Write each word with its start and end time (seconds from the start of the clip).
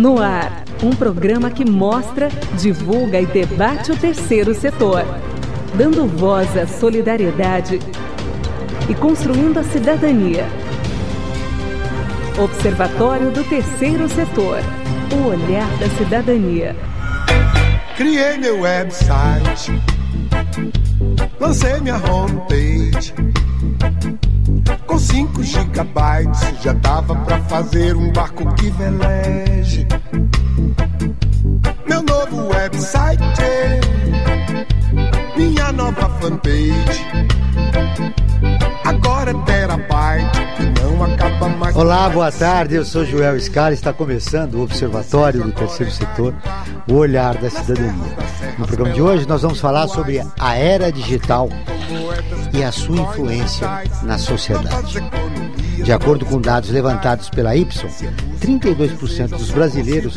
No 0.00 0.18
ar, 0.18 0.64
um 0.82 0.88
programa 0.96 1.50
que 1.50 1.62
mostra, 1.62 2.30
divulga 2.58 3.20
e 3.20 3.26
debate 3.26 3.92
o 3.92 3.96
terceiro 3.98 4.54
setor, 4.54 5.04
dando 5.74 6.06
voz 6.06 6.56
à 6.56 6.66
solidariedade 6.66 7.78
e 8.88 8.94
construindo 8.94 9.58
a 9.58 9.62
cidadania. 9.62 10.46
Observatório 12.42 13.30
do 13.30 13.44
Terceiro 13.44 14.08
Setor. 14.08 14.60
O 15.12 15.28
olhar 15.28 15.68
da 15.76 15.88
cidadania. 15.98 16.74
Criei 17.94 18.38
meu 18.38 18.62
website. 18.62 19.70
Lancei 21.38 21.78
minha 21.78 21.96
homepage. 21.96 23.12
Com 25.00 25.06
5 25.06 25.42
gigabytes 25.42 26.62
já 26.62 26.74
dava 26.74 27.16
pra 27.16 27.40
fazer 27.44 27.96
um 27.96 28.12
barco 28.12 28.54
que 28.54 28.68
veleje. 28.68 29.86
Meu 31.86 32.02
novo 32.02 32.48
website, 32.48 33.22
minha 35.38 35.72
nova 35.72 36.06
fanpage. 36.20 37.06
Acaba 41.02 41.48
mais. 41.48 41.76
Olá, 41.76 42.08
boa 42.08 42.30
tarde. 42.30 42.74
Eu 42.74 42.84
sou 42.84 43.04
Joel 43.04 43.38
Scala. 43.40 43.72
Está 43.72 43.92
começando 43.92 44.54
o 44.54 44.62
Observatório 44.62 45.42
do 45.42 45.52
Terceiro 45.52 45.90
Setor, 45.92 46.34
o 46.90 46.94
olhar 46.94 47.36
da 47.36 47.50
cidadania. 47.50 48.16
No 48.58 48.66
programa 48.66 48.94
de 48.94 49.02
hoje, 49.02 49.26
nós 49.26 49.42
vamos 49.42 49.60
falar 49.60 49.88
sobre 49.88 50.20
a 50.38 50.56
era 50.56 50.90
digital 50.92 51.48
e 52.52 52.62
a 52.62 52.72
sua 52.72 52.96
influência 52.96 53.68
na 54.02 54.18
sociedade. 54.18 55.02
De 55.82 55.92
acordo 55.92 56.26
com 56.26 56.40
dados 56.40 56.70
levantados 56.70 57.30
pela 57.30 57.56
Ipson, 57.56 57.88
32% 58.40 59.28
dos 59.28 59.50
brasileiros 59.50 60.14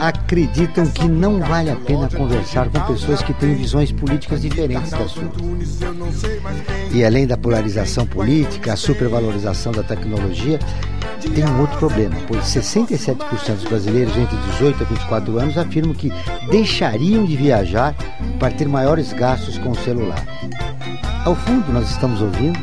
acreditam 0.00 0.86
que 0.86 1.06
não 1.06 1.38
vale 1.40 1.70
a 1.70 1.76
pena 1.76 2.08
conversar 2.08 2.68
com 2.68 2.80
pessoas 2.80 3.22
que 3.22 3.32
têm 3.34 3.54
visões 3.54 3.92
políticas 3.92 4.42
diferentes 4.42 4.90
das 4.90 5.12
suas. 5.12 5.30
E 6.94 7.04
além 7.04 7.26
da 7.26 7.36
polarização 7.36 8.06
política, 8.06 8.72
a 8.72 8.76
supervalorização 8.76 9.72
da 9.72 9.82
tecnologia, 9.82 10.60
tem 11.34 11.44
um 11.44 11.60
outro 11.60 11.76
problema, 11.78 12.14
pois 12.28 12.44
67% 12.44 13.54
dos 13.54 13.64
brasileiros 13.64 14.16
entre 14.16 14.36
18 14.52 14.82
a 14.82 14.86
24 14.86 15.38
anos 15.38 15.58
afirmam 15.58 15.92
que 15.92 16.12
deixariam 16.50 17.24
de 17.24 17.36
viajar 17.36 17.96
para 18.38 18.54
ter 18.54 18.68
maiores 18.68 19.12
gastos 19.12 19.58
com 19.58 19.70
o 19.70 19.76
celular. 19.76 20.24
Ao 21.24 21.34
fundo, 21.34 21.72
nós 21.72 21.90
estamos 21.90 22.22
ouvindo 22.22 22.60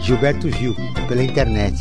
Gilberto 0.00 0.48
Gil, 0.50 0.76
pela 1.08 1.24
internet. 1.24 1.80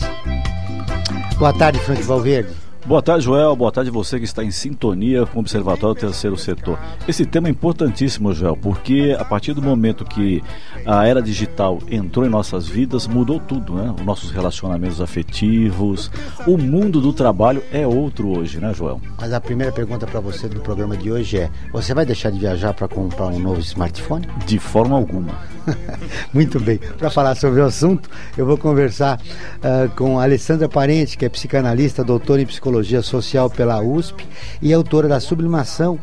Boa 1.38 1.54
tarde, 1.54 1.80
Frank 1.80 2.02
Valverde. 2.02 2.50
Boa 2.84 3.02
tarde, 3.02 3.26
Joel. 3.26 3.56
Boa 3.56 3.72
tarde 3.72 3.92
você 3.92 4.18
que 4.18 4.26
está 4.26 4.44
em 4.44 4.50
sintonia 4.50 5.24
com 5.28 5.38
o 5.38 5.42
Observatório 5.42 5.96
Terceiro 5.96 6.36
Setor. 6.36 6.80
Esse 7.08 7.28
tema 7.28 7.48
é 7.48 7.52
importantíssimo, 7.52 8.34
Joel, 8.34 8.58
porque 8.58 9.16
a 9.20 9.24
partir 9.24 9.54
do 9.54 9.62
momento 9.62 10.04
que 10.04 10.44
a 10.84 11.06
era 11.06 11.22
digital 11.22 11.78
entrou 11.90 12.26
em 12.26 12.30
nossas 12.30 12.68
vidas, 12.68 13.06
mudou 13.06 13.40
tudo, 13.40 13.76
né? 13.76 13.94
Os 13.98 14.04
nossos 14.04 14.32
relacionamentos 14.32 15.00
afetivos, 15.00 16.09
o 16.48 16.58
mundo 16.58 17.00
do 17.00 17.14
trabalho 17.14 17.64
é 17.72 17.86
outro 17.86 18.36
hoje, 18.36 18.59
né, 18.59 18.74
Joel? 18.74 19.00
Mas 19.20 19.32
a 19.32 19.40
primeira 19.40 19.72
pergunta 19.72 20.08
para 20.08 20.20
você 20.20 20.50
do 20.50 20.59
programa 20.59 20.98
de 20.98 21.12
hoje 21.12 21.38
é: 21.38 21.52
você 21.72 21.94
vai 21.94 22.06
deixar 22.06 22.32
de 22.32 22.40
viajar 22.40 22.74
para 22.74 22.88
comprar 22.88 23.28
um 23.28 23.38
novo 23.38 23.59
smartphone? 23.59 24.28
De 24.48 24.58
forma 24.58 24.98
alguma. 24.98 25.40
Muito 26.34 26.59
bem. 26.59 26.80
Para 26.98 27.12
falar 27.12 27.36
sobre 27.36 27.62
o 27.62 27.66
assunto, 27.66 28.09
eu 28.36 28.46
vou 28.46 28.58
conversar 28.58 29.20
uh, 29.20 29.90
com 29.96 30.20
a 30.20 30.24
Alessandra 30.24 30.68
Parente, 30.68 31.16
que 31.16 31.26
é 31.26 31.30
psicanalista, 31.30 32.04
doutora 32.04 32.42
em 32.42 32.46
psicologia 32.46 32.72
social 33.04 33.50
pela 33.50 33.82
USP 33.82 34.28
e 34.62 34.74
autora 34.74 35.08
da 35.08 35.20
Sublimação. 35.20 36.00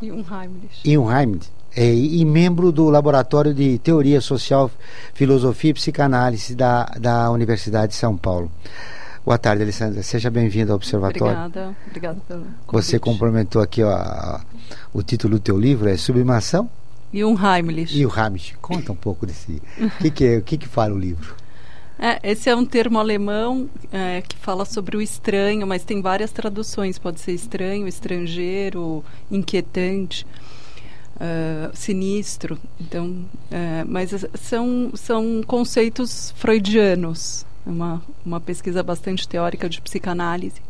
E 0.00 0.10
um 0.10 0.24
Heimlich. 0.28 0.80
E 0.84 0.98
um 0.98 1.10
Heimlich. 1.10 1.50
É, 1.76 1.92
e 1.92 2.24
membro 2.24 2.70
do 2.70 2.88
Laboratório 2.88 3.52
de 3.52 3.78
Teoria 3.78 4.20
Social, 4.20 4.70
Filosofia 5.12 5.70
e 5.70 5.74
Psicanálise 5.74 6.54
da, 6.54 6.84
da 7.00 7.30
Universidade 7.32 7.88
de 7.88 7.94
São 7.96 8.16
Paulo. 8.16 8.50
Boa 9.24 9.38
tarde, 9.38 9.62
Alessandra. 9.62 10.02
Seja 10.02 10.30
bem-vinda 10.30 10.72
ao 10.72 10.76
Observatório. 10.76 11.36
Obrigada, 11.36 11.76
obrigada 11.88 12.20
pelo 12.28 12.40
convite. 12.42 12.64
Você 12.70 12.98
complementou 12.98 13.60
aqui 13.60 13.82
ó, 13.82 14.38
o 14.92 15.02
título 15.02 15.36
do 15.36 15.40
teu 15.40 15.58
livro, 15.58 15.88
é 15.88 15.96
Sublimação? 15.96 16.70
E 17.12 17.24
um 17.24 17.34
Heimlich. 17.34 17.98
E 17.98 18.06
o 18.06 18.12
Heimlich. 18.14 18.54
Conta 18.60 18.92
um 18.92 18.96
pouco 18.96 19.26
desse... 19.26 19.60
O 19.78 19.90
que, 20.02 20.10
que, 20.10 20.24
é, 20.26 20.40
que, 20.40 20.58
que 20.58 20.68
fala 20.68 20.94
o 20.94 20.98
livro? 20.98 21.34
É, 21.98 22.18
esse 22.30 22.50
é 22.50 22.56
um 22.56 22.64
termo 22.64 22.98
alemão 22.98 23.68
é, 23.92 24.20
que 24.22 24.36
fala 24.36 24.64
sobre 24.64 24.96
o 24.96 25.02
estranho, 25.02 25.66
mas 25.66 25.84
tem 25.84 26.02
várias 26.02 26.32
traduções. 26.32 26.98
Pode 26.98 27.20
ser 27.20 27.32
estranho, 27.32 27.86
estrangeiro, 27.86 29.04
inquietante, 29.30 30.26
uh, 31.16 31.74
sinistro. 31.74 32.58
Então, 32.80 33.06
uh, 33.06 33.86
mas 33.86 34.10
são, 34.40 34.90
são 34.94 35.42
conceitos 35.46 36.34
freudianos. 36.36 37.46
É 37.66 37.70
uma, 37.70 38.02
uma 38.24 38.40
pesquisa 38.40 38.82
bastante 38.82 39.26
teórica 39.28 39.68
de 39.68 39.80
psicanálise. 39.80 40.60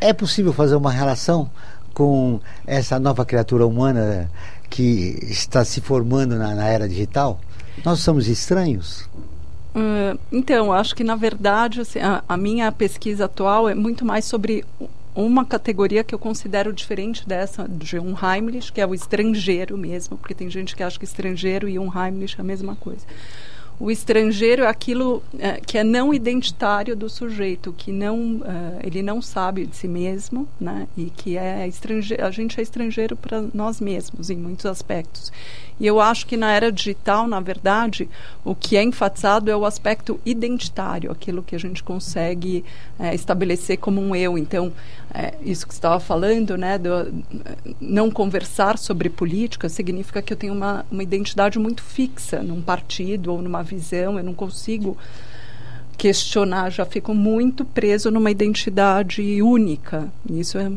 É 0.00 0.12
possível 0.12 0.52
fazer 0.52 0.74
uma 0.74 0.90
relação 0.90 1.48
com 1.94 2.40
essa 2.66 2.98
nova 2.98 3.24
criatura 3.24 3.66
humana 3.66 4.30
que 4.68 5.18
está 5.22 5.64
se 5.64 5.80
formando 5.80 6.36
na, 6.36 6.54
na 6.54 6.66
era 6.66 6.88
digital? 6.88 7.40
Nós 7.84 8.00
somos 8.00 8.26
estranhos? 8.26 9.08
Uh, 9.74 10.18
então, 10.30 10.70
acho 10.70 10.94
que 10.94 11.02
na 11.02 11.16
verdade 11.16 11.80
assim, 11.80 11.98
a, 11.98 12.22
a, 12.28 12.36
minha 12.36 12.70
pesquisa 12.70 13.24
atual 13.24 13.68
é 13.68 13.74
muito 13.74 14.04
mais 14.04 14.26
sobre 14.26 14.64
uma 15.14 15.44
categoria 15.44 16.04
que 16.04 16.14
eu 16.14 16.18
considero 16.18 16.72
diferente 16.72 17.26
dessa 17.26 17.66
de 17.66 17.98
um 17.98 18.14
Heimlich, 18.14 18.70
que 18.70 18.80
é 18.80 18.86
o 18.86 18.94
estrangeiro 18.94 19.76
mesmo, 19.78 20.18
porque 20.18 20.34
tem 20.34 20.50
gente 20.50 20.76
que 20.76 20.82
acha 20.82 20.98
que 20.98 21.04
estrangeiro 21.04 21.68
e 21.68 21.78
um 21.78 21.86
Heimlich 21.86 22.34
é 22.36 22.40
a 22.40 22.44
mesma 22.44 22.76
coisa. 22.76 23.06
O 23.80 23.90
estrangeiro 23.90 24.62
é 24.62 24.68
aquilo 24.68 25.22
é, 25.38 25.60
que 25.60 25.76
é 25.76 25.82
não 25.82 26.14
identitário 26.14 26.94
do 26.94 27.08
sujeito, 27.08 27.72
que 27.72 27.90
não 27.90 28.36
uh, 28.36 28.78
ele 28.82 29.02
não 29.02 29.20
sabe 29.20 29.66
de 29.66 29.74
si 29.74 29.88
mesmo, 29.88 30.46
né? 30.60 30.86
E 30.96 31.06
que 31.06 31.36
é 31.36 31.66
estrangeiro, 31.66 32.24
a 32.24 32.30
gente 32.30 32.60
é 32.60 32.62
estrangeiro 32.62 33.16
para 33.16 33.42
nós 33.52 33.80
mesmos 33.80 34.30
em 34.30 34.36
muitos 34.36 34.66
aspectos. 34.66 35.32
E 35.82 35.86
eu 35.88 36.00
acho 36.00 36.28
que 36.28 36.36
na 36.36 36.52
era 36.52 36.70
digital, 36.70 37.26
na 37.26 37.40
verdade, 37.40 38.08
o 38.44 38.54
que 38.54 38.76
é 38.76 38.84
enfatizado 38.84 39.50
é 39.50 39.56
o 39.56 39.66
aspecto 39.66 40.20
identitário, 40.24 41.10
aquilo 41.10 41.42
que 41.42 41.56
a 41.56 41.58
gente 41.58 41.82
consegue 41.82 42.64
é, 43.00 43.12
estabelecer 43.12 43.78
como 43.78 44.00
um 44.00 44.14
eu. 44.14 44.38
Então, 44.38 44.72
é, 45.12 45.34
isso 45.42 45.66
que 45.66 45.74
você 45.74 45.78
estava 45.78 45.98
falando, 45.98 46.56
né, 46.56 46.78
do, 46.78 47.12
não 47.80 48.12
conversar 48.12 48.78
sobre 48.78 49.10
política, 49.10 49.68
significa 49.68 50.22
que 50.22 50.32
eu 50.32 50.36
tenho 50.36 50.54
uma, 50.54 50.86
uma 50.88 51.02
identidade 51.02 51.58
muito 51.58 51.82
fixa 51.82 52.44
num 52.44 52.62
partido 52.62 53.32
ou 53.32 53.42
numa 53.42 53.64
visão, 53.64 54.16
eu 54.16 54.24
não 54.24 54.34
consigo 54.34 54.96
questionar, 55.98 56.70
já 56.70 56.84
fico 56.84 57.12
muito 57.12 57.64
preso 57.64 58.08
numa 58.08 58.30
identidade 58.30 59.42
única. 59.42 60.08
Isso 60.30 60.58
é 60.58 60.70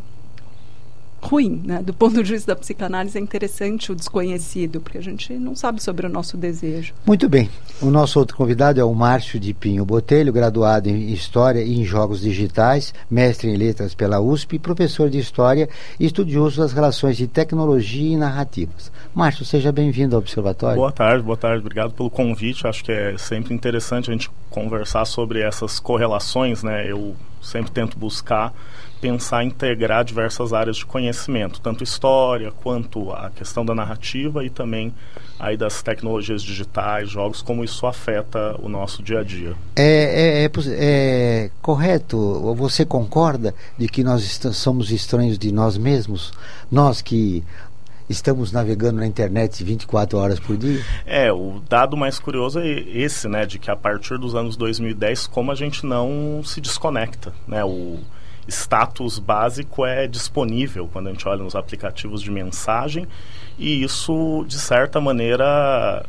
ruim, 1.26 1.62
né? 1.66 1.82
Do 1.82 1.94
ponto 1.94 2.24
de 2.24 2.32
vista 2.32 2.54
da 2.54 2.60
psicanálise 2.60 3.18
é 3.18 3.22
interessante 3.22 3.92
o 3.92 3.96
desconhecido, 3.96 4.80
porque 4.80 4.98
a 4.98 5.02
gente 5.02 5.34
não 5.34 5.56
sabe 5.56 5.82
sobre 5.82 6.06
o 6.06 6.10
nosso 6.10 6.38
desejo. 6.38 6.94
Muito 7.06 7.28
bem. 7.28 7.50
O 7.82 7.88
nosso 7.88 8.20
outro 8.20 8.38
convidado 8.38 8.80
é 8.80 8.84
o 8.84 8.94
Márcio 8.94 9.40
de 9.40 9.54
Pinho 9.54 9.86
Botelho, 9.86 10.32
graduado 10.32 10.90
em 10.90 11.12
História 11.12 11.62
e 11.62 11.80
em 11.80 11.84
Jogos 11.84 12.22
Digitais, 12.22 12.94
mestre 13.10 13.50
em 13.50 13.58
Letras 13.58 13.96
pela 13.96 14.20
USP, 14.20 14.60
professor 14.60 15.10
de 15.10 15.18
História 15.18 15.68
e 16.00 16.06
estudioso 16.06 16.62
das 16.62 16.74
relações 16.74 17.18
de 17.18 17.28
tecnologia 17.28 18.14
e 18.14 18.18
narrativas. 18.18 18.92
Márcio, 19.14 19.46
seja 19.46 19.72
bem-vindo 19.72 20.16
ao 20.16 20.22
Observatório. 20.22 20.78
Boa 20.78 20.92
tarde, 20.92 21.24
boa 21.24 21.38
tarde. 21.38 21.60
Obrigado 21.60 21.94
pelo 21.94 22.10
convite. 22.10 22.68
Acho 22.68 22.84
que 22.84 22.92
é 22.92 23.18
sempre 23.18 23.54
interessante 23.54 24.10
a 24.10 24.14
gente 24.14 24.30
conversar 24.50 25.06
sobre 25.06 25.42
essas 25.42 25.80
correlações, 25.80 26.64
né? 26.64 26.90
Eu 26.90 27.16
sempre 27.46 27.72
tento 27.72 27.98
buscar 27.98 28.54
pensar 29.06 29.44
integrar 29.44 30.04
diversas 30.04 30.52
áreas 30.52 30.78
de 30.78 30.86
conhecimento, 30.86 31.62
tanto 31.62 31.84
história 31.84 32.52
quanto 32.52 33.12
a 33.12 33.30
questão 33.30 33.64
da 33.64 33.76
narrativa 33.76 34.44
e 34.44 34.50
também 34.50 34.94
aí 35.40 35.56
das 35.56 35.84
tecnologias 35.84 36.42
digitais, 36.42 37.10
jogos, 37.10 37.42
como 37.42 37.64
isso 37.64 37.86
afeta 37.86 38.56
o 38.60 38.68
nosso 38.70 39.04
dia 39.04 39.20
a 39.20 39.24
dia. 39.24 39.54
É, 39.76 40.44
é, 40.44 40.46
é, 40.46 40.52
é 40.78 41.52
correto? 41.62 42.56
Você 42.56 42.84
concorda 42.84 43.54
de 43.78 43.88
que 43.88 44.04
nós 44.04 44.40
somos 44.54 44.92
estranhos 44.92 45.38
de 45.38 45.52
nós 45.52 45.78
mesmos? 45.78 46.34
Nós 46.72 47.02
que 47.02 47.44
estamos 48.10 48.52
navegando 48.52 49.00
na 49.00 49.08
internet 49.08 49.64
24 49.64 50.18
horas 50.18 50.40
por 50.40 50.58
dia? 50.58 50.84
É, 51.06 51.32
o 51.32 51.62
dado 51.68 51.98
mais 51.98 52.20
curioso 52.20 52.60
é 52.60 52.68
esse, 52.68 53.28
né, 53.28 53.46
de 53.46 53.60
que 53.60 53.72
a 53.72 53.76
partir 53.76 54.18
dos 54.18 54.36
anos 54.36 54.56
2010, 54.56 55.28
como 55.28 55.52
a 55.52 55.56
gente 55.56 55.86
não 55.86 56.42
se 56.44 56.62
desconecta, 56.62 57.34
né, 57.48 57.64
o 57.64 58.00
status 58.48 59.18
básico 59.18 59.86
é 59.86 60.08
disponível 60.08 60.88
quando 60.92 61.08
a 61.08 61.12
gente 61.12 61.28
olha 61.28 61.44
nos 61.44 61.56
aplicativos 61.56 62.22
de 62.22 62.30
mensagem 62.30 63.08
e 63.58 63.84
isso, 63.84 64.46
de 64.48 64.60
certa 64.60 65.02
maneira, 65.02 66.06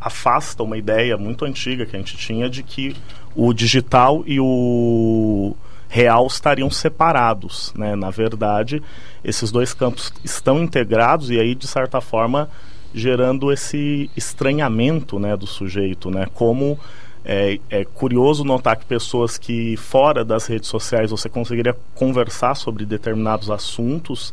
afasta 0.00 0.62
uma 0.62 0.78
ideia 0.78 1.16
muito 1.16 1.44
antiga 1.44 1.84
que 1.84 1.94
a 1.94 1.98
gente 1.98 2.16
tinha 2.16 2.48
de 2.48 2.62
que 2.62 2.96
o 3.34 3.52
digital 3.52 4.22
e 4.26 4.40
o 4.40 5.54
real 5.88 6.26
estariam 6.26 6.70
separados. 6.70 7.72
Né? 7.76 7.96
Na 7.96 8.10
verdade, 8.10 8.82
esses 9.24 9.50
dois 9.50 9.72
campos 9.72 10.12
estão 10.22 10.62
integrados 10.62 11.30
e 11.30 11.38
aí, 11.38 11.54
de 11.54 11.66
certa 11.66 12.00
forma, 12.00 12.48
gerando 12.94 13.52
esse 13.52 14.10
estranhamento 14.16 15.18
né, 15.18 15.36
do 15.36 15.46
sujeito, 15.46 16.10
né? 16.10 16.26
como 16.34 16.78
é, 17.24 17.58
é, 17.68 17.84
curioso 17.84 18.44
notar 18.44 18.76
que 18.76 18.86
pessoas 18.86 19.36
que 19.36 19.76
fora 19.76 20.24
das 20.24 20.46
redes 20.46 20.68
sociais 20.68 21.10
você 21.10 21.28
conseguiria 21.28 21.76
conversar 21.94 22.54
sobre 22.54 22.86
determinados 22.86 23.50
assuntos, 23.50 24.32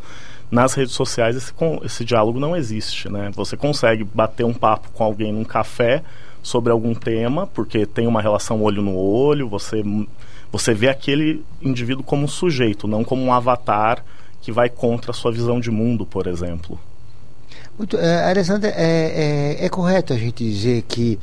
nas 0.49 0.73
redes 0.73 0.93
sociais 0.93 1.35
esse, 1.35 1.53
esse 1.83 2.05
diálogo 2.05 2.39
não 2.39 2.55
existe, 2.55 3.09
né? 3.09 3.31
Você 3.35 3.57
consegue 3.57 4.03
bater 4.03 4.45
um 4.45 4.53
papo 4.53 4.89
com 4.93 5.03
alguém 5.03 5.33
num 5.33 5.43
café 5.43 6.03
sobre 6.41 6.71
algum 6.71 6.93
tema, 6.93 7.47
porque 7.47 7.85
tem 7.85 8.05
uma 8.07 8.21
relação 8.21 8.61
olho 8.61 8.81
no 8.81 8.95
olho, 8.95 9.49
você, 9.49 9.83
você 10.51 10.73
vê 10.73 10.89
aquele 10.89 11.43
indivíduo 11.61 12.03
como 12.03 12.25
um 12.25 12.27
sujeito, 12.27 12.87
não 12.87 13.03
como 13.03 13.23
um 13.23 13.33
avatar 13.33 14.03
que 14.41 14.51
vai 14.51 14.69
contra 14.69 15.11
a 15.11 15.13
sua 15.13 15.31
visão 15.31 15.59
de 15.59 15.71
mundo, 15.71 16.05
por 16.05 16.27
exemplo. 16.27 16.79
Muito, 17.77 17.97
é, 17.97 18.29
Alessandra, 18.29 18.69
é, 18.69 19.57
é, 19.59 19.65
é, 19.65 19.69
correto 19.69 20.13
a 20.13 20.17
gente 20.17 20.43
dizer 20.43 20.83
que 20.83 21.19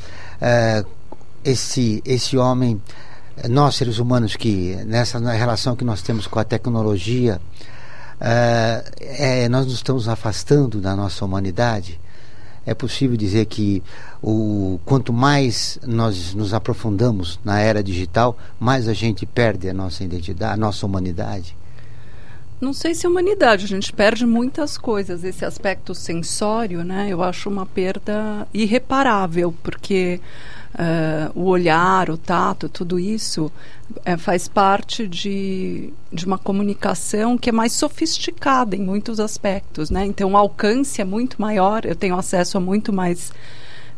esse, 1.44 2.02
esse 2.04 2.36
homem, 2.36 2.80
nós 3.48 3.76
seres 3.76 3.98
humanos 3.98 4.36
que 4.36 4.76
nessa 4.84 5.18
relação 5.18 5.74
que 5.74 5.84
nós 5.84 6.02
temos 6.02 6.26
com 6.26 6.38
a 6.38 6.44
tecnologia, 6.44 7.40
nós 9.50 9.66
nos 9.66 9.74
estamos 9.74 10.08
afastando 10.08 10.80
da 10.80 10.94
nossa 10.94 11.24
humanidade. 11.24 11.98
É 12.64 12.74
possível 12.74 13.16
dizer 13.16 13.46
que 13.46 13.82
o, 14.22 14.78
quanto 14.84 15.12
mais 15.12 15.78
nós 15.86 16.34
nos 16.34 16.54
aprofundamos 16.54 17.40
na 17.44 17.58
era 17.58 17.82
digital, 17.82 18.36
mais 18.58 18.86
a 18.86 18.92
gente 18.92 19.26
perde 19.26 19.68
a 19.68 19.74
nossa 19.74 20.04
identidade, 20.04 20.54
a 20.54 20.56
nossa 20.56 20.86
humanidade. 20.86 21.56
Não 22.62 22.72
sei 22.72 22.94
se 22.94 23.08
humanidade, 23.08 23.64
a 23.64 23.68
gente 23.68 23.92
perde 23.92 24.24
muitas 24.24 24.78
coisas. 24.78 25.24
Esse 25.24 25.44
aspecto 25.44 25.96
sensório, 25.96 26.84
né? 26.84 27.08
Eu 27.10 27.20
acho 27.20 27.50
uma 27.50 27.66
perda 27.66 28.46
irreparável, 28.54 29.52
porque 29.64 30.20
uh, 30.72 31.36
o 31.36 31.46
olhar, 31.46 32.08
o 32.08 32.16
tato, 32.16 32.68
tudo 32.68 33.00
isso 33.00 33.50
uh, 33.90 34.16
faz 34.16 34.46
parte 34.46 35.08
de, 35.08 35.92
de 36.12 36.24
uma 36.24 36.38
comunicação 36.38 37.36
que 37.36 37.50
é 37.50 37.52
mais 37.52 37.72
sofisticada 37.72 38.76
em 38.76 38.80
muitos 38.80 39.18
aspectos, 39.18 39.90
né? 39.90 40.06
Então 40.06 40.30
o 40.30 40.36
alcance 40.36 41.00
é 41.00 41.04
muito 41.04 41.42
maior, 41.42 41.84
eu 41.84 41.96
tenho 41.96 42.16
acesso 42.16 42.58
a 42.58 42.60
muito 42.60 42.92
mais 42.92 43.32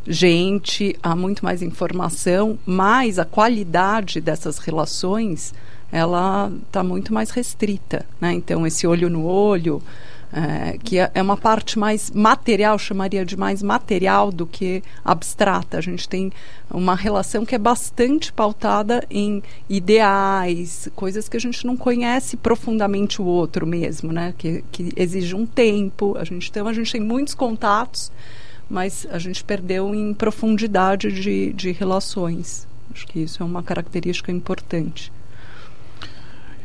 gente, 0.09 0.97
a 1.03 1.15
muito 1.15 1.45
mais 1.45 1.61
informação, 1.61 2.59
mas 2.65 3.19
a 3.19 3.27
qualidade 3.27 4.23
dessas 4.23 4.57
relações 4.57 5.53
ela 5.94 6.50
está 6.67 6.82
muito 6.82 7.14
mais 7.14 7.31
restrita, 7.31 8.05
né? 8.20 8.32
Então 8.32 8.67
esse 8.67 8.85
olho 8.85 9.08
no 9.08 9.25
olho 9.25 9.81
é, 10.32 10.76
que 10.82 10.99
é, 10.99 11.08
é 11.14 11.23
uma 11.23 11.37
parte 11.37 11.79
mais 11.79 12.11
material, 12.11 12.76
chamaria 12.76 13.25
de 13.25 13.37
mais 13.37 13.62
material 13.62 14.32
do 14.32 14.44
que 14.44 14.82
abstrata. 15.05 15.79
A 15.79 15.81
gente 15.81 16.08
tem 16.08 16.32
uma 16.69 16.96
relação 16.96 17.46
que 17.46 17.55
é 17.55 17.58
bastante 17.58 18.32
pautada 18.32 19.06
em 19.08 19.41
ideais, 19.70 20.88
coisas 20.96 21.29
que 21.29 21.37
a 21.37 21.41
gente 21.41 21.64
não 21.64 21.76
conhece 21.76 22.37
profundamente 22.37 23.23
o 23.23 23.25
outro 23.25 23.64
mesmo, 23.64 24.12
né? 24.12 24.35
Que, 24.37 24.64
que 24.73 24.93
exige 24.96 25.37
um 25.37 25.46
tempo. 25.46 26.17
A 26.19 26.25
gente, 26.25 26.50
então, 26.50 26.67
a 26.67 26.73
gente 26.73 26.91
tem 26.91 27.00
muitos 27.00 27.35
contatos, 27.35 28.11
mas 28.69 29.06
a 29.12 29.20
gente 29.20 29.44
perdeu 29.44 29.94
em 29.94 30.12
profundidade 30.12 31.12
de, 31.12 31.52
de 31.52 31.70
relações. 31.70 32.67
Acho 32.93 33.06
que 33.06 33.20
isso 33.20 33.41
é 33.41 33.46
uma 33.46 33.62
característica 33.62 34.32
importante. 34.32 35.12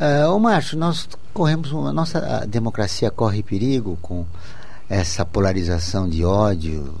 Uh, 0.00 0.30
ô 0.30 0.38
Márcio, 0.38 0.78
nós 0.78 1.08
corremos, 1.32 1.72
a 1.72 1.92
nossa 1.92 2.46
democracia 2.46 3.10
corre 3.10 3.42
perigo 3.42 3.98
com 4.02 4.26
essa 4.88 5.24
polarização 5.24 6.08
de 6.08 6.24
ódio, 6.24 6.94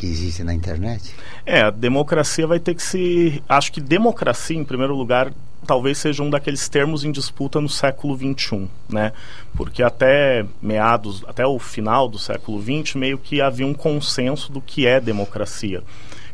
que 0.00 0.06
existe 0.06 0.42
na 0.42 0.54
internet? 0.54 1.14
É, 1.44 1.60
a 1.60 1.70
democracia 1.70 2.46
vai 2.46 2.58
ter 2.58 2.74
que 2.74 2.82
se. 2.82 3.42
Acho 3.46 3.70
que 3.70 3.80
democracia, 3.82 4.56
em 4.56 4.64
primeiro 4.64 4.96
lugar, 4.96 5.30
talvez 5.66 5.98
seja 5.98 6.22
um 6.22 6.30
daqueles 6.30 6.70
termos 6.70 7.04
em 7.04 7.12
disputa 7.12 7.60
no 7.60 7.68
século 7.68 8.16
XXI, 8.16 8.66
né? 8.88 9.12
Porque 9.54 9.82
até 9.82 10.46
meados, 10.62 11.22
até 11.28 11.46
o 11.46 11.58
final 11.58 12.08
do 12.08 12.18
século 12.18 12.62
XX, 12.62 12.94
meio 12.94 13.18
que 13.18 13.42
havia 13.42 13.66
um 13.66 13.74
consenso 13.74 14.50
do 14.50 14.62
que 14.62 14.86
é 14.86 14.98
democracia. 14.98 15.82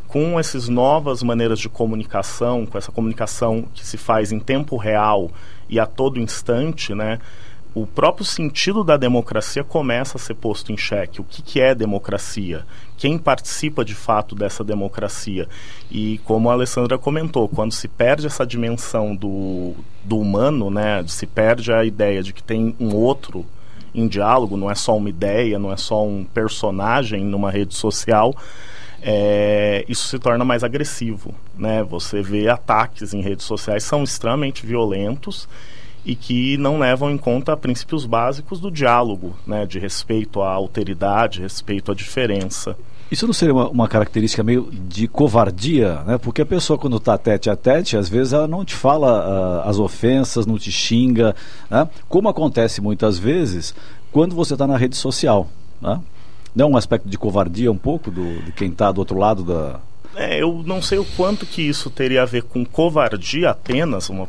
Com 0.07 0.39
essas 0.39 0.69
novas 0.69 1.21
maneiras 1.25 1.59
de 1.59 1.69
comunicação, 1.69 2.65
com 2.65 2.79
essa 2.79 2.93
comunicação 2.93 3.67
que 3.75 3.85
se 3.85 3.97
faz 3.97 4.31
em 4.31 4.39
tempo 4.39 4.77
real 4.77 5.29
e 5.69 5.81
a 5.81 5.87
todo 5.87 6.21
instante, 6.21 6.95
né? 6.95 7.19
O 7.77 7.87
próprio 7.87 8.25
sentido 8.25 8.83
da 8.83 8.97
democracia 8.97 9.63
começa 9.63 10.17
a 10.17 10.19
ser 10.19 10.33
posto 10.33 10.73
em 10.73 10.79
xeque. 10.79 11.21
O 11.21 11.25
que, 11.25 11.43
que, 11.43 11.61
é 11.61 11.75
democracia? 11.75 12.65
Quem 12.97 13.19
participa 13.19 13.85
de 13.85 13.95
fato 13.95 14.35
dessa 14.35 14.65
democracia? 14.65 15.47
E 15.91 16.19
como 16.25 16.49
a 16.49 16.55
Alessandra 16.55 16.97
comentou, 16.97 17.47
quando 17.47 17.73
se 17.73 17.87
perde 17.87 18.27
essa 18.27 18.47
dimensão 18.47 19.15
do, 19.15 19.75
do 20.03 20.19
humano, 20.19 20.71
né, 20.71 21.05
se 21.07 21.27
perde 21.27 21.71
a 21.71 21.85
ideia 21.85 22.23
de 22.23 22.33
que 22.33 22.43
tem 22.43 22.75
um 22.81 22.95
outro 22.95 23.45
em 23.95 24.09
diálogo, 24.09 24.57
não 24.57 24.71
é 24.71 24.75
só 24.75 24.97
uma 24.97 25.11
ideia, 25.11 25.59
não 25.59 25.71
é 25.71 25.77
só 25.77 26.03
um 26.03 26.25
personagem 26.25 27.25
numa 27.25 27.51
rede 27.51 27.75
social, 27.75 28.35
é, 29.03 29.85
isso 29.87 30.09
se 30.09 30.19
torna 30.19 30.47
mais 30.47 30.65
agressivo. 30.65 31.35
Né? 31.55 31.83
Você 31.83 32.23
vê 32.23 32.49
ataques 32.49 33.13
em 33.13 33.21
redes 33.21 33.45
sociais 33.45 33.85
são 33.85 34.03
extremamente 34.03 34.65
violentos 34.65 35.47
e 36.07 36.15
que 36.15 36.57
não 36.57 36.79
levam 36.79 37.11
em 37.11 37.19
conta 37.19 37.57
princípios 37.57 38.07
básicos 38.07 38.61
do 38.61 38.71
diálogo, 38.71 39.35
né, 39.45 39.67
de 39.67 39.81
respeito 39.81 40.41
à 40.41 40.53
alteridade, 40.53 41.43
respeito 41.43 41.91
à 41.91 41.95
diferença. 41.97 42.77
Isso 43.11 43.27
não 43.27 43.35
seria 43.35 43.53
uma, 43.53 43.69
uma, 43.69 43.89
característica 43.89 44.43
meio 44.43 44.69
de 44.71 45.07
covardia, 45.07 46.03
né? 46.07 46.19
Porque 46.19 46.43
a 46.43 46.47
pessoa 46.47 46.77
quando 46.77 46.97
está 46.97 47.17
tete 47.17 47.49
a 47.49 47.55
tete, 47.55 47.97
às 47.97 48.09
vezes 48.09 48.33
ela 48.33 48.49
não 48.49 48.65
te 48.65 48.75
fala 48.75 49.63
uh, 49.65 49.69
as 49.69 49.79
ofensas, 49.79 50.45
não 50.45 50.59
te 50.59 50.73
xinga, 50.73 51.35
né? 51.71 51.89
Como 52.09 52.29
acontece 52.29 52.81
muitas 52.81 53.17
vezes 53.17 53.75
quando 54.11 54.35
você 54.35 54.55
está 54.55 54.67
na 54.67 54.77
rede 54.77 54.97
social, 54.97 55.49
né? 55.81 56.01
Não 56.55 56.67
é 56.67 56.71
um 56.71 56.77
aspecto 56.77 57.09
de 57.09 57.19
covardia 57.19 57.71
um 57.71 57.77
pouco 57.77 58.11
do, 58.11 58.43
de 58.43 58.51
quem 58.53 58.71
está 58.71 58.91
do 58.91 58.99
outro 58.99 59.19
lado 59.19 59.45
da... 59.45 59.79
É, 60.17 60.43
eu 60.43 60.65
não 60.67 60.81
sei 60.81 60.99
o 60.99 61.05
quanto 61.05 61.45
que 61.47 61.63
isso 61.63 61.91
teria 61.91 62.23
a 62.23 62.27
ver 62.27 62.43
com 62.43 62.65
covardia 62.65 63.51
apenas, 63.51 64.09
uma 64.09 64.27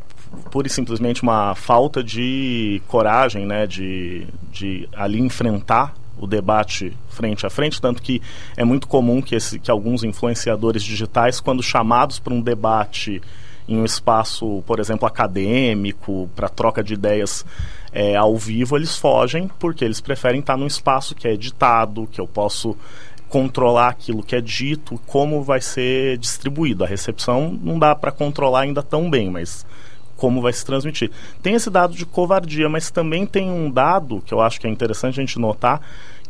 pura 0.52 0.68
e 0.68 0.70
simplesmente 0.70 1.24
uma 1.24 1.56
falta 1.56 2.04
de 2.04 2.82
coragem, 2.88 3.46
né, 3.46 3.68
de, 3.68 4.28
de 4.52 4.88
ali 4.96 5.20
enfrentar 5.20 5.94
o 6.20 6.26
debate 6.26 6.96
frente 7.10 7.46
a 7.46 7.50
frente, 7.50 7.80
tanto 7.80 8.02
que 8.02 8.22
é 8.56 8.64
muito 8.64 8.88
comum 8.88 9.22
que, 9.22 9.36
esse, 9.36 9.60
que 9.60 9.70
alguns 9.70 10.04
influenciadores 10.04 10.84
digitais, 10.84 11.40
quando 11.40 11.62
chamados 11.62 12.20
para 12.20 12.34
um 12.34 12.42
debate 12.42 13.22
em 13.68 13.78
um 13.78 13.86
espaço, 13.86 14.64
por 14.66 14.80
exemplo, 14.80 15.08
acadêmico, 15.08 16.30
para 16.36 16.48
troca 16.48 16.84
de 16.84 16.94
ideias 16.94 17.46
é, 17.92 18.16
ao 18.16 18.36
vivo, 18.38 18.78
eles 18.78 18.96
fogem 18.96 19.50
porque 19.60 19.84
eles 19.84 20.00
preferem 20.00 20.40
estar 20.40 20.58
num 20.58 20.68
espaço 20.68 21.14
que 21.14 21.28
é 21.28 21.34
editado, 21.34 22.08
que 22.08 22.20
eu 22.20 22.28
posso 22.28 22.76
controlar 23.30 23.90
aquilo 23.90 24.24
que 24.24 24.36
é 24.36 24.42
dito, 24.42 25.00
como 25.06 25.44
vai 25.44 25.60
ser 25.60 26.18
distribuído. 26.18 26.84
A 26.84 26.88
recepção 26.88 27.58
não 27.62 27.78
dá 27.78 27.94
para 27.94 28.12
controlar 28.12 28.62
ainda 28.62 28.82
tão 28.82 29.10
bem, 29.10 29.30
mas 29.30 29.66
como 30.18 30.42
vai 30.42 30.52
se 30.52 30.66
transmitir. 30.66 31.12
Tem 31.42 31.54
esse 31.54 31.70
dado 31.70 31.94
de 31.94 32.06
covardia, 32.06 32.68
mas 32.68 32.92
também 32.92 33.26
tem 33.26 33.50
um 33.50 33.72
dado 33.72 34.22
que 34.26 34.34
eu 34.34 34.42
acho 34.42 34.60
que 34.60 34.68
é 34.68 34.70
interessante 34.70 35.20
a 35.20 35.24
gente 35.24 35.40
notar, 35.40 35.80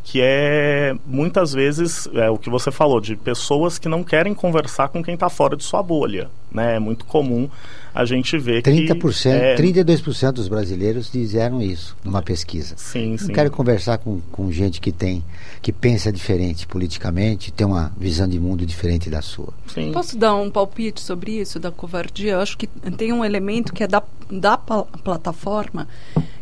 que 0.04 0.22
é 0.22 0.96
muitas 1.06 1.52
vezes 1.52 2.08
é, 2.14 2.30
o 2.30 2.38
que 2.38 2.50
você 2.50 2.72
falou 2.72 3.02
de 3.02 3.16
pessoas 3.16 3.80
que 3.80 3.90
não 3.90 4.04
querem 4.04 4.34
conversar 4.34 4.90
com 4.90 5.04
quem 5.04 5.16
está 5.16 5.30
fora 5.30 5.58
de 5.58 5.64
sua 5.64 5.82
bolha. 5.82 6.30
Né? 6.52 6.76
É 6.76 6.80
muito 6.80 7.06
comum 7.06 7.50
a 7.98 8.06
gente 8.06 8.38
ver 8.38 8.62
30%, 8.62 9.22
que... 9.24 9.28
É... 9.28 9.56
32% 9.56 10.32
dos 10.34 10.48
brasileiros 10.48 11.12
disseram 11.12 11.60
isso 11.60 11.98
numa 12.04 12.22
pesquisa. 12.22 12.76
Sim, 12.78 13.12
não 13.12 13.18
sim. 13.18 13.34
quero 13.34 13.50
conversar 13.50 13.98
com, 13.98 14.22
com 14.32 14.52
gente 14.52 14.80
que 14.80 14.92
tem 14.92 15.24
que 15.64 15.72
pensa 15.72 16.12
diferente 16.12 16.68
politicamente, 16.68 17.52
tem 17.52 17.66
uma 17.66 17.92
visão 17.98 18.28
de 18.28 18.40
mundo 18.40 18.68
diferente 18.68 19.10
da 19.10 19.22
sua. 19.24 19.52
Sim. 19.74 19.92
Posso 19.92 20.16
dar 20.16 20.36
um 20.36 20.52
palpite 20.52 21.02
sobre 21.02 21.40
isso, 21.40 21.60
da 21.60 21.72
covardia? 21.72 22.34
Eu 22.34 22.40
acho 22.40 22.56
que 22.56 22.68
tem 22.68 23.12
um 23.12 23.26
elemento 23.26 23.74
que 23.74 23.84
é 23.84 23.88
da, 23.88 24.04
da 24.30 24.58
plataforma 24.58 25.88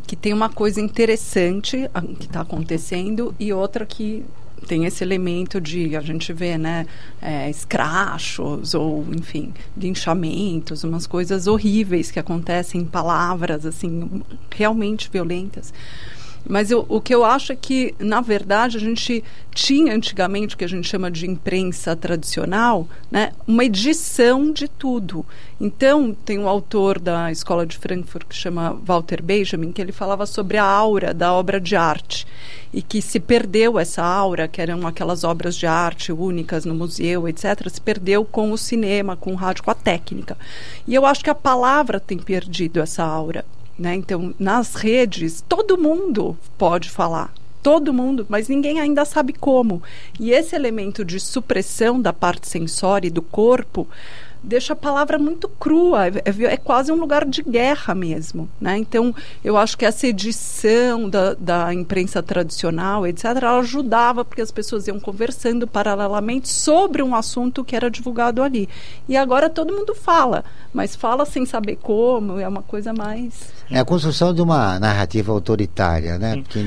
que 0.06 0.16
tem 0.16 0.34
uma 0.34 0.50
coisa 0.50 0.82
interessante 0.82 1.90
que 2.20 2.26
está 2.26 2.42
acontecendo 2.42 3.34
e 3.40 3.54
outra 3.54 3.86
que 3.86 4.26
tem 4.66 4.86
esse 4.86 5.04
elemento 5.04 5.62
de 5.62 5.96
a 5.96 6.02
gente 6.02 6.32
vê 6.34 6.58
né 6.58 6.86
é, 7.22 7.50
escrachos 7.50 8.74
ou 8.74 9.06
enfim 9.16 9.54
linchamentos 9.78 10.84
umas 10.84 11.08
coisas 11.08 11.48
horríveis 11.48 12.12
que 12.12 12.20
acontecem 12.20 12.84
palavras 12.86 13.66
assim 13.66 14.22
realmente 14.54 15.10
violentas 15.12 15.74
mas 16.48 16.72
eu, 16.72 16.86
o 16.88 17.02
que 17.02 17.14
eu 17.14 17.24
acho 17.24 17.52
é 17.52 17.56
que, 17.56 17.96
na 18.00 18.22
verdade, 18.22 18.78
a 18.78 18.80
gente 18.80 19.24
tinha 19.54 19.94
antigamente 19.96 20.54
o 20.54 20.58
que 20.58 20.66
a 20.66 20.70
gente 20.70 20.88
chama 20.88 21.10
de 21.10 21.30
imprensa 21.30 21.96
tradicional, 21.96 22.88
né, 23.10 23.32
uma 23.48 23.64
edição 23.64 24.52
de 24.52 24.68
tudo. 24.68 25.26
Então, 25.60 26.14
tem 26.26 26.38
um 26.38 26.48
autor 26.48 27.00
da 27.00 27.32
Escola 27.32 27.66
de 27.66 27.78
Frankfurt 27.78 28.28
que 28.28 28.36
chama 28.36 28.78
Walter 28.86 29.22
Benjamin, 29.24 29.72
que 29.72 29.82
ele 29.82 29.92
falava 29.92 30.26
sobre 30.26 30.58
a 30.58 30.66
aura 30.66 31.14
da 31.14 31.34
obra 31.34 31.60
de 31.60 31.76
arte 31.76 32.28
e 32.74 32.82
que 32.82 33.02
se 33.02 33.22
perdeu 33.22 33.80
essa 33.80 34.04
aura, 34.04 34.50
que 34.50 34.62
eram 34.62 34.86
aquelas 34.86 35.24
obras 35.24 35.56
de 35.56 35.66
arte 35.66 36.12
únicas 36.12 36.66
no 36.66 36.76
museu, 36.76 37.26
etc., 37.26 37.70
se 37.70 37.80
perdeu 37.80 38.26
com 38.26 38.52
o 38.52 38.58
cinema, 38.58 39.16
com 39.16 39.32
o 39.32 39.36
rádio, 39.36 39.64
com 39.64 39.72
a 39.72 39.76
técnica. 39.76 40.38
E 40.86 40.94
eu 40.94 41.06
acho 41.06 41.24
que 41.24 41.30
a 41.30 41.36
palavra 41.36 42.02
tem 42.02 42.18
perdido 42.18 42.82
essa 42.82 43.04
aura. 43.04 43.46
Né? 43.78 43.96
Então, 43.96 44.34
nas 44.40 44.76
redes, 44.76 45.44
todo 45.48 45.78
mundo 45.78 46.38
pode 46.58 46.90
falar. 46.90 47.34
Todo 47.62 47.94
mundo, 47.94 48.26
mas 48.30 48.48
ninguém 48.48 48.80
ainda 48.80 49.04
sabe 49.06 49.34
como. 49.34 49.82
E 50.20 50.32
esse 50.32 50.56
elemento 50.56 51.04
de 51.04 51.20
supressão 51.20 52.00
da 52.00 52.14
parte 52.14 52.48
sensória 52.48 53.08
e 53.08 53.12
do 53.12 53.22
corpo 53.22 53.88
deixa 54.46 54.74
a 54.74 54.76
palavra 54.76 55.18
muito 55.18 55.50
crua, 55.50 56.08
é, 56.08 56.22
é, 56.26 56.54
é, 56.54 56.58
quase 56.58 56.92
um 56.92 56.96
lugar 56.96 57.26
de 57.26 57.42
guerra 57.42 57.96
mesmo. 57.96 58.48
Né? 58.62 58.78
Então, 58.78 59.14
eu 59.44 59.58
acho 59.58 59.78
que 59.78 59.86
essa 59.86 60.08
edição 60.08 61.10
da, 61.10 61.34
da 61.34 61.74
imprensa 61.74 62.22
tradicional, 62.22 63.06
etc., 63.08 63.26
ela 63.26 63.60
ajudava, 63.60 64.24
porque 64.24 64.42
as 64.42 64.52
pessoas 64.52 64.88
iam 64.88 65.00
conversando 65.00 65.68
paralelamente 65.68 66.48
sobre 66.48 67.02
um 67.02 67.16
assunto 67.16 67.64
que 67.64 67.76
era 67.76 67.90
divulgado 67.90 68.42
ali. 68.42 68.70
E 69.10 69.18
agora 69.18 69.50
todo 69.50 69.74
mundo 69.74 69.96
fala, 69.96 70.46
mas 70.74 70.96
fala 70.96 71.26
sem 71.26 71.46
saber 71.46 71.78
como, 71.82 72.40
é 72.40 72.48
uma 72.48 72.62
coisa 72.62 72.94
mais. 72.94 73.52
É 73.70 73.80
a 73.80 73.86
construção 73.86 74.34
de 74.34 74.42
uma 74.42 74.80
narrativa 74.80 75.32
autoritária, 75.32 76.20
né? 76.20 76.36
Porque 76.38 76.60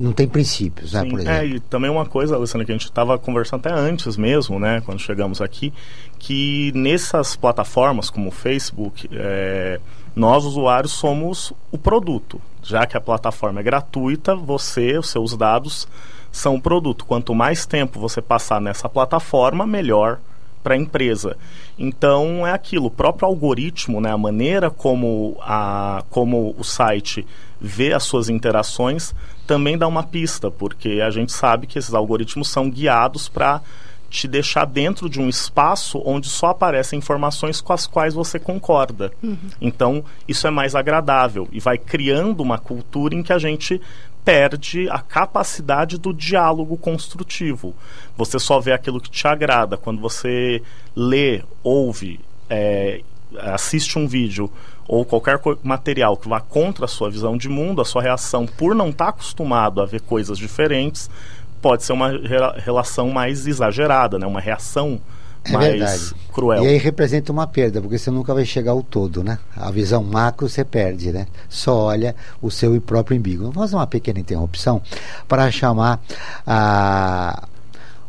não 0.00 0.12
tem 0.12 0.28
princípios, 0.28 0.92
né, 0.92 1.02
Sim, 1.02 1.10
por 1.10 1.20
exemplo. 1.20 1.38
É, 1.38 1.46
e 1.46 1.60
também 1.60 1.90
uma 1.90 2.06
coisa, 2.06 2.36
Alessandra, 2.36 2.64
que 2.64 2.72
a 2.72 2.74
gente 2.74 2.84
estava 2.84 3.18
conversando 3.18 3.60
até 3.60 3.72
antes 3.72 4.16
mesmo, 4.16 4.58
né, 4.58 4.82
quando 4.84 5.00
chegamos 5.00 5.40
aqui, 5.40 5.72
que 6.18 6.72
nessas 6.74 7.36
plataformas 7.36 8.10
como 8.10 8.28
o 8.28 8.32
Facebook, 8.32 9.08
é, 9.12 9.80
nós 10.14 10.44
usuários 10.44 10.92
somos 10.92 11.52
o 11.70 11.78
produto. 11.78 12.40
Já 12.62 12.86
que 12.86 12.96
a 12.96 13.00
plataforma 13.00 13.60
é 13.60 13.62
gratuita, 13.62 14.34
você, 14.34 14.98
os 14.98 15.10
seus 15.10 15.36
dados 15.36 15.86
são 16.32 16.56
o 16.56 16.60
produto. 16.60 17.04
Quanto 17.04 17.34
mais 17.34 17.66
tempo 17.66 18.00
você 18.00 18.20
passar 18.20 18.60
nessa 18.60 18.88
plataforma, 18.88 19.66
melhor 19.66 20.18
para 20.66 20.74
a 20.74 20.76
empresa. 20.78 21.36
Então 21.78 22.44
é 22.44 22.52
aquilo, 22.52 22.86
o 22.86 22.90
próprio 22.90 23.28
algoritmo, 23.28 24.00
né, 24.00 24.10
a 24.10 24.18
maneira 24.18 24.68
como, 24.68 25.36
a, 25.40 26.02
como 26.10 26.56
o 26.58 26.64
site 26.64 27.24
vê 27.60 27.92
as 27.92 28.04
suas 28.04 28.28
interações 28.28 29.14
também 29.46 29.78
dá 29.78 29.86
uma 29.86 30.02
pista, 30.02 30.50
porque 30.50 31.00
a 31.00 31.10
gente 31.10 31.32
sabe 31.32 31.66
que 31.66 31.78
esses 31.78 31.94
algoritmos 31.94 32.48
são 32.48 32.68
guiados 32.68 33.28
para 33.28 33.62
te 34.10 34.28
deixar 34.28 34.64
dentro 34.64 35.08
de 35.08 35.20
um 35.20 35.28
espaço 35.28 36.00
onde 36.04 36.28
só 36.28 36.48
aparecem 36.48 36.98
informações 36.98 37.60
com 37.60 37.72
as 37.72 37.86
quais 37.86 38.14
você 38.14 38.38
concorda. 38.38 39.12
Uhum. 39.22 39.36
Então, 39.60 40.04
isso 40.26 40.46
é 40.46 40.50
mais 40.50 40.74
agradável 40.74 41.48
e 41.52 41.60
vai 41.60 41.76
criando 41.76 42.40
uma 42.40 42.58
cultura 42.58 43.14
em 43.14 43.22
que 43.22 43.32
a 43.32 43.38
gente 43.38 43.80
perde 44.24 44.88
a 44.90 44.98
capacidade 44.98 45.98
do 45.98 46.12
diálogo 46.12 46.76
construtivo. 46.76 47.74
Você 48.16 48.38
só 48.38 48.58
vê 48.58 48.72
aquilo 48.72 49.00
que 49.00 49.10
te 49.10 49.26
agrada. 49.28 49.76
Quando 49.76 50.00
você 50.00 50.62
lê, 50.96 51.42
ouve, 51.62 52.18
é, 52.50 53.02
assiste 53.38 53.98
um 53.98 54.06
vídeo 54.08 54.50
ou 54.88 55.04
qualquer 55.04 55.40
material 55.62 56.16
que 56.16 56.28
vá 56.28 56.40
contra 56.40 56.84
a 56.84 56.88
sua 56.88 57.10
visão 57.10 57.36
de 57.36 57.48
mundo, 57.48 57.80
a 57.80 57.84
sua 57.84 58.02
reação 58.02 58.46
por 58.46 58.74
não 58.74 58.90
estar 58.90 59.06
tá 59.06 59.10
acostumado 59.10 59.80
a 59.80 59.86
ver 59.86 60.00
coisas 60.00 60.38
diferentes, 60.38 61.10
pode 61.60 61.84
ser 61.84 61.92
uma 61.92 62.10
relação 62.56 63.10
mais 63.10 63.46
exagerada, 63.46 64.18
né? 64.18 64.26
uma 64.26 64.40
reação 64.40 65.00
é 65.44 65.52
mais 65.52 65.70
verdade. 65.70 66.14
cruel. 66.32 66.64
E 66.64 66.68
aí 66.68 66.76
representa 66.76 67.32
uma 67.32 67.46
perda, 67.46 67.80
porque 67.80 67.98
você 67.98 68.10
nunca 68.10 68.34
vai 68.34 68.44
chegar 68.44 68.72
ao 68.72 68.82
todo, 68.82 69.22
né? 69.22 69.38
A 69.56 69.70
visão 69.70 70.02
macro 70.02 70.48
você 70.48 70.64
perde, 70.64 71.12
né? 71.12 71.26
Só 71.48 71.76
olha 71.76 72.16
o 72.42 72.50
seu 72.50 72.80
próprio 72.80 73.16
umbigo. 73.16 73.44
Vamos 73.44 73.56
fazer 73.56 73.76
uma 73.76 73.86
pequena 73.86 74.18
interrupção 74.18 74.82
para 75.28 75.50
chamar 75.50 76.00
a 76.46 77.46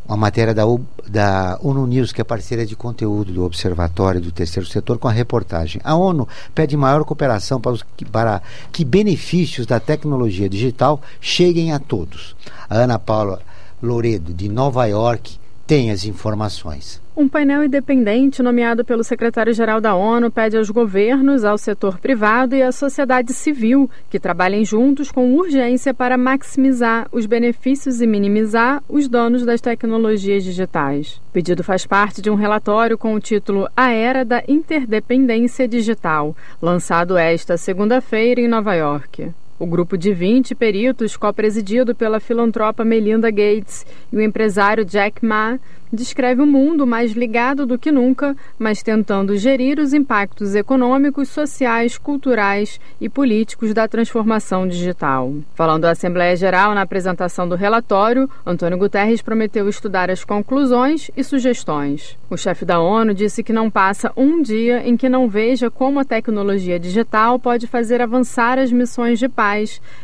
uma 0.07 0.17
matéria 0.17 0.53
da, 0.53 0.63
da 1.07 1.59
ONU 1.61 1.85
News, 1.85 2.11
que 2.11 2.21
é 2.21 2.23
parceira 2.23 2.65
de 2.65 2.75
conteúdo 2.75 3.33
do 3.33 3.43
Observatório 3.43 4.21
do 4.21 4.31
Terceiro 4.31 4.67
Setor, 4.67 4.97
com 4.97 5.07
a 5.07 5.11
reportagem. 5.11 5.81
A 5.83 5.95
ONU 5.95 6.27
pede 6.55 6.77
maior 6.77 7.03
cooperação 7.03 7.59
para, 7.59 7.73
os, 7.73 7.83
para 8.11 8.41
que 8.71 8.85
benefícios 8.85 9.67
da 9.67 9.79
tecnologia 9.79 10.47
digital 10.47 11.01
cheguem 11.19 11.73
a 11.73 11.79
todos. 11.79 12.35
A 12.69 12.75
Ana 12.75 12.97
Paula 12.97 13.41
Loredo, 13.81 14.33
de 14.33 14.47
Nova 14.47 14.85
York, 14.85 15.37
tem 15.65 15.91
as 15.91 16.05
informações. 16.05 17.01
Um 17.19 17.27
painel 17.27 17.63
independente 17.63 18.43
nomeado 18.43 18.85
pelo 18.85 19.03
secretário-geral 19.03 19.81
da 19.81 19.95
ONU 19.95 20.29
pede 20.29 20.55
aos 20.55 20.69
governos, 20.69 21.43
ao 21.43 21.57
setor 21.57 21.97
privado 21.97 22.55
e 22.55 22.61
à 22.61 22.71
sociedade 22.71 23.33
civil 23.33 23.89
que 24.07 24.19
trabalhem 24.19 24.63
juntos 24.63 25.11
com 25.11 25.33
urgência 25.33 25.95
para 25.95 26.15
maximizar 26.15 27.07
os 27.11 27.25
benefícios 27.25 28.03
e 28.03 28.05
minimizar 28.05 28.83
os 28.87 29.07
danos 29.07 29.43
das 29.43 29.59
tecnologias 29.59 30.43
digitais. 30.43 31.19
O 31.29 31.33
pedido 31.33 31.63
faz 31.63 31.87
parte 31.87 32.21
de 32.21 32.29
um 32.29 32.35
relatório 32.35 32.99
com 32.99 33.15
o 33.15 33.19
título 33.19 33.67
A 33.75 33.89
Era 33.89 34.23
da 34.23 34.43
Interdependência 34.47 35.67
Digital, 35.67 36.35
lançado 36.61 37.17
esta 37.17 37.57
segunda-feira 37.57 38.41
em 38.41 38.47
Nova 38.47 38.75
York. 38.75 39.31
O 39.59 39.65
grupo 39.65 39.97
de 39.97 40.13
20 40.13 40.53
peritos, 40.53 41.17
co-presidido 41.17 41.95
pela 41.95 42.19
filantropa 42.19 42.85
Melinda 42.85 43.31
Gates 43.31 43.85
e 44.13 44.15
o 44.15 44.21
empresário 44.21 44.85
Jack 44.85 45.25
Ma, 45.25 45.57
descreve 45.91 46.41
o 46.41 46.43
um 46.43 46.47
mundo 46.47 46.85
mais 46.85 47.13
ligado 47.13 47.65
do 47.65 47.77
que 47.77 47.91
nunca, 47.91 48.35
mas 48.59 48.83
tentando 48.83 49.37
gerir 49.37 49.79
os 49.79 49.93
impactos 49.93 50.55
econômicos, 50.55 51.29
sociais, 51.29 51.97
culturais 51.97 52.79
e 52.99 53.07
políticos 53.07 53.73
da 53.73 53.87
transformação 53.87 54.67
digital. 54.67 55.33
Falando 55.55 55.85
à 55.85 55.91
Assembleia 55.91 56.35
Geral 56.35 56.73
na 56.73 56.81
apresentação 56.81 57.47
do 57.47 57.55
relatório, 57.55 58.29
Antônio 58.45 58.77
Guterres 58.77 59.21
prometeu 59.21 59.67
estudar 59.69 60.09
as 60.09 60.23
conclusões 60.23 61.09
e 61.15 61.23
sugestões. 61.23 62.17
O 62.29 62.37
chefe 62.37 62.65
da 62.65 62.79
ONU 62.79 63.13
disse 63.13 63.43
que 63.43 63.53
não 63.53 63.69
passa 63.69 64.11
um 64.17 64.41
dia 64.41 64.87
em 64.87 64.97
que 64.97 65.07
não 65.07 65.29
veja 65.29 65.71
como 65.71 65.99
a 65.99 66.05
tecnologia 66.05 66.79
digital 66.79 67.39
pode 67.39 67.67
fazer 67.67 68.01
avançar 68.01 68.59
as 68.59 68.71
missões 68.71 69.19
de 69.19 69.29
paz, 69.29 69.46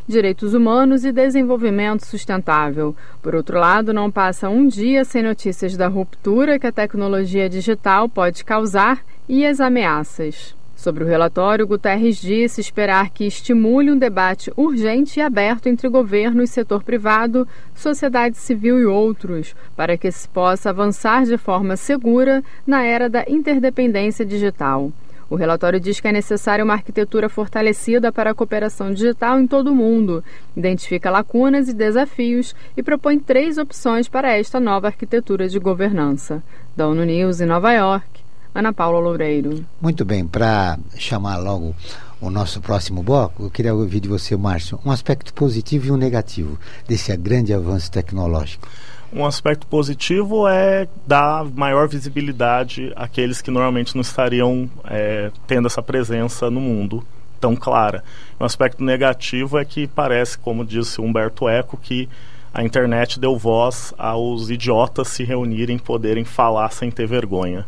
direitos 0.07 0.53
humanos 0.53 1.03
e 1.03 1.11
desenvolvimento 1.11 2.05
sustentável. 2.05 2.95
Por 3.21 3.35
outro 3.35 3.59
lado, 3.59 3.93
não 3.93 4.09
passa 4.09 4.49
um 4.49 4.67
dia 4.67 5.03
sem 5.03 5.21
notícias 5.23 5.75
da 5.75 5.87
ruptura 5.87 6.57
que 6.57 6.67
a 6.67 6.71
tecnologia 6.71 7.49
digital 7.49 8.07
pode 8.07 8.43
causar 8.43 9.03
e 9.27 9.45
as 9.45 9.59
ameaças. 9.59 10.55
Sobre 10.83 11.03
o 11.05 11.07
relatório, 11.07 11.65
Guterres 11.65 12.19
disse 12.19 12.59
esperar 12.59 13.09
que 13.09 13.25
estimule 13.25 13.89
um 13.89 13.97
debate 13.97 14.51
urgente 14.57 15.17
e 15.17 15.21
aberto 15.21 15.67
entre 15.67 15.87
governo 15.87 16.43
e 16.43 16.47
setor 16.47 16.83
privado, 16.83 17.47
sociedade 17.73 18.35
civil 18.37 18.77
e 18.77 18.85
outros, 18.85 19.55
para 19.77 19.97
que 19.97 20.11
se 20.11 20.27
possa 20.27 20.71
avançar 20.71 21.23
de 21.23 21.37
forma 21.37 21.77
segura 21.77 22.43
na 22.67 22.83
era 22.83 23.09
da 23.09 23.23
interdependência 23.29 24.25
digital. 24.25 24.91
O 25.33 25.35
relatório 25.35 25.79
diz 25.79 25.99
que 25.99 26.07
é 26.07 26.11
necessária 26.11 26.63
uma 26.63 26.75
arquitetura 26.75 27.27
fortalecida 27.27 28.11
para 28.11 28.29
a 28.29 28.35
cooperação 28.35 28.93
digital 28.93 29.39
em 29.39 29.47
todo 29.47 29.71
o 29.71 29.75
mundo, 29.75 30.23
identifica 30.55 31.09
lacunas 31.09 31.67
e 31.67 31.73
desafios 31.73 32.53
e 32.77 32.83
propõe 32.83 33.17
três 33.17 33.57
opções 33.57 34.07
para 34.07 34.37
esta 34.37 34.59
nova 34.59 34.85
arquitetura 34.85 35.49
de 35.49 35.57
governança. 35.57 36.43
Da 36.77 36.87
ONU 36.87 37.03
News 37.03 37.41
em 37.41 37.47
Nova 37.47 37.73
York, 37.73 38.07
Ana 38.53 38.71
Paula 38.71 38.99
Loureiro. 38.99 39.65
Muito 39.81 40.05
bem, 40.05 40.23
para 40.23 40.77
chamar 40.95 41.37
logo 41.37 41.73
o 42.21 42.29
nosso 42.29 42.61
próximo 42.61 43.01
bloco, 43.01 43.41
eu 43.41 43.49
queria 43.49 43.73
ouvir 43.73 44.01
de 44.01 44.07
você, 44.07 44.37
Márcio, 44.37 44.79
um 44.85 44.91
aspecto 44.91 45.33
positivo 45.33 45.87
e 45.87 45.91
um 45.91 45.97
negativo 45.97 46.59
desse 46.87 47.17
grande 47.17 47.55
avanço 47.55 47.91
tecnológico. 47.91 48.67
Um 49.15 49.27
aspecto 49.27 49.67
positivo 49.67 50.47
é 50.47 50.87
dar 51.05 51.45
maior 51.45 51.87
visibilidade 51.87 52.91
àqueles 52.95 53.43
que 53.43 53.51
normalmente 53.51 53.93
não 53.93 54.01
estariam 54.01 54.67
é, 54.85 55.29
tendo 55.45 55.67
essa 55.67 55.83
presença 55.83 56.49
no 56.49 56.59
mundo 56.59 57.05
tão 57.39 57.55
clara. 57.55 58.03
Um 58.39 58.45
aspecto 58.45 58.83
negativo 58.83 59.59
é 59.59 59.65
que 59.65 59.85
parece, 59.85 60.35
como 60.35 60.65
disse 60.65 60.99
Humberto 60.99 61.47
Eco, 61.47 61.77
que 61.77 62.09
a 62.51 62.63
internet 62.63 63.19
deu 63.19 63.37
voz 63.37 63.93
aos 63.99 64.49
idiotas 64.49 65.09
se 65.09 65.23
reunirem, 65.23 65.77
poderem 65.77 66.25
falar 66.25 66.71
sem 66.71 66.89
ter 66.89 67.05
vergonha. 67.05 67.67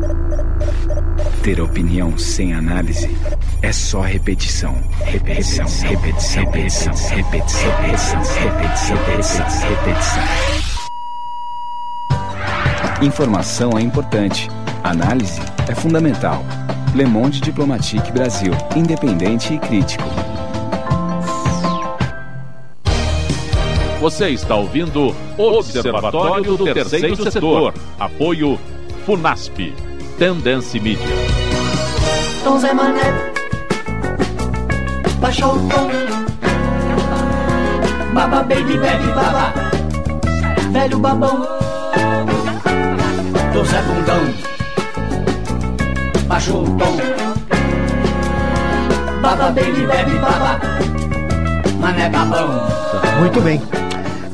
Ter 1.41 1.61
opinião 1.61 2.17
sem 2.17 2.53
análise 2.53 3.15
é 3.61 3.71
só 3.71 4.01
repetição. 4.01 4.75
Repetição, 4.99 5.65
repetição, 5.65 6.43
repetição, 6.43 6.93
repetição, 6.93 7.71
repetição, 7.71 8.21
repetição, 8.21 8.97
repetição, 8.97 9.47
repetição. 9.69 10.23
Informação 13.01 13.77
é 13.77 13.81
importante. 13.81 14.49
Análise 14.83 15.39
é 15.69 15.73
fundamental. 15.73 16.43
Le 16.93 17.05
Monde 17.05 17.39
Diplomatique 17.39 18.11
Brasil. 18.11 18.51
Independente 18.75 19.53
e 19.53 19.57
crítico. 19.57 20.34
Você 24.05 24.29
está 24.29 24.53
ouvindo 24.53 25.15
Observatório 25.35 26.55
do 26.55 26.63
Terceiro 26.63 27.15
Setor. 27.31 27.73
Apoio 27.99 28.59
FUNASP. 29.03 29.73
Tendência 30.19 30.79
Mídia. 30.79 31.07
Tom 32.43 32.59
Zé 32.59 32.71
Mané 32.71 33.01
baixou 35.19 35.55
o 35.55 35.69
tom 35.69 35.89
Baba 38.13 38.43
baby 38.43 38.77
bebe 38.77 39.07
baba 39.07 39.53
Velho 40.71 40.99
babão 40.99 41.47
Tom 43.53 43.65
Zé 43.65 43.81
Bundão 43.81 44.33
Baixou 46.27 46.61
o 46.61 46.77
tom 46.77 46.95
Baba 49.23 49.49
baby 49.49 49.87
bebe 49.87 50.19
baba 50.19 50.59
Mané 51.79 52.07
babão 52.07 52.67
Muito 53.19 53.41
bem. 53.41 53.84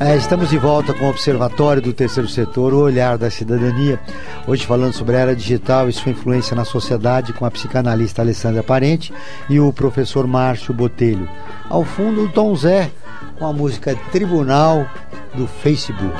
É, 0.04 0.18
estamos 0.18 0.50
de 0.50 0.58
volta 0.58 0.96
com 0.96 1.06
o 1.06 1.10
Observatório 1.10 1.80
do 1.80 1.94
Terceiro 1.94 2.28
Setor, 2.28 2.74
o 2.74 2.80
olhar 2.80 3.20
da 3.20 3.30
cidadania. 3.30 4.00
Hoje 4.48 4.66
falando 4.66 4.94
sobre 4.94 5.16
a 5.16 5.20
era 5.20 5.36
digital 5.36 5.88
e 5.88 5.94
sua 5.94 6.12
influência 6.12 6.56
na 6.56 6.66
sociedade 6.66 7.34
com 7.34 7.46
a 7.46 7.52
psicanalista 7.52 8.24
Alessandra 8.24 8.64
Parente 8.64 9.14
e 9.48 9.60
o 9.60 9.72
professor 9.72 10.26
Márcio 10.26 10.74
Botelho. 10.74 11.30
Ao 11.70 11.86
fundo, 11.86 12.24
o 12.24 12.30
Tom 12.30 12.56
Zé 12.56 12.90
com 13.38 13.46
a 13.46 13.54
música 13.54 13.96
Tribunal 14.12 14.88
do 15.36 15.46
Facebook. 15.46 16.16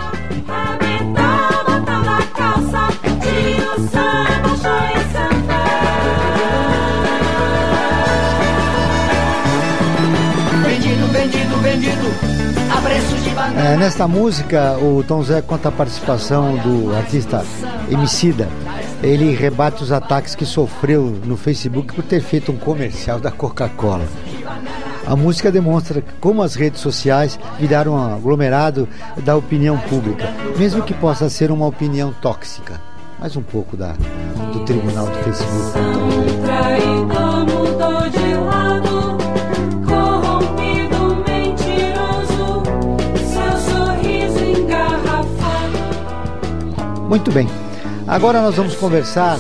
É, 13.64 13.78
nesta 13.78 14.08
música, 14.08 14.76
o 14.80 15.04
Tom 15.04 15.22
Zé 15.22 15.40
conta 15.40 15.70
a 15.70 15.72
participação 15.72 16.58
do 16.58 16.96
artista 16.96 17.46
Emicida. 17.92 18.50
Ele 19.04 19.36
rebate 19.36 19.84
os 19.84 19.92
ataques 19.92 20.34
que 20.34 20.48
sofreu 20.48 21.04
no 21.24 21.38
Facebook 21.38 21.94
por 21.94 22.04
ter 22.04 22.22
feito 22.22 22.52
um 22.52 22.58
comercial 22.58 23.20
da 23.20 23.30
Coca-Cola. 23.30 24.08
A 25.06 25.16
música 25.16 25.52
demonstra 25.52 26.04
como 26.20 26.42
as 26.42 26.56
redes 26.56 26.82
sociais 26.82 27.40
viraram 27.60 27.94
um 27.94 28.16
aglomerado 28.16 28.90
da 29.18 29.36
opinião 29.36 29.78
pública, 29.78 30.34
mesmo 30.58 30.82
que 30.82 30.94
possa 30.96 31.30
ser 31.30 31.52
uma 31.52 31.68
opinião 31.68 32.12
tóxica. 32.20 32.82
Mais 33.20 33.36
um 33.36 33.44
pouco 33.44 33.78
da, 33.78 33.94
do 34.52 34.66
tribunal 34.66 35.06
do 35.06 35.18
Facebook. 35.24 35.62
Muito 47.12 47.30
bem. 47.30 47.46
Agora 48.08 48.42
nós 48.42 48.56
vamos 48.56 48.74
conversar 48.76 49.38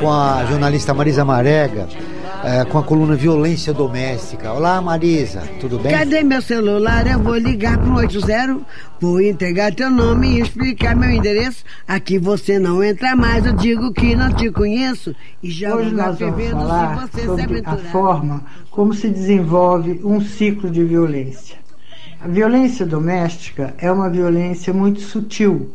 com 0.00 0.10
a 0.10 0.44
jornalista 0.46 0.92
Marisa 0.92 1.24
Marega, 1.24 1.86
eh, 2.42 2.64
com 2.64 2.76
a 2.76 2.82
coluna 2.82 3.14
Violência 3.14 3.72
Doméstica. 3.72 4.52
Olá, 4.52 4.82
Marisa, 4.82 5.40
tudo 5.60 5.78
bem? 5.78 5.92
Cadê 5.92 6.24
meu 6.24 6.42
celular? 6.42 7.06
Eu 7.06 7.20
vou 7.20 7.36
ligar 7.36 7.78
pro 7.78 7.94
80, 7.94 8.58
vou 9.00 9.20
entregar 9.20 9.72
teu 9.72 9.88
nome 9.90 10.26
e 10.26 10.40
explicar 10.40 10.96
meu 10.96 11.08
endereço. 11.08 11.64
Aqui 11.86 12.18
você 12.18 12.58
não 12.58 12.82
entra 12.82 13.14
mais, 13.14 13.46
eu 13.46 13.52
digo 13.52 13.92
que 13.92 14.16
não 14.16 14.32
te 14.32 14.50
conheço. 14.50 15.14
E 15.40 15.52
já 15.52 15.72
Hoje 15.72 15.94
nós 15.94 16.18
vamos 16.18 16.50
falar 16.50 16.96
se 16.96 17.00
você 17.00 17.20
se 17.20 17.26
sobre 17.26 17.62
a 17.64 17.76
forma 17.92 18.42
como 18.72 18.92
se 18.92 19.08
desenvolve 19.08 20.00
um 20.02 20.20
ciclo 20.20 20.68
de 20.68 20.82
violência. 20.82 21.58
A 22.20 22.26
violência 22.26 22.84
doméstica 22.84 23.72
é 23.78 23.88
uma 23.92 24.10
violência 24.10 24.72
muito 24.72 25.00
sutil. 25.00 25.72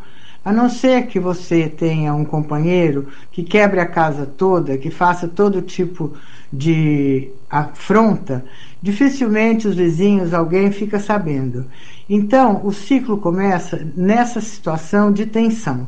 A 0.50 0.52
não 0.52 0.68
ser 0.68 1.06
que 1.06 1.20
você 1.20 1.70
tenha 1.70 2.12
um 2.12 2.26
companheiro 2.26 3.10
que 3.32 3.44
quebre 3.44 3.80
a 3.80 3.86
casa 3.86 4.26
toda, 4.26 4.80
que 4.80 4.90
faça 4.90 5.28
todo 5.28 5.62
tipo 5.62 6.14
de 6.52 7.30
afronta, 7.48 8.44
dificilmente 8.82 9.68
os 9.68 9.76
vizinhos, 9.76 10.34
alguém 10.34 10.72
fica 10.72 11.00
sabendo. 11.00 11.68
Então, 12.10 12.62
o 12.64 12.74
ciclo 12.74 13.20
começa 13.20 13.88
nessa 13.96 14.42
situação 14.42 15.12
de 15.12 15.28
tensão. 15.28 15.88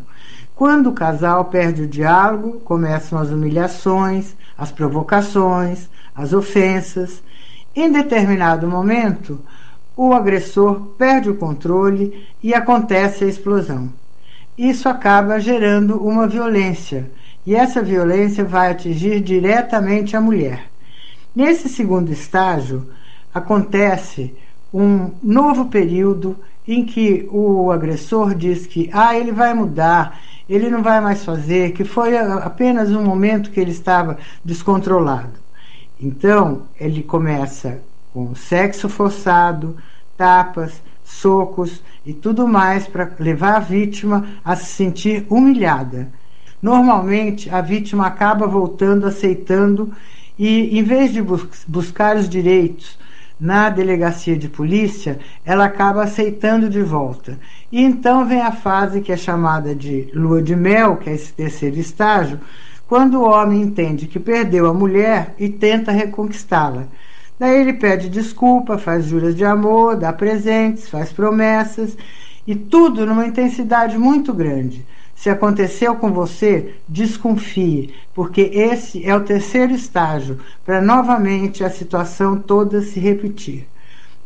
Quando 0.54 0.92
o 0.92 0.94
casal 0.94 1.46
perde 1.46 1.82
o 1.82 1.88
diálogo, 1.88 2.60
começam 2.60 3.18
as 3.18 3.32
humilhações, 3.32 4.36
as 4.56 4.72
provocações, 4.72 5.90
as 6.14 6.34
ofensas. 6.34 7.24
Em 7.76 7.92
determinado 7.92 8.68
momento, 8.68 9.40
o 9.98 10.14
agressor 10.14 10.82
perde 11.00 11.32
o 11.32 11.36
controle 11.36 12.28
e 12.44 12.54
acontece 12.54 13.24
a 13.24 13.28
explosão. 13.28 14.00
Isso 14.58 14.90
acaba 14.90 15.40
gerando 15.40 15.98
uma 15.98 16.28
violência, 16.28 17.10
e 17.46 17.56
essa 17.56 17.82
violência 17.82 18.44
vai 18.44 18.72
atingir 18.72 19.20
diretamente 19.22 20.16
a 20.16 20.22
mulher. 20.22 20.66
Nesse 21.36 21.70
segundo 21.70 22.12
estágio, 22.12 22.90
acontece 23.34 24.36
um 24.74 25.12
novo 25.24 25.66
período 25.66 26.38
em 26.68 26.86
que 26.86 27.28
o 27.32 27.72
agressor 27.72 28.36
diz 28.36 28.68
que 28.68 28.90
ah, 28.94 29.18
ele 29.18 29.32
vai 29.32 29.54
mudar, 29.54 30.20
ele 30.48 30.70
não 30.70 30.84
vai 30.84 31.00
mais 31.02 31.24
fazer, 31.24 31.72
que 31.72 31.84
foi 31.84 32.18
apenas 32.18 32.92
um 32.92 33.04
momento 33.04 33.52
que 33.52 33.60
ele 33.60 33.72
estava 33.72 34.18
descontrolado. 34.44 35.40
Então, 36.00 36.64
ele 36.80 37.02
começa 37.02 37.80
com 38.14 38.36
sexo 38.36 38.90
forçado, 38.90 39.78
tapas, 40.18 40.82
socos 41.12 41.84
e 42.06 42.14
tudo 42.14 42.48
mais 42.48 42.88
para 42.88 43.12
levar 43.20 43.56
a 43.56 43.60
vítima 43.60 44.26
a 44.44 44.56
se 44.56 44.66
sentir 44.66 45.26
humilhada. 45.30 46.08
Normalmente, 46.62 47.50
a 47.50 47.62
vítima 47.62 48.08
acaba 48.08 48.48
voltando, 48.48 49.08
aceitando 49.08 49.92
e, 50.38 50.78
em 50.78 50.84
vez 50.84 51.12
de 51.12 51.22
bus 51.22 51.46
buscar 51.68 52.16
os 52.16 52.30
direitos 52.30 53.00
na 53.40 53.70
delegacia 53.70 54.38
de 54.38 54.48
polícia, 54.48 55.20
ela 55.44 55.66
acaba 55.66 56.04
aceitando 56.04 56.70
de 56.70 56.84
volta. 56.84 57.40
E 57.72 57.82
então 57.82 58.26
vem 58.28 58.42
a 58.42 58.52
fase 58.52 59.02
que 59.02 59.12
é 59.12 59.18
chamada 59.18 59.74
de 59.76 60.08
lua 60.14 60.42
de 60.42 60.56
mel, 60.56 60.98
que 60.98 61.10
é 61.10 61.14
esse 61.14 61.34
terceiro 61.34 61.80
estágio, 61.80 62.40
quando 62.88 63.20
o 63.20 63.28
homem 63.28 63.62
entende 63.62 64.06
que 64.06 64.20
perdeu 64.20 64.68
a 64.68 64.74
mulher 64.74 65.34
e 65.40 65.50
tenta 65.50 65.92
reconquistá-la. 65.92 66.88
Daí 67.42 67.60
ele 67.60 67.74
pede 67.74 68.08
desculpa, 68.08 68.78
faz 68.78 69.06
juras 69.06 69.36
de 69.36 69.44
amor, 69.44 69.96
dá 69.96 70.14
presentes, 70.14 70.88
faz 70.88 71.12
promessas 71.12 71.98
e 72.46 72.54
tudo 72.54 73.04
numa 73.04 73.26
intensidade 73.26 73.98
muito 73.98 74.32
grande. 74.32 74.86
Se 75.16 75.28
aconteceu 75.28 75.96
com 75.96 76.12
você, 76.14 76.76
desconfie, 76.88 77.96
porque 78.14 78.42
esse 78.42 79.04
é 79.04 79.16
o 79.16 79.24
terceiro 79.24 79.74
estágio 79.74 80.38
para 80.64 80.80
novamente 80.80 81.64
a 81.64 81.72
situação 81.72 82.38
toda 82.38 82.84
se 82.84 83.00
repetir. 83.00 83.68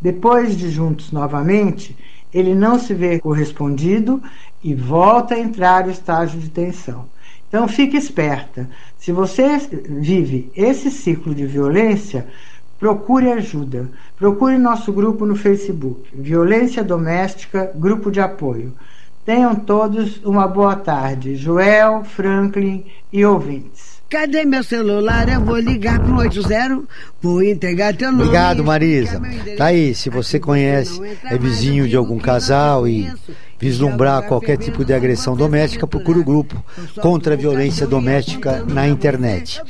Depois 0.01 0.57
de 0.57 0.69
juntos 0.69 1.13
novamente, 1.13 1.95
ele 2.33 2.53
não 2.53 2.77
se 2.77 2.93
vê 2.93 3.17
correspondido 3.17 4.21
e 4.61 4.73
volta 4.73 5.35
a 5.35 5.39
entrar 5.39 5.85
no 5.85 5.91
estágio 5.91 6.37
de 6.37 6.49
tensão. 6.49 7.05
Então 7.47 7.65
fique 7.65 7.95
esperta. 7.95 8.69
Se 8.97 9.13
você 9.13 9.57
vive 9.87 10.51
esse 10.53 10.91
ciclo 10.91 11.33
de 11.33 11.45
violência, 11.45 12.27
procure 12.79 13.31
ajuda. 13.31 13.89
Procure 14.17 14.57
nosso 14.57 14.91
grupo 14.91 15.25
no 15.25 15.35
Facebook, 15.35 16.09
Violência 16.13 16.83
Doméstica, 16.83 17.71
Grupo 17.75 18.11
de 18.11 18.19
Apoio. 18.19 18.73
Tenham 19.25 19.55
todos 19.55 20.23
uma 20.23 20.47
boa 20.47 20.75
tarde. 20.75 21.35
Joel, 21.35 22.03
Franklin 22.03 22.85
e 23.11 23.25
ouvintes. 23.25 23.95
Cadê 24.07 24.45
meu 24.45 24.63
celular? 24.63 25.27
Eu 25.27 25.41
vou 25.41 25.57
ligar 25.57 25.99
para 25.99 26.13
o 26.13 26.17
80, 26.17 26.83
vou 27.19 27.41
entregar 27.41 27.95
teu 27.95 28.11
nome. 28.11 28.23
Obrigado, 28.23 28.63
Marisa. 28.63 29.19
Tá 29.57 29.65
aí, 29.65 29.95
se 29.95 30.11
você 30.11 30.39
conhece, 30.39 31.01
é 31.25 31.37
vizinho 31.37 31.87
de 31.87 31.95
algum 31.95 32.19
casal 32.19 32.87
e 32.87 33.11
vislumbrar 33.59 34.23
qualquer 34.23 34.57
tipo 34.57 34.85
de 34.85 34.93
agressão 34.93 35.35
doméstica, 35.35 35.87
procure 35.87 36.19
o 36.19 36.23
grupo 36.23 36.63
contra 37.01 37.33
a 37.33 37.37
violência 37.37 37.87
doméstica 37.87 38.63
na 38.63 38.87
internet. 38.87 39.61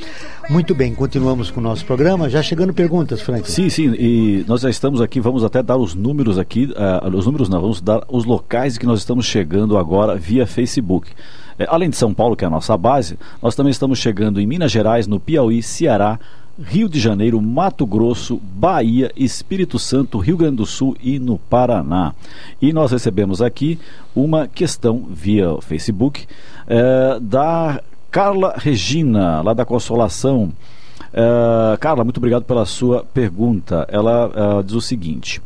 Muito 0.50 0.76
bem, 0.76 0.94
continuamos 0.94 1.50
com 1.50 1.60
o 1.60 1.64
nosso 1.64 1.84
programa. 1.86 2.30
Já 2.30 2.42
chegando 2.44 2.72
perguntas, 2.72 3.20
Frank. 3.20 3.50
Sim, 3.50 3.68
sim, 3.68 3.94
e 3.98 4.46
nós 4.48 4.62
já 4.62 4.70
estamos 4.70 5.02
aqui, 5.02 5.20
vamos 5.20 5.44
até 5.44 5.64
dar 5.64 5.76
os 5.76 5.96
números 5.96 6.38
aqui, 6.38 6.66
uh, 6.66 7.16
os 7.16 7.26
números 7.26 7.50
não, 7.50 7.60
vamos 7.60 7.82
dar 7.82 8.04
os 8.08 8.26
locais 8.26 8.78
que 8.78 8.86
nós 8.86 9.00
estamos 9.00 9.26
chegando 9.26 9.76
agora 9.76 10.16
via 10.16 10.46
Facebook. 10.46 11.10
É, 11.58 11.66
além 11.68 11.90
de 11.90 11.96
São 11.96 12.14
Paulo, 12.14 12.36
que 12.36 12.44
é 12.44 12.48
a 12.48 12.52
nossa 12.52 12.78
base, 12.78 13.18
nós 13.42 13.56
também 13.56 13.72
estamos 13.72 13.98
chegando 13.98 14.40
em 14.40 14.46
Minas 14.46 14.72
Gerais, 14.72 15.08
no 15.08 15.20
Piauí, 15.20 15.64
Ceará, 15.64 16.20
Rio 16.62 16.88
de 16.88 17.00
Janeiro, 17.00 17.42
Mato 17.42 17.86
Grosso, 17.86 18.40
Bahia, 18.42 19.12
Espírito 19.16 19.80
Santo, 19.80 20.20
Rio 20.20 20.38
Grande 20.38 20.58
do 20.58 20.66
Sul 20.66 20.96
e 21.02 21.18
no 21.18 21.40
Paraná. 21.40 22.14
E 22.62 22.72
nós 22.72 22.92
recebemos 22.92 23.42
aqui 23.42 23.80
uma 24.16 24.48
questão 24.48 25.06
via 25.10 25.60
Facebook 25.62 26.28
é, 26.68 27.20
da 27.20 27.82
Carla 28.16 28.56
Regina, 28.58 29.42
lá 29.42 29.54
da 29.54 29.66
Consolação. 29.66 30.54
Uh, 31.12 31.78
Carla, 31.82 32.06
muito 32.06 32.16
obrigado 32.16 32.46
pela 32.46 32.66
sua 32.66 33.04
pergunta. 33.04 33.86
Ela 33.90 34.60
uh, 34.60 34.64
diz 34.64 34.74
o 34.74 34.80
seguinte: 34.80 35.42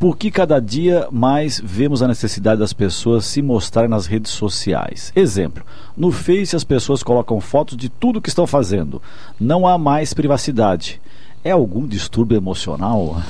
Por 0.00 0.16
que 0.16 0.28
cada 0.28 0.60
dia 0.60 1.06
mais 1.12 1.62
vemos 1.64 2.02
a 2.02 2.08
necessidade 2.08 2.58
das 2.58 2.72
pessoas 2.72 3.24
se 3.24 3.40
mostrarem 3.40 3.88
nas 3.88 4.06
redes 4.06 4.32
sociais? 4.32 5.12
Exemplo: 5.14 5.62
no 5.96 6.10
Face 6.10 6.56
as 6.56 6.64
pessoas 6.64 7.04
colocam 7.04 7.40
fotos 7.40 7.76
de 7.76 7.88
tudo 7.88 8.20
que 8.20 8.30
estão 8.30 8.48
fazendo. 8.48 9.00
Não 9.38 9.64
há 9.64 9.78
mais 9.78 10.12
privacidade. 10.12 11.00
É 11.44 11.52
algum 11.52 11.86
distúrbio 11.86 12.36
emocional? 12.36 13.22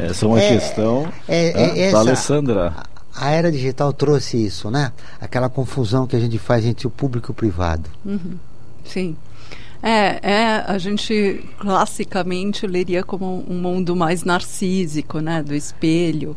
essa 0.00 0.26
é 0.26 0.28
uma 0.28 0.40
é, 0.40 0.48
questão 0.48 1.06
é, 1.28 1.50
é, 1.50 1.80
essa, 1.84 1.92
da 1.92 1.98
Alessandra 2.00 2.74
a 3.14 3.30
era 3.30 3.50
digital 3.50 3.92
trouxe 3.92 4.44
isso, 4.44 4.70
né? 4.70 4.92
Aquela 5.20 5.48
confusão 5.48 6.06
que 6.06 6.16
a 6.16 6.20
gente 6.20 6.38
faz 6.38 6.64
entre 6.64 6.86
o 6.86 6.90
público 6.90 7.30
e 7.30 7.32
o 7.32 7.34
privado. 7.34 7.88
Uhum. 8.04 8.36
Sim. 8.84 9.16
É, 9.82 10.18
é, 10.22 10.64
a 10.66 10.78
gente 10.78 11.44
classicamente 11.58 12.66
leria 12.66 13.02
como 13.02 13.44
um 13.48 13.58
mundo 13.60 13.94
mais 13.94 14.24
narcísico, 14.24 15.20
né? 15.20 15.42
Do 15.42 15.54
espelho. 15.54 16.36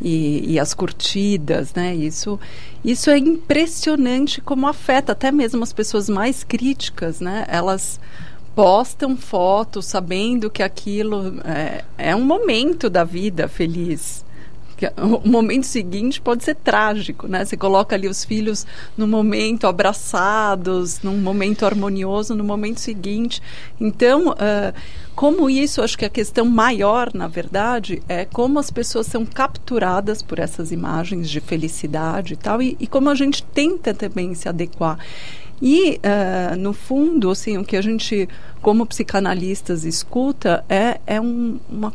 E, 0.00 0.52
e, 0.52 0.58
as 0.58 0.74
curtidas, 0.74 1.72
né? 1.72 1.94
Isso, 1.94 2.38
isso 2.84 3.08
é 3.08 3.16
impressionante 3.16 4.42
como 4.42 4.66
afeta 4.66 5.12
até 5.12 5.32
mesmo 5.32 5.62
as 5.62 5.72
pessoas 5.72 6.08
mais 6.08 6.44
críticas, 6.44 7.20
né? 7.20 7.46
Elas 7.48 7.98
postam 8.54 9.16
fotos 9.16 9.86
sabendo 9.86 10.50
que 10.50 10.62
aquilo 10.62 11.38
é, 11.44 11.84
é 11.96 12.16
um 12.16 12.24
momento 12.24 12.90
da 12.90 13.04
vida 13.04 13.48
feliz, 13.48 14.24
o 14.96 15.26
momento 15.28 15.64
seguinte 15.64 16.20
pode 16.20 16.44
ser 16.44 16.54
trágico, 16.56 17.26
né? 17.26 17.44
Você 17.44 17.56
coloca 17.56 17.96
ali 17.96 18.08
os 18.08 18.24
filhos 18.24 18.66
no 18.96 19.06
momento 19.06 19.66
abraçados, 19.66 21.00
num 21.02 21.16
momento 21.16 21.64
harmonioso, 21.64 22.34
no 22.34 22.44
momento 22.44 22.80
seguinte. 22.80 23.42
Então, 23.80 24.30
uh, 24.30 24.74
como 25.14 25.48
isso, 25.48 25.80
acho 25.80 25.96
que 25.96 26.04
a 26.04 26.10
questão 26.10 26.44
maior, 26.44 27.10
na 27.14 27.26
verdade, 27.26 28.02
é 28.06 28.26
como 28.26 28.58
as 28.58 28.70
pessoas 28.70 29.06
são 29.06 29.24
capturadas 29.24 30.20
por 30.20 30.38
essas 30.38 30.70
imagens 30.70 31.30
de 31.30 31.40
felicidade 31.40 32.34
e 32.34 32.36
tal, 32.36 32.60
e, 32.60 32.76
e 32.78 32.86
como 32.86 33.08
a 33.08 33.14
gente 33.14 33.42
tenta 33.42 33.94
também 33.94 34.34
se 34.34 34.46
adequar. 34.46 34.98
E, 35.60 35.98
uh, 36.04 36.56
no 36.56 36.74
fundo, 36.74 37.30
assim, 37.30 37.56
o 37.56 37.64
que 37.64 37.76
a 37.76 37.82
gente, 37.82 38.28
como 38.60 38.84
psicanalistas, 38.84 39.84
escuta 39.84 40.62
é, 40.68 41.00
é 41.06 41.18
um, 41.18 41.58
uma, 41.68 41.94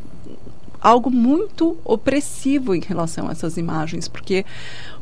algo 0.82 1.12
muito 1.12 1.78
opressivo 1.86 2.74
em 2.74 2.82
relação 2.82 3.28
a 3.28 3.32
essas 3.32 3.56
imagens, 3.56 4.08
porque 4.08 4.44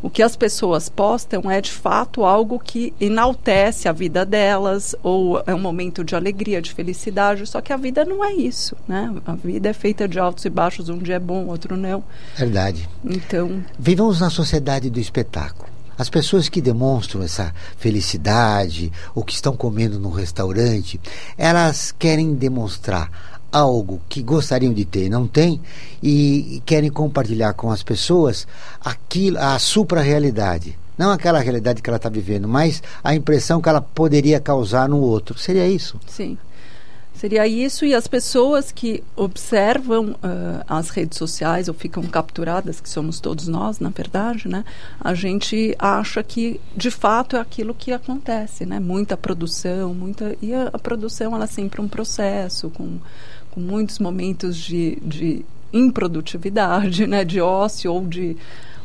o 0.02 0.10
que 0.10 0.22
as 0.22 0.36
pessoas 0.36 0.90
postam 0.90 1.50
é 1.50 1.62
de 1.62 1.72
fato 1.72 2.26
algo 2.26 2.60
que 2.60 2.94
enaltece 3.00 3.88
a 3.88 3.92
vida 3.92 4.26
delas, 4.26 4.96
ou 5.02 5.42
é 5.48 5.56
um 5.56 5.60
momento 5.60 6.04
de 6.04 6.16
alegria, 6.16 6.62
de 6.62 6.74
felicidade, 6.74 7.48
só 7.48 7.62
que 7.62 7.72
a 7.72 7.78
vida 7.78 8.04
não 8.04 8.24
é 8.24 8.34
isso, 8.34 8.76
né? 8.88 9.14
A 9.26 9.36
vida 9.36 9.70
é 9.70 9.74
feita 9.74 10.08
de 10.08 10.20
altos 10.20 10.44
e 10.46 10.50
baixos, 10.50 10.90
um 10.90 10.98
dia 10.98 11.16
é 11.16 11.20
bom, 11.20 11.48
outro 11.48 11.78
não. 11.78 12.04
Verdade. 12.36 12.88
Então. 13.06 13.64
Vivamos 13.78 14.20
na 14.20 14.30
sociedade 14.30 14.90
do 14.90 15.00
espetáculo. 15.00 15.70
As 15.98 16.10
pessoas 16.10 16.48
que 16.48 16.62
demonstram 16.62 17.22
essa 17.22 17.54
felicidade 17.78 18.90
ou 19.14 19.22
que 19.22 19.34
estão 19.34 19.56
comendo 19.58 20.00
no 20.00 20.10
restaurante, 20.10 20.98
elas 21.38 21.92
querem 21.92 22.34
demonstrar 22.36 23.39
algo 23.52 24.02
que 24.08 24.22
gostariam 24.22 24.74
de 24.74 24.86
ter 24.86 25.06
e 25.06 25.10
não 25.10 25.28
têm 25.28 25.62
e 26.02 26.62
querem 26.66 26.90
compartilhar 26.90 27.54
com 27.54 27.72
as 27.72 27.84
pessoas 27.84 28.48
aquilo, 28.84 29.38
a 29.40 29.58
supra-realidade. 29.60 30.78
Não 30.98 31.12
aquela 31.12 31.40
realidade 31.40 31.82
que 31.82 31.90
ela 31.90 31.98
está 31.98 32.10
vivendo, 32.10 32.48
mas 32.48 32.84
a 33.02 33.16
impressão 33.16 33.62
que 33.62 33.70
ela 33.70 33.82
poderia 33.82 34.40
causar 34.40 34.90
no 34.90 35.00
outro. 35.00 35.40
Seria 35.40 35.68
isso? 35.68 35.98
Sim. 36.08 36.38
Seria 37.20 37.46
isso 37.46 37.84
e 37.84 37.94
as 37.94 38.08
pessoas 38.08 38.72
que 38.72 39.04
observam 39.14 40.12
uh, 40.12 40.64
as 40.66 40.90
redes 40.90 41.18
sociais 41.18 41.68
ou 41.68 41.74
ficam 41.74 42.02
capturadas, 42.04 42.80
que 42.80 42.90
somos 42.90 43.20
todos 43.20 43.46
nós, 43.46 43.78
na 43.78 43.90
verdade, 43.90 44.48
né? 44.48 44.64
A 45.02 45.14
gente 45.14 45.76
acha 45.78 46.24
que 46.24 46.62
de 46.78 46.90
fato 46.90 47.36
é 47.36 47.42
aquilo 47.42 47.74
que 47.74 47.92
acontece, 47.92 48.66
né? 48.66 48.80
Muita 48.80 49.18
produção, 49.18 49.94
muita 49.94 50.38
e 50.42 50.54
a, 50.54 50.70
a 50.72 50.80
produção 50.80 51.36
ela 51.36 51.44
é 51.44 51.48
sempre 51.48 51.82
um 51.82 51.90
processo 51.90 52.70
com 52.70 53.00
com 53.52 53.60
muitos 53.60 54.00
momentos 54.00 54.58
de, 54.58 54.98
de 55.02 55.46
improdutividade, 55.72 57.06
né, 57.08 57.24
de 57.24 57.42
ócio 57.42 57.92
ou 57.92 58.06
de 58.06 58.36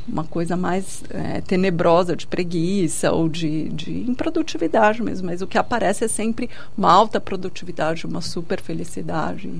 uma 0.06 0.24
coisa 0.24 0.56
mais 0.56 1.02
é, 1.10 1.40
tenebrosa 1.40 2.14
de 2.14 2.26
preguiça 2.26 3.10
ou 3.10 3.28
de, 3.28 3.70
de 3.70 3.90
improdutividade 4.08 5.02
mesmo, 5.02 5.26
mas 5.26 5.40
o 5.40 5.46
que 5.46 5.56
aparece 5.56 6.04
é 6.04 6.08
sempre 6.08 6.50
uma 6.76 6.92
alta 6.92 7.20
produtividade, 7.20 8.06
uma 8.06 8.20
super 8.20 8.60
felicidade. 8.60 9.50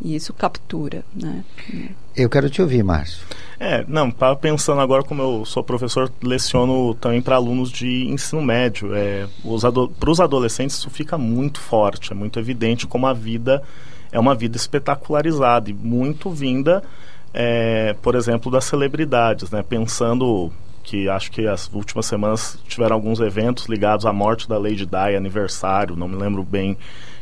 E 0.00 0.14
isso 0.14 0.32
captura, 0.32 1.04
né? 1.12 1.44
Eu 2.14 2.30
quero 2.30 2.48
te 2.48 2.62
ouvir, 2.62 2.84
Márcio. 2.84 3.26
É, 3.58 3.84
não, 3.88 4.10
estava 4.10 4.36
pensando 4.36 4.80
agora 4.80 5.02
como 5.02 5.20
eu 5.20 5.44
sou 5.44 5.64
professor, 5.64 6.12
leciono 6.22 6.94
também 6.94 7.20
para 7.20 7.34
alunos 7.34 7.72
de 7.72 8.06
ensino 8.06 8.40
médio. 8.40 8.94
É, 8.94 9.26
para 9.98 10.10
os 10.10 10.20
adolescentes 10.20 10.76
isso 10.76 10.88
fica 10.88 11.18
muito 11.18 11.58
forte, 11.60 12.12
é 12.12 12.14
muito 12.14 12.38
evidente 12.38 12.86
como 12.86 13.08
a 13.08 13.12
vida 13.12 13.60
é 14.10 14.18
uma 14.18 14.34
vida 14.34 14.56
espetacularizada 14.56 15.70
e 15.70 15.72
muito 15.72 16.30
vinda, 16.30 16.82
é, 17.32 17.94
por 18.02 18.14
exemplo, 18.14 18.50
das 18.50 18.64
celebridades, 18.64 19.50
né? 19.50 19.62
Pensando 19.62 20.50
que 20.82 21.08
acho 21.08 21.30
que 21.30 21.46
as 21.46 21.70
últimas 21.72 22.06
semanas 22.06 22.58
tiveram 22.66 22.96
alguns 22.96 23.20
eventos 23.20 23.66
ligados 23.66 24.06
à 24.06 24.12
morte 24.12 24.48
da 24.48 24.56
Lady 24.56 24.86
Di, 24.86 25.16
aniversário, 25.16 25.94
não 25.94 26.08
me 26.08 26.16
lembro 26.16 26.42
bem 26.42 26.78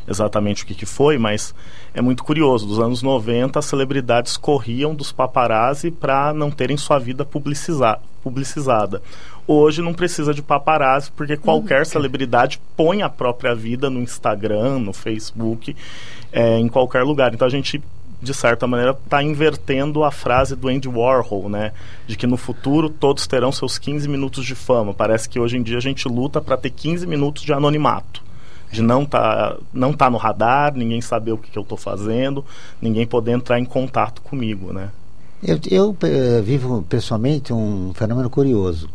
exatamente 0.07 0.63
o 0.63 0.67
que, 0.67 0.75
que 0.75 0.87
foi, 0.87 1.19
mas 1.19 1.53
é 1.93 2.01
muito 2.01 2.23
curioso. 2.23 2.67
Dos 2.67 2.79
anos 2.79 3.03
90, 3.03 3.59
as 3.59 3.65
celebridades 3.65 4.37
corriam 4.37 4.95
dos 4.95 5.11
paparazzi 5.11 5.91
para 5.91 6.33
não 6.33 6.51
terem 6.51 6.77
sua 6.77 6.99
vida 6.99 7.25
publiciza 7.25 7.99
publicizada. 8.23 9.03
Hoje 9.47 9.81
não 9.81 9.95
precisa 9.95 10.35
de 10.35 10.43
paparazzi, 10.43 11.11
porque 11.13 11.37
qualquer 11.37 11.81
uhum. 11.81 11.85
celebridade 11.85 12.61
põe 12.77 13.03
a 13.03 13.09
própria 13.09 13.55
vida 13.55 13.89
no 13.89 14.01
Instagram, 14.01 14.81
no 14.81 14.93
Facebook, 14.93 15.77
é, 16.33 16.59
em 16.59 16.69
qualquer 16.69 17.03
lugar. 17.03 17.33
Então 17.33 17.47
a 17.47 17.51
gente 17.51 17.83
de 18.21 18.33
certa 18.33 18.67
maneira, 18.67 18.93
está 18.93 19.23
invertendo 19.23 20.03
a 20.03 20.11
frase 20.11 20.57
do 20.57 20.69
Andy 20.69 20.89
Warhol, 20.89 21.51
né? 21.51 21.73
De 22.07 22.17
que 22.17 22.27
no 22.27 22.39
futuro 22.39 22.89
todos 22.89 23.27
terão 23.27 23.53
seus 23.53 23.79
15 23.79 24.09
minutos 24.09 24.45
de 24.45 24.55
fama. 24.55 24.95
Parece 24.95 25.29
que 25.29 25.39
hoje 25.39 25.59
em 25.59 25.63
dia 25.63 25.77
a 25.77 25.83
gente 25.83 26.09
luta 26.09 26.41
para 26.41 26.57
ter 26.57 26.71
15 26.71 27.07
minutos 27.07 27.43
de 27.43 27.53
anonimato 27.53 28.25
de 28.71 28.83
não 28.83 29.05
tá, 29.05 29.57
não 29.73 29.93
tá 29.93 30.11
no 30.11 30.19
radar, 30.19 30.75
ninguém 30.75 31.01
saber 31.01 31.33
o 31.33 31.39
que, 31.39 31.51
que 31.51 31.59
eu 31.59 31.63
estou 31.63 31.79
fazendo, 31.79 32.45
ninguém 32.81 33.07
poder 33.07 33.33
entrar 33.33 33.59
em 33.59 33.65
contato 33.65 34.21
comigo, 34.23 34.73
né? 34.73 34.91
Eu, 35.43 35.59
eu 35.71 35.91
uh, 35.91 36.43
vivo 36.43 36.83
pessoalmente 36.89 37.53
um 37.53 37.93
fenômeno 37.95 38.29
curioso. 38.29 38.89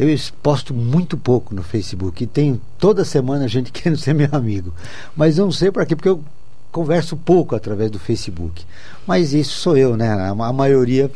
Eu 0.00 0.08
posto 0.42 0.72
muito 0.72 1.18
pouco 1.18 1.54
no 1.54 1.62
Facebook 1.62 2.24
e 2.24 2.26
tenho 2.26 2.58
toda 2.78 3.04
semana 3.04 3.46
gente 3.48 3.70
querendo 3.70 3.98
ser 3.98 4.14
meu 4.14 4.30
amigo. 4.32 4.72
Mas 5.14 5.36
eu 5.36 5.44
não 5.44 5.52
sei 5.52 5.70
para 5.70 5.84
quê, 5.84 5.94
porque 5.94 6.08
eu 6.08 6.24
converso 6.72 7.18
pouco 7.18 7.54
através 7.54 7.90
do 7.90 7.98
Facebook. 7.98 8.64
Mas 9.06 9.34
isso 9.34 9.58
sou 9.58 9.76
eu, 9.76 9.98
né? 9.98 10.08
A, 10.10 10.52
maioria 10.54 11.10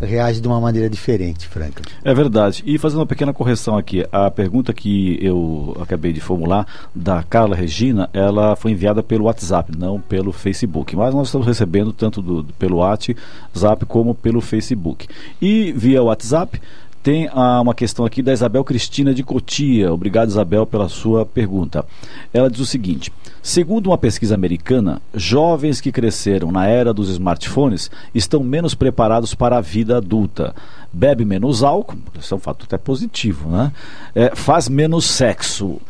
reage 0.00 0.40
de 0.40 0.48
uma 0.48 0.58
maneira 0.58 0.88
diferente, 0.88 1.46
Franca. 1.46 1.82
É 2.02 2.14
verdade. 2.14 2.62
E 2.66 2.78
fazendo 2.78 3.00
uma 3.00 3.06
pequena 3.06 3.34
correção 3.34 3.76
aqui, 3.76 4.06
a 4.10 4.30
pergunta 4.30 4.72
que 4.72 5.18
eu 5.20 5.76
acabei 5.78 6.12
de 6.14 6.20
formular 6.20 6.66
da 6.94 7.22
Carla 7.22 7.54
Regina, 7.54 8.08
ela 8.14 8.56
foi 8.56 8.70
enviada 8.70 9.02
pelo 9.02 9.24
WhatsApp, 9.24 9.76
não 9.76 10.00
pelo 10.00 10.32
Facebook. 10.32 10.96
Mas 10.96 11.14
nós 11.14 11.28
estamos 11.28 11.46
recebendo 11.46 11.92
tanto 11.92 12.22
do, 12.22 12.44
pelo 12.58 12.78
WhatsApp 12.78 13.84
como 13.86 14.14
pelo 14.14 14.40
Facebook. 14.40 15.06
E 15.40 15.70
via 15.72 16.02
WhatsApp 16.02 16.58
tem 17.02 17.28
ah, 17.32 17.60
uma 17.60 17.74
questão 17.74 18.04
aqui 18.04 18.22
da 18.22 18.32
Isabel 18.32 18.62
Cristina 18.62 19.12
de 19.12 19.24
Cotia. 19.24 19.92
Obrigado, 19.92 20.28
Isabel, 20.28 20.64
pela 20.64 20.88
sua 20.88 21.26
pergunta. 21.26 21.84
Ela 22.32 22.48
diz 22.48 22.60
o 22.60 22.66
seguinte: 22.66 23.12
segundo 23.42 23.88
uma 23.88 23.98
pesquisa 23.98 24.34
americana, 24.34 25.02
jovens 25.12 25.80
que 25.80 25.90
cresceram 25.90 26.52
na 26.52 26.66
era 26.66 26.94
dos 26.94 27.08
smartphones 27.08 27.90
estão 28.14 28.44
menos 28.44 28.74
preparados 28.74 29.34
para 29.34 29.58
a 29.58 29.60
vida 29.60 29.96
adulta. 29.96 30.54
Bebe 30.92 31.24
menos 31.24 31.62
álcool, 31.62 31.98
isso 32.20 32.34
é 32.34 32.36
um 32.36 32.40
fato 32.40 32.66
até 32.66 32.78
positivo, 32.78 33.48
né? 33.48 33.72
É, 34.14 34.34
faz 34.34 34.68
menos 34.68 35.04
sexo. 35.06 35.80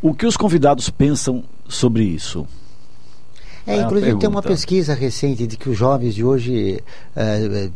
O 0.00 0.14
que 0.14 0.26
os 0.26 0.36
convidados 0.36 0.90
pensam 0.90 1.42
sobre 1.68 2.04
isso? 2.04 2.46
É, 3.66 3.76
é 3.76 3.82
inclusive 3.82 4.18
tem 4.18 4.28
uma 4.28 4.42
pesquisa 4.42 4.94
recente 4.94 5.46
de 5.46 5.56
que 5.56 5.68
os 5.68 5.76
jovens 5.76 6.14
de 6.14 6.24
hoje 6.24 6.82
é, 7.16 7.70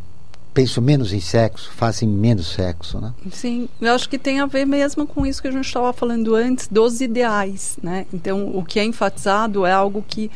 pensam 0.57 0.83
menos 0.83 1.13
em 1.13 1.19
sexo, 1.19 1.71
fazem 1.71 2.09
menos 2.09 2.47
sexo, 2.47 2.99
né? 2.99 3.13
Sim, 3.31 3.69
eu 3.79 3.93
acho 3.93 4.09
que 4.09 4.17
tem 4.17 4.39
a 4.39 4.47
ver 4.47 4.65
mesmo 4.65 5.05
com 5.05 5.23
isso 5.23 5.39
que 5.39 5.47
a 5.47 5.51
gente 5.51 5.67
estava 5.67 5.93
falando 5.93 6.33
antes, 6.33 6.67
dos 6.67 6.99
ideais, 6.99 7.77
né? 7.83 8.07
Então, 8.11 8.49
o 8.57 8.65
que 8.65 8.79
é 8.79 8.83
enfatizado 8.83 9.67
é 9.67 9.71
algo 9.71 10.03
que 10.07 10.31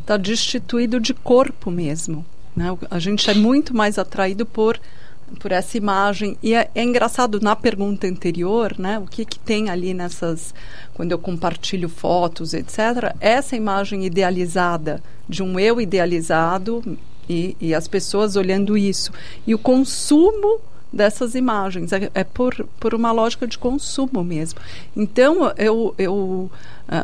está 0.00 0.16
destituído 0.16 0.98
de 0.98 1.12
corpo 1.12 1.70
mesmo, 1.70 2.24
né? 2.56 2.74
A 2.90 2.98
gente 2.98 3.30
é 3.30 3.34
muito 3.34 3.76
mais 3.76 3.98
atraído 3.98 4.46
por 4.46 4.80
por 5.40 5.50
essa 5.50 5.76
imagem 5.76 6.38
e 6.40 6.54
é, 6.54 6.70
é, 6.72 6.84
engraçado 6.84 7.40
na 7.40 7.56
pergunta 7.56 8.06
anterior, 8.06 8.76
né? 8.78 8.98
O 8.98 9.06
que 9.06 9.24
que 9.24 9.38
tem 9.38 9.68
ali 9.68 9.92
nessas 9.92 10.54
quando 10.94 11.12
eu 11.12 11.18
compartilho 11.18 11.88
fotos, 11.88 12.54
etc. 12.54 13.14
Essa 13.20 13.56
imagem 13.56 14.06
idealizada 14.06 15.02
de 15.28 15.42
um 15.42 15.58
eu 15.58 15.80
idealizado 15.80 16.80
e, 17.28 17.56
e 17.60 17.74
as 17.74 17.88
pessoas 17.88 18.36
olhando 18.36 18.76
isso. 18.76 19.12
E 19.46 19.54
o 19.54 19.58
consumo 19.58 20.60
dessas 20.92 21.34
imagens. 21.34 21.92
É, 21.92 22.10
é, 22.14 22.24
por, 22.24 22.66
por 22.80 22.94
uma 22.94 23.12
lógica 23.12 23.46
de 23.46 23.58
consumo 23.58 24.24
mesmo. 24.24 24.58
Então, 24.96 25.52
eu, 25.56 25.94
eu 25.98 26.14
uh, 26.14 26.50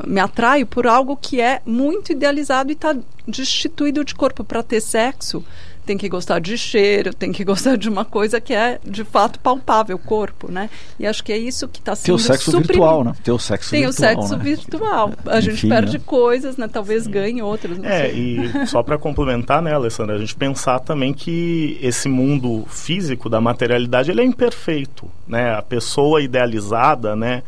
me 0.06 0.20
atraio 0.20 0.66
por 0.66 0.86
algo 0.86 1.16
que 1.16 1.40
é 1.40 1.60
muito 1.66 2.12
idealizado 2.12 2.70
e 2.70 2.72
está 2.72 2.96
destituído 3.26 4.04
de 4.04 4.14
corpo 4.14 4.42
para 4.42 4.62
ter 4.62 4.80
sexo 4.80 5.44
tem 5.84 5.98
que 5.98 6.08
gostar 6.08 6.38
de 6.38 6.56
cheiro, 6.56 7.12
tem 7.12 7.32
que 7.32 7.44
gostar 7.44 7.76
de 7.76 7.88
uma 7.88 8.04
coisa 8.04 8.40
que 8.40 8.54
é 8.54 8.78
de 8.84 9.04
fato 9.04 9.38
palpável, 9.40 9.96
o 9.96 9.98
corpo, 9.98 10.50
né? 10.50 10.70
E 10.98 11.06
acho 11.06 11.22
que 11.22 11.32
é 11.32 11.38
isso 11.38 11.68
que 11.68 11.80
está 11.80 11.94
sendo 11.94 12.06
Tem 12.06 12.14
o 12.14 12.18
sexo 12.18 12.44
suprimido. 12.50 12.68
virtual, 12.68 13.04
né? 13.04 13.12
Tem 13.22 13.34
o 13.34 13.38
sexo 13.38 13.70
Tem 13.70 13.82
virtual, 13.82 14.10
o 14.10 14.14
sexo 14.14 14.36
né? 14.36 14.44
virtual. 14.44 15.12
A 15.26 15.38
Enfim, 15.38 15.50
gente 15.50 15.68
perde 15.68 15.98
né? 15.98 16.04
coisas, 16.04 16.56
né? 16.56 16.68
Talvez 16.68 17.06
ganhe 17.06 17.42
outras. 17.42 17.82
é, 17.84 18.10
sei. 18.10 18.16
e 18.16 18.66
só 18.66 18.82
para 18.82 18.96
complementar, 18.98 19.60
né, 19.60 19.74
Alessandra, 19.74 20.16
a 20.16 20.18
gente 20.18 20.34
pensar 20.34 20.80
também 20.80 21.12
que 21.12 21.78
esse 21.82 22.08
mundo 22.08 22.64
físico 22.68 23.28
da 23.28 23.40
materialidade 23.40 24.10
ele 24.10 24.20
é 24.20 24.24
imperfeito, 24.24 25.08
né? 25.26 25.54
A 25.54 25.62
pessoa 25.62 26.22
idealizada, 26.22 27.16
né? 27.16 27.42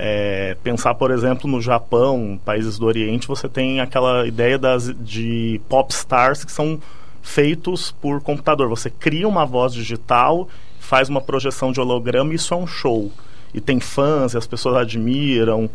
É, 0.00 0.56
pensar, 0.62 0.94
por 0.94 1.10
exemplo, 1.10 1.50
no 1.50 1.60
Japão, 1.60 2.38
países 2.44 2.78
do 2.78 2.86
Oriente, 2.86 3.26
você 3.26 3.48
tem 3.48 3.80
aquela 3.80 4.28
ideia 4.28 4.56
das, 4.56 4.94
de 5.00 5.60
pop 5.68 5.92
stars 5.92 6.44
que 6.44 6.52
são 6.52 6.78
feitos 7.22 7.90
por 7.90 8.20
computador. 8.20 8.68
Você 8.68 8.90
cria 8.90 9.28
uma 9.28 9.44
voz 9.44 9.72
digital, 9.72 10.48
faz 10.78 11.08
uma 11.08 11.20
projeção 11.20 11.72
de 11.72 11.80
holograma 11.80 12.32
e 12.32 12.36
isso 12.36 12.54
é 12.54 12.56
um 12.56 12.66
show. 12.66 13.10
E 13.52 13.60
tem 13.60 13.80
fãs, 13.80 14.34
e 14.34 14.38
as 14.38 14.46
pessoas 14.46 14.76
admiram. 14.76 15.70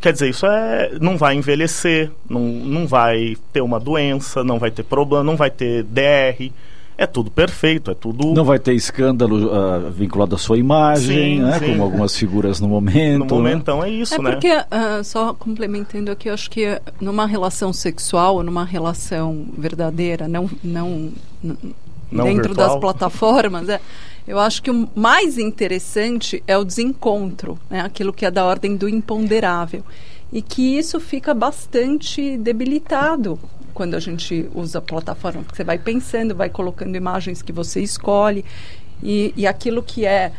Quer 0.00 0.12
dizer, 0.12 0.28
isso 0.28 0.46
é, 0.46 0.92
não 1.00 1.16
vai 1.16 1.34
envelhecer, 1.34 2.10
não, 2.28 2.40
não 2.40 2.86
vai 2.86 3.36
ter 3.52 3.60
uma 3.60 3.80
doença, 3.80 4.44
não 4.44 4.58
vai 4.58 4.70
ter 4.70 4.84
problema, 4.84 5.24
não 5.24 5.36
vai 5.36 5.50
ter 5.50 5.82
DR 5.82 6.52
é 6.98 7.06
tudo 7.06 7.30
perfeito, 7.30 7.92
é 7.92 7.94
tudo. 7.94 8.34
Não 8.34 8.44
vai 8.44 8.58
ter 8.58 8.74
escândalo 8.74 9.46
uh, 9.46 9.88
vinculado 9.92 10.34
à 10.34 10.38
sua 10.38 10.58
imagem, 10.58 11.36
sim, 11.36 11.42
né? 11.42 11.56
Sim. 11.60 11.66
Como 11.66 11.84
algumas 11.84 12.16
figuras 12.16 12.58
no 12.58 12.66
momento. 12.66 13.20
No 13.20 13.36
momento, 13.36 13.60
então, 13.62 13.84
é 13.84 13.88
isso, 13.88 14.16
é 14.16 14.18
né? 14.18 14.32
Porque, 14.32 14.52
uh, 14.52 15.04
só 15.04 15.32
complementando 15.32 16.10
aqui, 16.10 16.28
eu 16.28 16.34
acho 16.34 16.50
que 16.50 16.80
numa 17.00 17.24
relação 17.24 17.72
sexual, 17.72 18.42
numa 18.42 18.64
relação 18.64 19.46
verdadeira, 19.56 20.26
não, 20.26 20.50
não, 20.60 21.12
não 22.10 22.24
dentro 22.24 22.48
virtual. 22.48 22.68
das 22.68 22.80
plataformas, 22.80 23.68
é, 23.68 23.80
eu 24.26 24.40
acho 24.40 24.60
que 24.60 24.70
o 24.70 24.88
mais 24.92 25.38
interessante 25.38 26.42
é 26.48 26.58
o 26.58 26.64
desencontro, 26.64 27.56
né? 27.70 27.80
aquilo 27.80 28.12
que 28.12 28.26
é 28.26 28.30
da 28.30 28.44
ordem 28.44 28.76
do 28.76 28.88
imponderável. 28.88 29.84
E 30.32 30.42
que 30.42 30.76
isso 30.76 30.98
fica 30.98 31.32
bastante 31.32 32.36
debilitado 32.36 33.38
quando 33.78 33.94
a 33.94 34.00
gente 34.00 34.50
usa 34.56 34.80
a 34.80 34.82
plataforma, 34.82 35.44
porque 35.44 35.54
você 35.54 35.62
vai 35.62 35.78
pensando, 35.78 36.34
vai 36.34 36.50
colocando 36.50 36.96
imagens 36.96 37.42
que 37.42 37.52
você 37.52 37.80
escolhe 37.80 38.44
e, 39.00 39.32
e 39.36 39.46
aquilo 39.46 39.84
que 39.84 40.04
é 40.04 40.32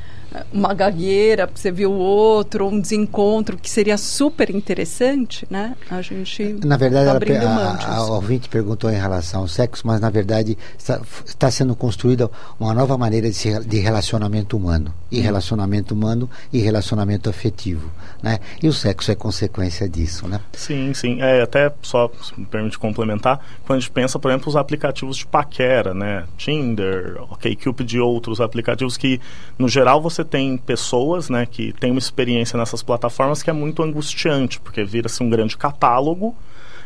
uma 0.53 0.73
gagueira, 0.73 1.47
porque 1.47 1.59
você 1.59 1.71
viu 1.71 1.91
outro, 1.91 2.67
um 2.67 2.79
desencontro 2.79 3.57
que 3.57 3.69
seria 3.69 3.97
super 3.97 4.49
interessante, 4.49 5.45
né? 5.49 5.75
A 5.89 6.01
gente 6.01 6.55
Na 6.63 6.77
verdade, 6.77 7.05
tá 7.25 7.33
ela, 7.33 7.77
a, 7.81 7.95
a, 7.95 8.05
ouvinte 8.05 8.47
perguntou 8.47 8.91
em 8.91 8.95
relação 8.95 9.41
ao 9.41 9.47
sexo, 9.47 9.85
mas 9.85 9.99
na 9.99 10.09
verdade 10.09 10.57
está, 10.77 11.01
está 11.25 11.49
sendo 11.51 11.75
construída 11.75 12.29
uma 12.59 12.73
nova 12.73 12.97
maneira 12.97 13.27
de, 13.27 13.35
se, 13.35 13.59
de 13.65 13.79
relacionamento 13.79 14.55
humano, 14.55 14.93
e 15.11 15.19
hum. 15.19 15.23
relacionamento 15.23 15.93
humano 15.93 16.29
e 16.53 16.59
relacionamento 16.59 17.29
afetivo, 17.29 17.89
né? 18.21 18.39
E 18.61 18.67
o 18.67 18.73
sexo 18.73 19.11
é 19.11 19.15
consequência 19.15 19.89
disso, 19.89 20.27
né? 20.27 20.39
Sim, 20.53 20.93
sim. 20.93 21.21
É, 21.21 21.41
até 21.41 21.71
só 21.81 22.09
se 22.21 22.39
me 22.39 22.45
permite 22.45 22.77
complementar, 22.77 23.39
quando 23.65 23.77
a 23.77 23.79
gente 23.79 23.91
pensa, 23.91 24.19
por 24.19 24.29
exemplo, 24.29 24.49
os 24.49 24.55
aplicativos 24.55 25.17
de 25.17 25.25
paquera, 25.25 25.93
né? 25.93 26.25
Tinder, 26.37 27.17
OkCupid 27.29 27.95
e 27.95 27.99
outros 27.99 28.39
aplicativos 28.39 28.95
que 28.95 29.19
no 29.57 29.67
geral 29.67 30.01
você 30.01 30.18
você 30.19 30.25
tem 30.25 30.58
pessoas 30.58 31.29
né, 31.29 31.45
que 31.45 31.73
têm 31.73 31.91
uma 31.91 31.99
experiência 31.99 32.58
nessas 32.58 32.84
plataformas 32.84 33.41
que 33.41 33.49
é 33.49 33.53
muito 33.53 33.82
angustiante, 33.82 34.60
porque 34.60 34.84
vira-se 34.84 35.23
um 35.23 35.29
grande 35.29 35.55
catálogo, 35.55 36.36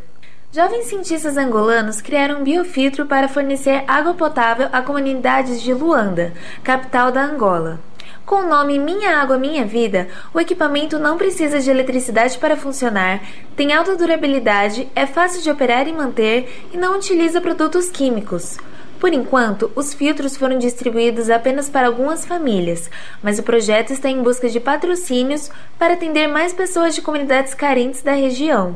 Jovens 0.52 0.84
cientistas 0.84 1.36
angolanos 1.36 2.00
criaram 2.00 2.40
um 2.40 2.44
biofiltro 2.44 3.06
para 3.06 3.28
fornecer 3.28 3.82
água 3.88 4.14
potável 4.14 4.68
a 4.72 4.80
comunidades 4.80 5.60
de 5.60 5.74
Luanda, 5.74 6.32
capital 6.62 7.10
da 7.10 7.24
Angola. 7.24 7.80
Com 8.26 8.42
o 8.42 8.48
nome 8.48 8.76
Minha 8.76 9.18
Água 9.18 9.38
Minha 9.38 9.64
Vida, 9.64 10.08
o 10.34 10.40
equipamento 10.40 10.98
não 10.98 11.16
precisa 11.16 11.60
de 11.60 11.70
eletricidade 11.70 12.36
para 12.38 12.56
funcionar, 12.56 13.22
tem 13.54 13.72
alta 13.72 13.94
durabilidade, 13.94 14.88
é 14.96 15.06
fácil 15.06 15.40
de 15.42 15.48
operar 15.48 15.86
e 15.86 15.92
manter 15.92 16.66
e 16.74 16.76
não 16.76 16.96
utiliza 16.96 17.40
produtos 17.40 17.88
químicos. 17.88 18.58
Por 18.98 19.12
enquanto, 19.12 19.70
os 19.76 19.94
filtros 19.94 20.36
foram 20.36 20.58
distribuídos 20.58 21.30
apenas 21.30 21.68
para 21.68 21.86
algumas 21.86 22.26
famílias, 22.26 22.90
mas 23.22 23.38
o 23.38 23.44
projeto 23.44 23.92
está 23.92 24.08
em 24.08 24.20
busca 24.20 24.48
de 24.48 24.58
patrocínios 24.58 25.48
para 25.78 25.94
atender 25.94 26.26
mais 26.26 26.52
pessoas 26.52 26.96
de 26.96 27.02
comunidades 27.02 27.54
carentes 27.54 28.02
da 28.02 28.12
região. 28.12 28.74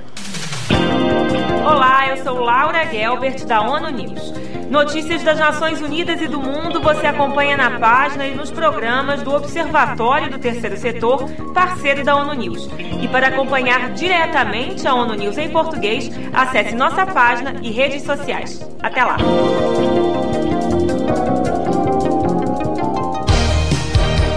Olá, 1.66 2.08
eu 2.10 2.24
sou 2.24 2.40
Laura 2.40 2.86
Gelbert 2.86 3.46
da 3.46 3.62
ONU 3.62 3.90
News. 3.90 4.34
Notícias 4.70 5.24
das 5.24 5.38
Nações 5.40 5.82
Unidas 5.82 6.22
e 6.22 6.28
do 6.28 6.40
mundo 6.40 6.82
você 6.82 7.08
acompanha 7.08 7.58
na 7.58 7.80
página 7.80 8.26
e 8.26 8.36
nos 8.36 8.52
programas 8.52 9.22
do 9.22 9.34
Observatório 9.34 10.30
do 10.30 10.40
Terceiro 10.40 10.78
Setor, 10.78 11.30
parceiro 11.54 12.04
da 12.04 12.16
ONU 12.16 12.34
News. 12.34 12.70
E 13.02 13.08
para 13.08 13.28
acompanhar 13.28 13.92
diretamente 13.92 14.88
a 14.88 14.94
ONU 14.94 15.16
News 15.16 15.38
em 15.38 15.50
português, 15.50 16.10
acesse 16.34 16.76
nossa 16.76 17.06
página 17.06 17.56
e 17.62 17.72
redes 17.72 18.04
sociais. 18.04 18.68
Até 18.82 19.04
lá! 19.04 19.18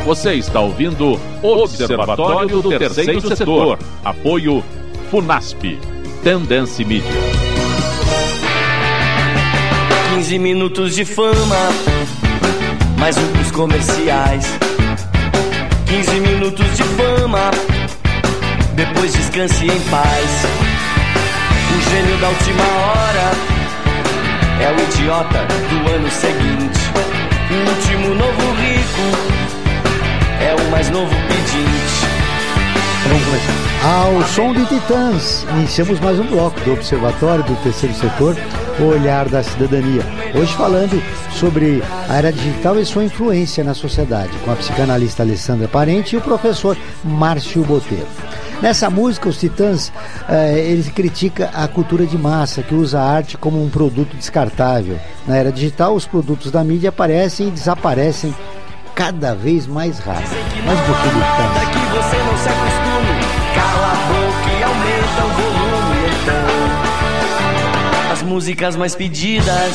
Você 0.04 0.34
está 0.34 0.60
ouvindo 0.60 1.18
Observatório 1.42 2.60
do 2.60 2.76
Terceiro 2.76 3.36
Setor. 3.36 3.78
Apoio 4.04 4.62
FUNASP. 5.10 5.91
Tendência 6.22 6.86
Mídia. 6.86 7.10
15 10.14 10.38
minutos 10.38 10.94
de 10.94 11.04
fama, 11.04 11.56
mais 12.96 13.16
um 13.16 13.32
dos 13.32 13.50
comerciais. 13.50 14.46
15 15.84 16.20
minutos 16.20 16.76
de 16.76 16.84
fama, 16.84 17.50
depois 18.76 19.12
descanse 19.12 19.64
em 19.64 19.80
paz. 19.90 20.46
O 21.76 21.90
gênio 21.90 22.16
da 22.18 22.28
última 22.28 22.62
hora 22.62 23.32
é 24.60 24.70
o 24.70 24.80
idiota 24.80 25.44
do 25.70 25.90
ano 25.90 26.08
seguinte. 26.08 26.78
O 27.50 27.68
último 27.68 28.14
novo 28.14 28.52
rico 28.60 29.06
é 30.40 30.54
o 30.54 30.70
mais 30.70 30.88
novo 30.88 31.12
pedinte. 31.26 31.81
Vamos 33.04 33.24
começar. 33.24 33.62
Ao 33.84 34.22
som 34.28 34.52
de 34.52 34.64
Titãs, 34.66 35.44
iniciamos 35.56 35.98
mais 35.98 36.18
um 36.20 36.26
bloco 36.26 36.60
do 36.60 36.72
Observatório 36.72 37.42
do 37.42 37.56
Terceiro 37.62 37.94
Setor, 37.96 38.36
o 38.78 38.84
Olhar 38.84 39.28
da 39.28 39.42
Cidadania. 39.42 40.02
Hoje 40.34 40.54
falando 40.54 41.02
sobre 41.32 41.82
a 42.08 42.16
era 42.16 42.32
digital 42.32 42.78
e 42.78 42.86
sua 42.86 43.02
influência 43.02 43.64
na 43.64 43.74
sociedade, 43.74 44.30
com 44.44 44.52
a 44.52 44.56
psicanalista 44.56 45.24
Alessandra 45.24 45.66
Parente 45.66 46.14
e 46.14 46.18
o 46.18 46.22
professor 46.22 46.76
Márcio 47.02 47.64
Botelho. 47.64 48.06
Nessa 48.62 48.88
música, 48.88 49.28
os 49.28 49.40
Titãs, 49.40 49.92
eh, 50.28 50.60
ele 50.60 50.88
critica 50.90 51.50
a 51.52 51.66
cultura 51.66 52.06
de 52.06 52.16
massa, 52.16 52.62
que 52.62 52.76
usa 52.76 53.00
a 53.00 53.10
arte 53.10 53.36
como 53.36 53.60
um 53.60 53.68
produto 53.68 54.16
descartável. 54.16 54.96
Na 55.26 55.36
era 55.36 55.50
digital, 55.50 55.96
os 55.96 56.06
produtos 56.06 56.52
da 56.52 56.62
mídia 56.62 56.90
aparecem 56.90 57.48
e 57.48 57.50
desaparecem 57.50 58.32
cada 58.94 59.34
vez 59.34 59.66
mais 59.66 59.98
rápido. 59.98 60.36
Mais 60.64 60.78
um 60.78 60.84
pouquinho 60.84 61.14
de 61.14 61.20
Titãs. 61.20 62.61
Músicas 68.32 68.76
mais 68.76 68.94
pedidas, 68.94 69.74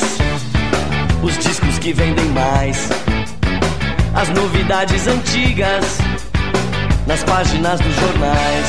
os 1.22 1.38
discos 1.38 1.78
que 1.78 1.92
vendem 1.92 2.24
mais, 2.30 2.88
as 4.12 4.28
novidades 4.30 5.06
antigas 5.06 5.84
nas 7.06 7.22
páginas 7.22 7.78
dos 7.78 7.94
jornais. 7.94 8.66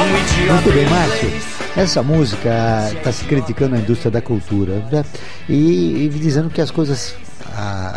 Um 0.00 0.52
Muito 0.54 0.72
bem, 0.72 0.86
Márcio. 0.88 1.30
Essa 1.76 2.02
música 2.02 2.48
está 2.94 3.12
se 3.12 3.26
criticando 3.26 3.76
a 3.76 3.78
indústria 3.78 4.10
da 4.10 4.22
cultura 4.22 4.82
né? 4.90 5.04
e, 5.46 6.06
e 6.06 6.08
dizendo 6.08 6.48
que 6.48 6.62
as 6.62 6.70
coisas 6.70 7.14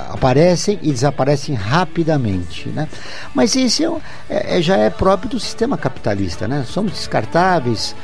aparecem 0.09 0.77
e 0.81 0.91
desaparecem 0.91 1.55
rapidamente, 1.55 2.67
né? 2.69 2.89
Mas 3.33 3.55
isso 3.55 4.01
é 4.29 4.35
é- 4.35 4.57
é- 4.57 4.61
já 4.61 4.75
é 4.75 4.89
próprio 4.89 5.29
do 5.29 5.39
sistema 5.39 5.77
capitalista, 5.77 6.47
né? 6.47 6.65
Somos 6.67 6.93
descartáveis, 6.93 7.95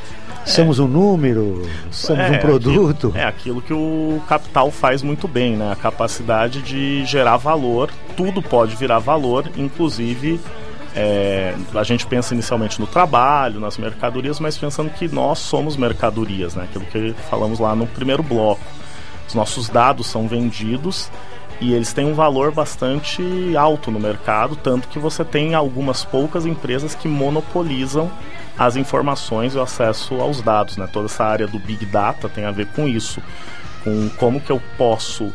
somos 0.46 0.78
um 0.78 0.86
número, 0.86 1.68
somos 1.90 2.30
um 2.30 2.38
produto. 2.38 3.08
Aquilo, 3.08 3.18
é 3.18 3.24
aquilo 3.24 3.62
que 3.62 3.72
o 3.74 4.20
capital 4.28 4.70
faz 4.70 5.02
muito 5.02 5.26
bem, 5.28 5.56
né? 5.56 5.72
A 5.72 5.76
capacidade 5.76 6.62
de 6.62 7.04
gerar 7.04 7.36
valor. 7.36 7.90
Tudo 8.16 8.40
pode 8.40 8.76
virar 8.76 8.98
valor, 8.98 9.50
inclusive 9.56 10.40
é, 10.94 11.54
a 11.74 11.82
gente 11.82 12.06
pensa 12.06 12.32
inicialmente 12.32 12.80
no 12.80 12.86
trabalho, 12.86 13.60
nas 13.60 13.76
mercadorias, 13.76 14.40
mas 14.40 14.56
pensando 14.56 14.88
que 14.88 15.06
nós 15.06 15.38
somos 15.38 15.76
mercadorias, 15.76 16.54
né? 16.54 16.64
Aquilo 16.64 16.86
que 16.86 17.14
falamos 17.28 17.58
lá 17.58 17.74
no 17.76 17.86
primeiro 17.86 18.22
bloco. 18.22 18.62
Os 19.28 19.34
nossos 19.34 19.68
dados 19.68 20.06
são 20.06 20.26
vendidos 20.26 21.10
e 21.60 21.72
eles 21.72 21.92
têm 21.92 22.06
um 22.06 22.14
valor 22.14 22.52
bastante 22.52 23.22
alto 23.56 23.90
no 23.90 23.98
mercado, 23.98 24.56
tanto 24.56 24.88
que 24.88 24.98
você 24.98 25.24
tem 25.24 25.54
algumas 25.54 26.04
poucas 26.04 26.44
empresas 26.44 26.94
que 26.94 27.08
monopolizam 27.08 28.10
as 28.58 28.76
informações 28.76 29.54
e 29.54 29.58
o 29.58 29.62
acesso 29.62 30.14
aos 30.16 30.42
dados. 30.42 30.76
Né? 30.76 30.88
Toda 30.92 31.06
essa 31.06 31.24
área 31.24 31.46
do 31.46 31.58
Big 31.58 31.84
Data 31.86 32.28
tem 32.28 32.44
a 32.44 32.50
ver 32.50 32.66
com 32.68 32.86
isso, 32.86 33.20
com 33.82 34.08
como 34.18 34.40
que 34.40 34.50
eu 34.50 34.60
posso 34.76 35.32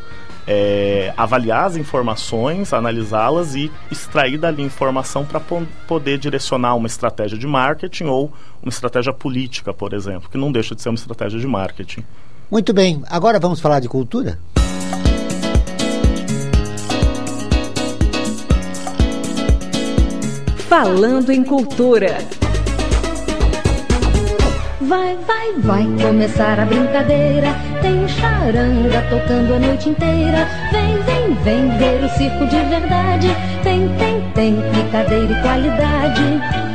é, 0.47 1.13
avaliar 1.15 1.65
as 1.65 1.75
informações, 1.75 2.73
analisá-las 2.73 3.55
e 3.55 3.71
extrair 3.91 4.37
dali 4.37 4.63
informação 4.63 5.25
para 5.25 5.39
po 5.39 5.65
poder 5.87 6.17
direcionar 6.17 6.75
uma 6.75 6.87
estratégia 6.87 7.37
de 7.37 7.47
marketing 7.47 8.05
ou 8.05 8.31
uma 8.61 8.69
estratégia 8.69 9.13
política, 9.13 9.73
por 9.73 9.93
exemplo, 9.93 10.29
que 10.29 10.37
não 10.37 10.51
deixa 10.51 10.75
de 10.75 10.81
ser 10.81 10.89
uma 10.89 10.95
estratégia 10.95 11.39
de 11.39 11.47
marketing. 11.47 12.03
Muito 12.49 12.73
bem, 12.73 13.01
agora 13.09 13.39
vamos 13.39 13.59
falar 13.59 13.79
de 13.79 13.87
cultura? 13.87 14.37
Falando 20.71 21.33
em 21.33 21.43
Cultura. 21.43 22.19
Vai, 24.79 25.17
vai, 25.27 25.51
vai 25.57 25.83
começar 26.01 26.57
a 26.57 26.63
brincadeira. 26.63 27.49
Tem 27.81 28.07
charanga 28.07 29.01
tocando 29.09 29.53
a 29.53 29.59
noite 29.59 29.89
inteira. 29.89 30.47
Vem, 30.71 30.97
vem, 31.03 31.33
vem 31.43 31.77
ver 31.77 32.05
o 32.05 32.09
circo 32.11 32.45
de 32.45 32.55
verdade. 32.69 33.27
Tem, 33.61 33.85
tem, 33.97 34.21
tem 34.33 34.55
brincadeira 34.71 35.33
e 35.33 35.41
qualidade. 35.41 36.70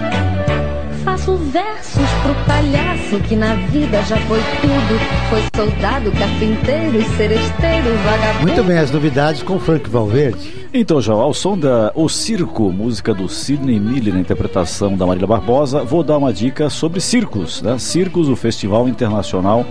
Faço 1.26 1.36
versos 1.38 2.08
pro 2.22 2.34
palhaço 2.46 3.18
que 3.28 3.34
na 3.34 3.56
vida 3.56 4.00
já 4.02 4.16
foi 4.28 4.38
tudo. 4.60 5.00
Foi 5.28 5.42
soldado, 5.56 6.12
carpinteiro 6.12 7.02
seresteiro, 7.16 7.96
vagabundo. 8.04 8.42
Muito 8.42 8.62
bem, 8.62 8.78
as 8.78 8.92
novidades 8.92 9.42
com 9.42 9.58
Frank 9.58 9.90
Valverde. 9.90 10.68
Então, 10.72 11.00
já 11.00 11.12
ao 11.12 11.34
som 11.34 11.58
da 11.58 11.90
O 11.96 12.08
Circo, 12.08 12.70
música 12.70 13.12
do 13.12 13.28
Sidney 13.28 13.80
Miller, 13.80 14.14
na 14.14 14.20
interpretação 14.20 14.96
da 14.96 15.04
Marília 15.04 15.26
Barbosa, 15.26 15.82
vou 15.82 16.04
dar 16.04 16.16
uma 16.16 16.32
dica 16.32 16.70
sobre 16.70 17.00
circos, 17.00 17.60
né? 17.60 17.76
Circos, 17.76 18.28
o 18.28 18.36
Festival 18.36 18.88
Internacional 18.88 19.66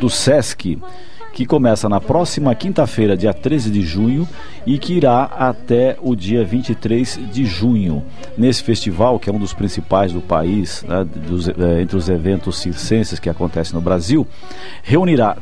do 0.00 0.10
Sesc, 0.10 0.76
que 1.36 1.44
começa 1.44 1.86
na 1.86 2.00
próxima 2.00 2.54
quinta-feira, 2.54 3.14
dia 3.14 3.34
13 3.34 3.70
de 3.70 3.82
junho, 3.82 4.26
e 4.64 4.78
que 4.78 4.94
irá 4.94 5.24
até 5.24 5.94
o 6.00 6.16
dia 6.16 6.42
23 6.42 7.20
de 7.30 7.44
junho. 7.44 8.02
Nesse 8.38 8.62
festival, 8.62 9.18
que 9.18 9.28
é 9.28 9.32
um 9.34 9.38
dos 9.38 9.52
principais 9.52 10.14
do 10.14 10.22
país, 10.22 10.82
né, 10.88 11.04
dos, 11.04 11.46
eh, 11.46 11.82
entre 11.82 11.94
os 11.94 12.08
eventos 12.08 12.56
circenses 12.56 13.18
que 13.18 13.28
acontecem 13.28 13.74
no 13.74 13.82
Brasil, 13.82 14.26
reunirá 14.82 15.36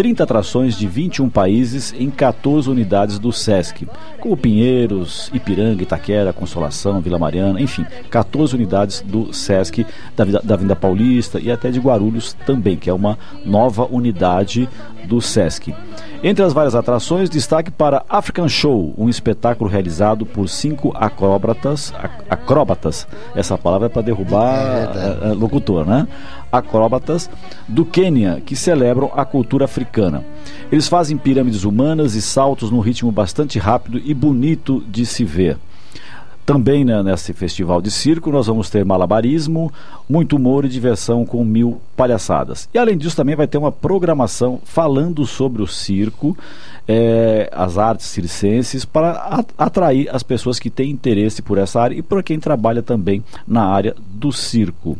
30 0.00 0.24
atrações 0.24 0.78
de 0.78 0.86
21 0.86 1.28
países 1.28 1.94
em 1.98 2.08
14 2.08 2.70
unidades 2.70 3.18
do 3.18 3.30
SESC, 3.30 3.86
como 4.18 4.34
Pinheiros, 4.34 5.30
Ipiranga, 5.34 5.82
Itaquera, 5.82 6.32
Consolação, 6.32 7.02
Vila 7.02 7.18
Mariana, 7.18 7.60
enfim, 7.60 7.84
14 8.08 8.54
unidades 8.54 9.02
do 9.02 9.30
SESC 9.34 9.84
da, 10.16 10.24
da 10.24 10.56
Vinda 10.56 10.74
Paulista 10.74 11.38
e 11.38 11.52
até 11.52 11.70
de 11.70 11.78
Guarulhos 11.78 12.32
também, 12.46 12.78
que 12.78 12.88
é 12.88 12.94
uma 12.94 13.18
nova 13.44 13.86
unidade 13.90 14.66
do 15.04 15.20
SESC. 15.20 15.74
Entre 16.22 16.42
as 16.42 16.54
várias 16.54 16.74
atrações, 16.74 17.28
destaque 17.28 17.70
para 17.70 18.02
African 18.08 18.48
Show, 18.48 18.94
um 18.96 19.08
espetáculo 19.08 19.68
realizado 19.68 20.24
por 20.24 20.48
cinco 20.48 20.92
acróbatas. 20.94 21.92
ac- 21.98 22.24
Acróbatas, 22.30 23.06
essa 23.34 23.58
palavra 23.58 23.86
é 23.86 23.90
para 23.90 24.02
derrubar 24.02 24.56
É, 24.56 24.82
eh, 24.84 25.18
eh, 25.24 25.32
locutor, 25.34 25.84
né? 25.86 26.06
Acróbatas 26.50 27.30
do 27.68 27.84
Quênia, 27.84 28.42
que 28.44 28.56
celebram 28.56 29.10
a 29.14 29.24
cultura 29.24 29.64
africana. 29.64 30.24
Eles 30.70 30.88
fazem 30.88 31.16
pirâmides 31.16 31.64
humanas 31.64 32.14
e 32.14 32.22
saltos 32.22 32.70
num 32.70 32.80
ritmo 32.80 33.10
bastante 33.10 33.58
rápido 33.58 34.00
e 34.04 34.12
bonito 34.14 34.82
de 34.88 35.04
se 35.06 35.24
ver. 35.24 35.58
Também 36.50 36.84
né, 36.84 37.00
nesse 37.00 37.32
festival 37.32 37.80
de 37.80 37.92
circo 37.92 38.32
nós 38.32 38.48
vamos 38.48 38.68
ter 38.68 38.84
malabarismo, 38.84 39.72
muito 40.08 40.34
humor 40.34 40.64
e 40.64 40.68
diversão 40.68 41.24
com 41.24 41.44
mil 41.44 41.80
palhaçadas. 41.96 42.68
E 42.74 42.78
além 42.78 42.98
disso 42.98 43.14
também 43.14 43.36
vai 43.36 43.46
ter 43.46 43.56
uma 43.56 43.70
programação 43.70 44.58
falando 44.64 45.24
sobre 45.26 45.62
o 45.62 45.66
circo, 45.68 46.36
eh, 46.88 47.48
as 47.52 47.78
artes 47.78 48.06
circenses, 48.06 48.84
para 48.84 49.44
atrair 49.56 50.08
as 50.12 50.24
pessoas 50.24 50.58
que 50.58 50.70
têm 50.70 50.90
interesse 50.90 51.40
por 51.40 51.56
essa 51.56 51.80
área 51.80 51.94
e 51.94 52.02
para 52.02 52.20
quem 52.20 52.40
trabalha 52.40 52.82
também 52.82 53.22
na 53.46 53.66
área 53.66 53.94
do 54.12 54.32
circo. 54.32 54.98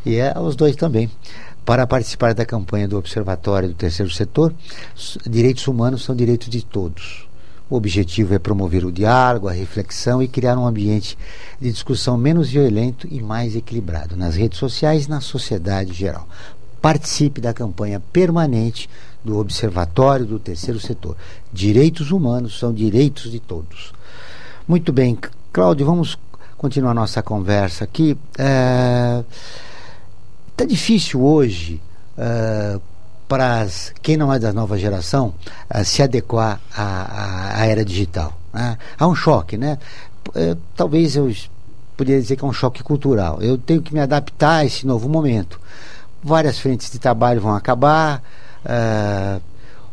e 0.06 0.20
aos 0.22 0.56
dois 0.56 0.76
também. 0.76 1.10
Para 1.64 1.86
participar 1.86 2.34
da 2.34 2.46
campanha 2.46 2.88
do 2.88 2.98
Observatório 2.98 3.70
do 3.70 3.76
Terceiro 3.76 4.12
Setor, 4.12 4.54
direitos 5.30 5.68
humanos 5.68 6.04
são 6.04 6.16
direitos 6.16 6.50
de 6.50 6.66
todos. 6.66 7.28
O 7.70 7.76
objetivo 7.76 8.34
é 8.34 8.40
promover 8.40 8.84
o 8.84 8.92
diálogo, 8.92 9.48
a 9.48 9.54
reflexão 9.54 10.22
e 10.22 10.28
criar 10.28 10.58
um 10.58 10.68
ambiente 10.68 11.18
de 11.60 11.72
discussão 11.72 12.18
menos 12.18 12.50
violento 12.50 13.08
e 13.10 13.22
mais 13.22 13.56
equilibrado 13.56 14.18
nas 14.18 14.36
redes 14.36 14.60
sociais 14.60 15.06
e 15.06 15.10
na 15.10 15.22
sociedade 15.22 15.94
geral. 15.94 16.28
Participe 16.82 17.40
da 17.40 17.54
campanha 17.54 18.02
permanente 18.12 18.90
do 19.24 19.38
Observatório 19.38 20.26
do 20.26 20.40
Terceiro 20.40 20.80
Setor. 20.80 21.16
Direitos 21.54 22.12
humanos 22.12 22.60
são 22.60 22.74
direitos 22.74 23.32
de 23.32 23.40
todos. 23.40 23.94
Muito 24.68 24.92
bem, 24.92 25.18
Cláudio, 25.54 25.86
vamos 25.86 26.18
continuar 26.62 26.94
nossa 26.94 27.24
conversa 27.24 27.84
aqui. 27.86 28.16
Está 30.48 30.64
difícil 30.68 31.20
hoje 31.24 31.82
para 33.28 33.66
quem 34.04 34.16
não 34.16 34.32
é 34.32 34.38
da 34.38 34.54
nova 34.54 34.78
geração 34.78 35.34
eh, 35.70 35.84
se 35.86 36.04
adequar 36.04 36.60
à, 36.76 36.84
à- 36.84 37.62
à 37.62 37.66
era 37.66 37.84
digital. 37.84 38.38
né? 38.54 38.78
Há 39.00 39.08
um 39.08 39.16
choque, 39.16 39.58
né? 39.58 39.80
Eh, 40.36 40.56
talvez 40.76 41.16
eu 41.16 41.34
poderia 41.96 42.22
dizer 42.22 42.36
que 42.36 42.44
é 42.44 42.48
um 42.48 42.52
choque 42.54 42.84
cultural. 42.84 43.42
Eu 43.42 43.58
tenho 43.58 43.82
que 43.82 43.94
me 43.94 44.02
adaptar 44.02 44.58
a 44.58 44.66
esse 44.66 44.86
novo 44.86 45.08
momento. 45.08 45.60
Várias 46.22 46.60
frentes 46.60 46.92
de 46.92 47.00
trabalho 47.00 47.40
vão 47.42 47.56
acabar. 47.56 48.22
eh, 48.66 49.40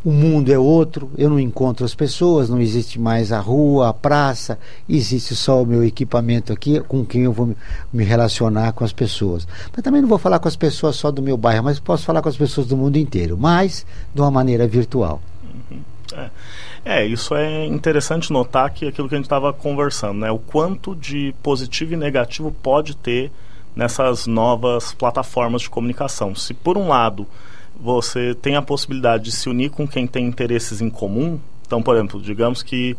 o 0.04 0.10
mundo 0.10 0.52
é 0.52 0.58
outro, 0.58 1.10
eu 1.18 1.28
não 1.28 1.40
encontro 1.40 1.84
as 1.84 1.94
pessoas, 1.94 2.48
não 2.48 2.60
existe 2.60 3.00
mais 3.00 3.32
a 3.32 3.40
rua, 3.40 3.88
a 3.88 3.92
praça, 3.92 4.58
existe 4.88 5.34
só 5.34 5.62
o 5.62 5.66
meu 5.66 5.84
equipamento 5.84 6.52
aqui 6.52 6.80
com 6.80 7.04
quem 7.04 7.22
eu 7.22 7.32
vou 7.32 7.54
me, 7.92 8.04
relacionar 8.04 8.72
com 8.72 8.84
as 8.84 8.92
pessoas. 8.92 9.46
Mas 9.74 9.82
também 9.82 10.00
não 10.00 10.08
vou 10.08 10.18
falar 10.18 10.38
com 10.38 10.48
as 10.48 10.56
pessoas 10.56 10.96
só 10.96 11.10
do 11.10 11.20
meu 11.20 11.36
bairro, 11.36 11.64
mas 11.64 11.80
posso 11.80 12.04
falar 12.04 12.22
com 12.22 12.28
as 12.28 12.36
pessoas 12.36 12.66
do 12.66 12.76
mundo 12.76 12.96
inteiro, 12.96 13.36
mas 13.36 13.84
de 14.14 14.20
uma 14.20 14.30
maneira 14.30 14.66
virtual. 14.66 15.20
É. 16.14 16.30
É, 16.84 17.04
isso 17.04 17.34
é 17.34 17.66
interessante 17.66 18.32
notar 18.32 18.70
que 18.70 18.86
aquilo 18.86 19.08
que 19.08 19.14
a 19.14 19.18
gente 19.18 19.26
estava 19.26 19.52
conversando, 19.52 20.20
né? 20.20 20.30
O 20.30 20.38
quanto 20.38 20.96
de 20.96 21.34
positivo 21.42 21.92
e 21.92 21.96
negativo 21.96 22.50
pode 22.62 22.96
ter 22.96 23.30
nessas 23.76 24.26
novas 24.26 24.94
plataformas 24.94 25.62
de 25.62 25.70
comunicação. 25.70 26.34
Se 26.34 26.54
por 26.54 26.78
um 26.78 26.88
lado 26.88 27.26
você 27.80 28.34
tem 28.34 28.56
a 28.56 28.62
possibilidade 28.62 29.24
de 29.24 29.32
se 29.32 29.48
unir 29.48 29.70
com 29.70 29.86
quem 29.86 30.06
tem 30.06 30.26
interesses 30.26 30.80
em 30.80 30.90
comum, 30.90 31.38
então, 31.66 31.82
por 31.82 31.94
exemplo, 31.94 32.20
digamos 32.20 32.62
que 32.62 32.96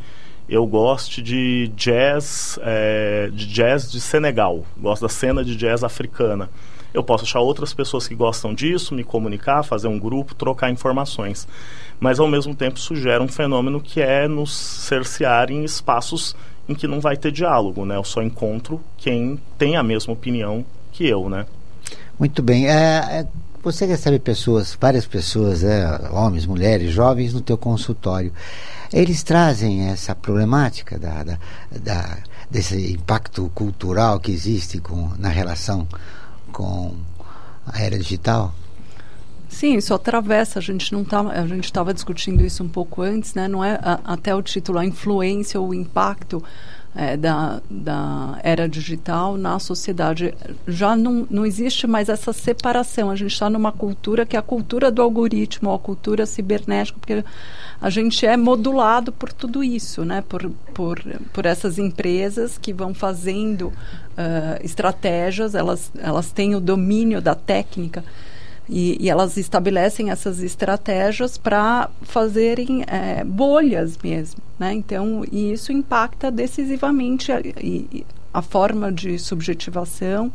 eu 0.48 0.66
goste 0.66 1.22
de 1.22 1.72
jazz, 1.76 2.58
é, 2.62 3.30
de 3.32 3.48
jazz 3.48 3.92
de 3.92 4.00
Senegal, 4.00 4.64
gosto 4.78 5.02
da 5.02 5.10
cena 5.10 5.44
de 5.44 5.56
jazz 5.56 5.84
africana. 5.84 6.50
Eu 6.92 7.04
posso 7.04 7.24
achar 7.24 7.40
outras 7.40 7.74
pessoas 7.74 8.08
que 8.08 8.16
gostam 8.16 8.54
disso, 8.54 8.96
me 8.96 9.04
comunicar, 9.04 9.64
fazer 9.64 9.88
um 9.88 10.00
grupo, 10.00 10.34
trocar 10.34 10.72
informações. 10.72 11.48
Mas 12.00 12.20
ao 12.20 12.28
mesmo 12.28 12.56
tempo 12.56 12.78
isso 12.78 12.96
gera 12.96 13.22
um 13.22 13.28
fenômeno 13.28 13.80
que 13.80 14.02
é 14.02 14.28
nos 14.28 14.52
cercear 14.56 15.52
em 15.52 15.64
espaços 15.64 16.36
em 16.68 16.74
que 16.74 16.88
não 16.88 17.00
vai 17.00 17.18
ter 17.18 17.32
diálogo, 17.32 17.86
né? 17.86 17.96
Eu 17.96 18.04
só 18.04 18.22
encontro 18.22 18.82
quem 18.98 19.40
tem 19.58 19.76
a 19.76 19.84
mesma 19.84 20.14
opinião 20.14 20.66
que 20.92 21.08
eu, 21.08 21.30
né? 21.30 21.46
Muito 22.20 22.42
bem. 22.42 22.68
É, 22.68 23.22
é, 23.22 23.28
você 23.62 23.86
recebe 23.86 24.20
pessoas, 24.20 24.78
várias 24.80 25.06
pessoas, 25.06 25.64
é, 25.64 25.86
homens, 26.12 26.46
mulheres, 26.46 26.92
jovens, 26.92 27.34
no 27.34 27.42
teu 27.42 27.58
consultório. 27.58 28.32
Eles 28.92 29.22
trazem 29.22 29.90
essa 29.90 30.16
problemática 30.16 30.98
da, 30.98 31.24
da, 31.24 31.38
da, 31.72 32.18
desse 32.50 32.94
impacto 32.94 33.52
cultural 33.54 34.20
que 34.20 34.32
existe 34.32 34.80
com, 34.80 35.12
na 35.18 35.30
relação 35.30 35.88
com 36.52 36.96
a 37.66 37.82
era 37.82 37.98
digital? 37.98 38.54
Sim, 39.48 39.76
isso 39.78 39.94
atravessa. 39.94 40.60
A 40.60 40.62
gente 40.62 40.94
não 40.94 41.04
tá, 41.04 41.22
a 41.22 41.48
gente 41.48 41.66
estava 41.66 41.94
discutindo 41.94 42.46
isso 42.46 42.64
um 42.64 42.70
pouco 42.70 43.02
antes, 43.02 43.34
né? 43.34 43.48
Não 43.48 43.64
é 43.64 43.80
a, 43.82 44.00
até 44.06 44.34
o 44.34 44.42
título 44.42 44.78
a 44.78 44.86
influência 44.86 45.60
ou 45.60 45.70
o 45.70 45.74
impacto 45.74 46.44
é, 46.96 47.16
da, 47.16 47.62
da 47.70 48.40
era 48.44 48.68
digital 48.68 49.38
na 49.38 49.60
sociedade. 49.60 50.34
Já 50.68 50.96
não, 50.96 51.28
não 51.30 51.46
existe 51.46 51.86
mais 51.86 52.10
essa 52.10 52.34
separação. 52.34 53.10
A 53.10 53.16
gente 53.16 53.32
está 53.32 53.50
numa 53.50 53.72
cultura 53.72 54.26
que 54.26 54.36
é 54.36 54.40
a 54.40 54.44
cultura 54.44 54.92
do 54.92 55.02
algoritmo, 55.02 55.74
a 55.74 55.80
cultura 55.80 56.26
cibernética, 56.26 56.98
porque 57.00 57.24
a 57.82 57.90
gente 57.90 58.26
é 58.26 58.36
modulado 58.36 59.12
por 59.12 59.32
tudo 59.32 59.64
isso, 59.64 60.04
né? 60.04 60.24
por, 60.28 60.50
por, 60.74 61.02
por 61.32 61.46
essas 61.46 61.78
empresas 61.78 62.58
que 62.58 62.74
vão 62.74 62.94
fazendo 62.94 63.68
uh, 63.68 63.74
estratégias, 64.64 65.56
elas, 65.56 65.92
elas 65.98 66.32
têm 66.32 66.56
o 66.56 66.60
domínio 66.60 67.22
da 67.22 67.36
técnica. 67.36 68.04
E, 68.70 68.98
e, 69.04 69.10
elas 69.10 69.36
estabelecem 69.36 70.12
essas 70.12 70.44
estratégias 70.44 71.38
para 71.38 71.90
fazerem 72.04 72.84
é, 72.86 73.24
bolhas 73.24 73.98
mesmo, 73.98 74.40
né? 74.60 74.74
Então, 74.74 75.26
e 75.32 75.52
isso 75.52 75.72
impacta 75.72 76.30
decisivamente 76.30 77.32
a, 77.32 77.40
e, 77.42 78.06
a 78.32 78.44
forma 78.44 78.92
de 78.92 79.18
subjetivação 79.18 80.32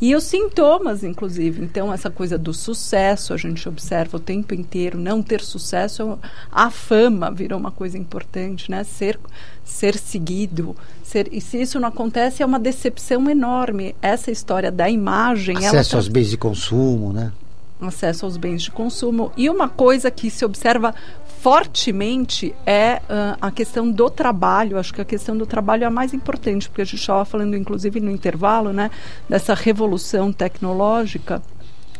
e 0.00 0.14
os 0.14 0.24
sintomas, 0.24 1.02
inclusive. 1.02 1.62
Então, 1.62 1.92
essa 1.92 2.08
coisa 2.08 2.38
do 2.38 2.54
sucesso, 2.54 3.34
a 3.34 3.36
gente 3.36 3.68
observa 3.68 4.16
o 4.16 4.20
tempo 4.20 4.54
inteiro. 4.54 4.96
Não 4.96 5.22
ter 5.22 5.40
sucesso, 5.40 6.18
a 6.52 6.70
fama 6.70 7.30
virou 7.30 7.58
uma 7.58 7.72
coisa 7.72 7.98
importante, 7.98 8.70
né? 8.70 8.84
Ser, 8.84 9.18
ser 9.64 9.98
seguido. 9.98 10.76
Ser, 11.02 11.28
e 11.32 11.40
se 11.40 11.60
isso 11.60 11.80
não 11.80 11.88
acontece, 11.88 12.44
é 12.44 12.46
uma 12.46 12.60
decepção 12.60 13.28
enorme. 13.28 13.94
Essa 14.00 14.30
história 14.30 14.70
da 14.70 14.88
imagem... 14.88 15.56
Acesso 15.66 15.96
aos 15.96 16.06
bens 16.06 16.30
de 16.30 16.36
consumo, 16.36 17.12
né? 17.12 17.32
Acesso 17.80 18.24
aos 18.24 18.36
bens 18.36 18.62
de 18.62 18.70
consumo. 18.70 19.32
E 19.36 19.48
uma 19.48 19.68
coisa 19.68 20.10
que 20.10 20.30
se 20.30 20.44
observa 20.44 20.94
fortemente 21.40 22.54
é 22.66 23.00
uh, 23.04 23.38
a 23.40 23.50
questão 23.50 23.90
do 23.90 24.10
trabalho. 24.10 24.78
Acho 24.78 24.92
que 24.92 25.00
a 25.00 25.04
questão 25.04 25.36
do 25.36 25.46
trabalho 25.46 25.84
é 25.84 25.86
a 25.86 25.90
mais 25.90 26.12
importante, 26.12 26.68
porque 26.68 26.82
a 26.82 26.84
gente 26.84 27.00
estava 27.00 27.24
falando, 27.24 27.56
inclusive, 27.56 28.00
no 28.00 28.10
intervalo, 28.10 28.72
né, 28.72 28.90
dessa 29.28 29.54
revolução 29.54 30.32
tecnológica. 30.32 31.40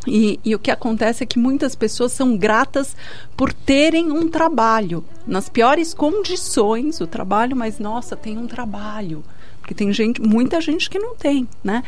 E, 0.07 0.39
e, 0.45 0.55
o 0.55 0.59
que 0.59 0.71
acontece 0.71 1.23
é 1.23 1.25
que 1.25 1.37
muitas 1.37 1.75
pessoas 1.75 2.11
são 2.11 2.37
gratas 2.37 2.95
por 3.35 3.53
terem 3.53 4.11
um 4.11 4.29
trabalho, 4.29 5.03
nas 5.27 5.49
piores 5.49 5.93
condições, 5.93 7.01
o 7.01 7.07
trabalho, 7.07 7.55
mas 7.55 7.79
nossa, 7.79 8.15
tem 8.15 8.37
um 8.37 8.47
trabalho. 8.47 9.23
Porque 9.59 9.73
tem 9.73 9.91
gente, 9.91 10.21
muita 10.21 10.61
gente 10.61 10.89
que 10.89 10.97
não 10.97 11.15
tem, 11.15 11.47
né? 11.63 11.83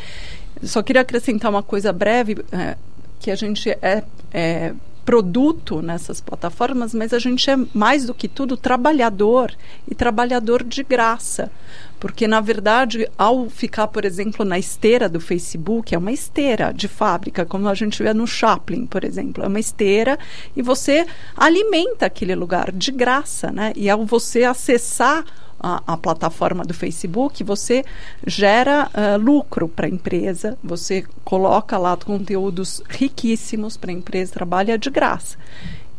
Só 0.62 0.84
queria 0.84 1.02
acrescentar 1.02 1.50
uma 1.50 1.64
coisa 1.64 1.92
breve. 1.92 2.38
É, 2.52 2.78
que 3.22 3.32
a 3.32 3.36
gente 3.36 3.70
é, 3.70 4.04
é 4.34 4.74
produto 5.06 5.82
nessas 5.82 6.22
plataformas, 6.22 6.94
mas 6.94 7.14
a 7.14 7.20
gente 7.20 7.50
é 7.50 7.58
mais 7.74 8.06
do 8.06 8.14
que 8.14 8.28
tudo 8.28 8.56
trabalhador 8.56 9.54
e 9.88 9.96
trabalhador 9.96 10.64
de 10.64 10.84
graça. 10.84 11.52
Porque, 12.00 12.28
na 12.28 12.42
verdade, 12.42 13.08
ao 13.18 13.48
ficar, 13.48 13.88
por 13.88 14.06
exemplo, 14.06 14.44
na 14.44 14.58
esteira 14.58 15.08
do 15.08 15.20
Facebook, 15.20 15.94
é 15.94 15.98
uma 15.98 16.12
esteira 16.12 16.72
de 16.72 16.88
fábrica, 16.88 17.46
como 17.46 17.68
a 17.68 17.76
gente 17.76 18.02
vê 18.02 18.12
no 18.14 18.26
Chaplin, 18.26 18.88
por 18.88 19.04
exemplo. 19.04 19.44
É 19.44 19.48
uma 19.48 19.60
esteira 19.60 20.18
e 20.56 20.62
você 20.64 21.06
alimenta 21.38 22.08
aquele 22.08 22.34
lugar 22.34 22.72
de 22.72 22.92
graça, 22.92 23.52
né? 23.52 23.72
E 23.76 23.88
ao 23.88 24.04
você 24.04 24.44
acessar 24.44 25.24
a, 25.62 25.82
a 25.86 25.98
plataforma 25.98 26.64
do 26.64 26.74
Facebook, 26.74 27.44
você 27.44 27.84
gera 28.26 28.90
uh, 28.90 29.22
lucro 29.22 29.68
para 29.68 29.86
a 29.86 29.90
empresa, 29.90 30.58
você 30.64 31.04
coloca 31.24 31.78
lá 31.78 31.96
conteúdos 31.98 32.82
riquíssimos 32.90 33.78
para 33.78 33.92
a 33.92 33.94
empresa, 33.94 34.34
trabalha 34.34 34.78
de 34.78 34.90
graça. 34.90 35.38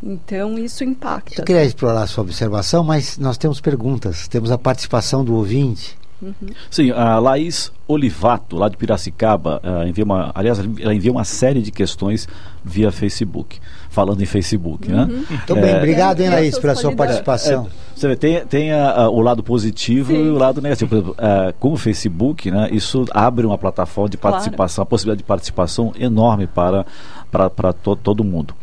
Então, 0.02 0.58
isso 0.58 0.82
impacta. 0.82 1.40
Eu 1.40 1.44
queria 1.44 1.64
explorar 1.64 2.02
a 2.02 2.06
sua 2.08 2.24
observação, 2.24 2.82
mas 2.82 3.16
nós 3.18 3.38
temos 3.38 3.60
perguntas. 3.60 4.26
Temos 4.26 4.50
a 4.50 4.58
participação 4.58 5.24
do 5.24 5.34
ouvinte. 5.34 5.96
Uhum. 6.20 6.34
Sim, 6.70 6.90
a 6.90 7.18
Laís 7.18 7.72
Olivato, 7.86 8.56
lá 8.56 8.68
de 8.68 8.76
Piracicaba, 8.76 9.60
uh, 9.62 9.86
envia 9.86 10.04
uma, 10.04 10.32
aliás, 10.34 10.58
ela 10.58 10.94
envia 10.94 11.10
uma 11.10 11.24
série 11.24 11.60
de 11.60 11.70
questões 11.70 12.28
via 12.64 12.92
Facebook, 12.92 13.60
falando 13.93 14.22
em 14.22 14.26
Facebook, 14.26 14.90
né? 14.90 15.03
uhum. 15.03 15.07
né? 15.07 15.24
Muito 15.28 15.57
é, 15.57 15.61
bem, 15.61 15.76
obrigado, 15.76 16.20
hein, 16.20 16.30
Laís, 16.30 16.59
pela 16.59 16.74
sua 16.74 16.93
participação. 16.93 17.66
É, 17.66 17.70
você 17.95 18.09
vê, 18.09 18.16
tem, 18.16 18.47
tem 18.47 18.72
a, 18.72 19.03
a, 19.03 19.11
o 19.11 19.20
lado 19.20 19.43
positivo 19.43 20.12
Sim. 20.12 20.24
e 20.24 20.30
o 20.30 20.38
lado 20.38 20.62
negativo. 20.62 20.88
Por 20.88 20.97
exemplo, 20.97 21.16
uh, 21.18 21.53
com 21.61 21.72
o 21.72 21.76
Facebook, 21.76 22.51
né, 22.51 22.70
isso 22.72 23.05
abre 23.12 23.45
uma 23.45 23.59
plataforma 23.59 24.09
de 24.09 24.16
participação, 24.16 24.76
claro. 24.76 24.86
a 24.86 24.90
possibilidade 24.90 25.18
de 25.18 25.24
participação 25.24 25.93
enorme 25.99 26.47
para, 26.47 26.86
para, 27.30 27.51
para 27.51 27.72
to, 27.74 27.95
todo 27.95 28.24
mundo. 28.24 28.55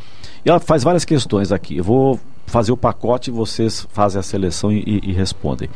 E 0.43 0.49
ela 0.49 0.59
faz 0.59 0.83
várias 0.83 1.05
questões 1.05 1.51
aqui. 1.51 1.77
Eu 1.77 1.83
vou 1.83 2.19
fazer 2.47 2.71
o 2.71 2.77
pacote 2.77 3.29
e 3.29 3.33
vocês 3.33 3.87
fazem 3.91 4.19
a 4.19 4.23
seleção 4.23 4.71
e, 4.71 4.79
e, 4.79 5.11
e 5.11 5.13
respondem. 5.13 5.69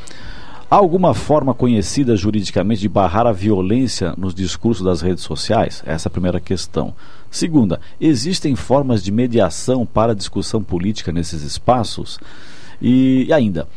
Há 0.70 0.76
alguma 0.76 1.14
forma 1.14 1.54
conhecida 1.54 2.18
juridicamente 2.18 2.82
de 2.82 2.90
barrar 2.90 3.28
a 3.28 3.32
violência 3.32 4.16
nos 4.18 4.34
discursos 4.34 4.84
das 4.84 5.02
redes 5.02 5.24
sociais? 5.24 5.84
Essa 5.86 6.08
é 6.08 6.10
a 6.10 6.12
primeira 6.12 6.40
questão. 6.40 6.96
Segunda, 7.34 7.82
existem 8.00 8.56
formas 8.56 9.04
de 9.04 9.12
mediação 9.12 9.88
para 9.88 10.14
discussão 10.14 10.62
política 10.62 11.12
nesses 11.12 11.42
espaços? 11.42 12.20
E, 12.80 13.26
e 13.28 13.34
ainda, 13.34 13.68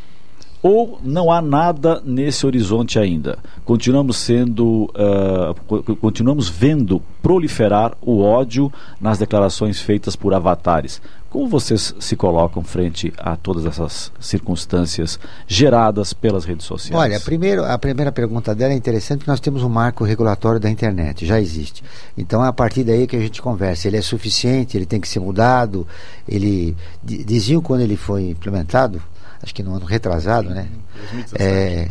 ou 0.66 0.98
não 1.00 1.30
há 1.30 1.40
nada 1.40 2.02
nesse 2.04 2.44
horizonte 2.44 2.98
ainda? 2.98 3.38
Continuamos 3.64 4.16
sendo, 4.16 4.90
uh, 4.94 5.96
continuamos 5.96 6.48
vendo 6.48 7.00
proliferar 7.22 7.96
o 8.02 8.20
ódio 8.20 8.72
nas 9.00 9.16
declarações 9.16 9.80
feitas 9.80 10.16
por 10.16 10.34
avatares. 10.34 11.00
Como 11.30 11.48
vocês 11.48 11.94
se 12.00 12.16
colocam 12.16 12.64
frente 12.64 13.12
a 13.16 13.36
todas 13.36 13.64
essas 13.64 14.10
circunstâncias 14.18 15.20
geradas 15.46 16.12
pelas 16.12 16.44
redes 16.44 16.66
sociais? 16.66 17.00
Olha, 17.00 17.20
primeiro, 17.20 17.64
a 17.64 17.78
primeira 17.78 18.10
pergunta 18.10 18.54
dela 18.54 18.72
é 18.72 18.76
interessante 18.76 19.18
porque 19.18 19.30
nós 19.30 19.40
temos 19.40 19.62
um 19.62 19.68
marco 19.68 20.02
regulatório 20.02 20.58
da 20.58 20.70
internet, 20.70 21.26
já 21.26 21.40
existe. 21.40 21.84
Então 22.16 22.44
é 22.44 22.48
a 22.48 22.52
partir 22.52 22.82
daí 22.82 23.06
que 23.06 23.16
a 23.16 23.20
gente 23.20 23.40
conversa. 23.42 23.86
Ele 23.86 23.98
é 23.98 24.02
suficiente, 24.02 24.76
ele 24.76 24.86
tem 24.86 25.00
que 25.00 25.06
ser 25.06 25.20
mudado. 25.20 25.86
Ele 26.28 26.76
diziam 27.04 27.60
quando 27.60 27.82
ele 27.82 27.96
foi 27.96 28.30
implementado, 28.30 29.00
acho 29.47 29.55
que 29.55 29.62
no 29.62 29.74
ano 29.74 29.86
retrasado, 29.86 30.51
né? 30.51 30.68
2017. 31.12 31.42
É, 31.42 31.88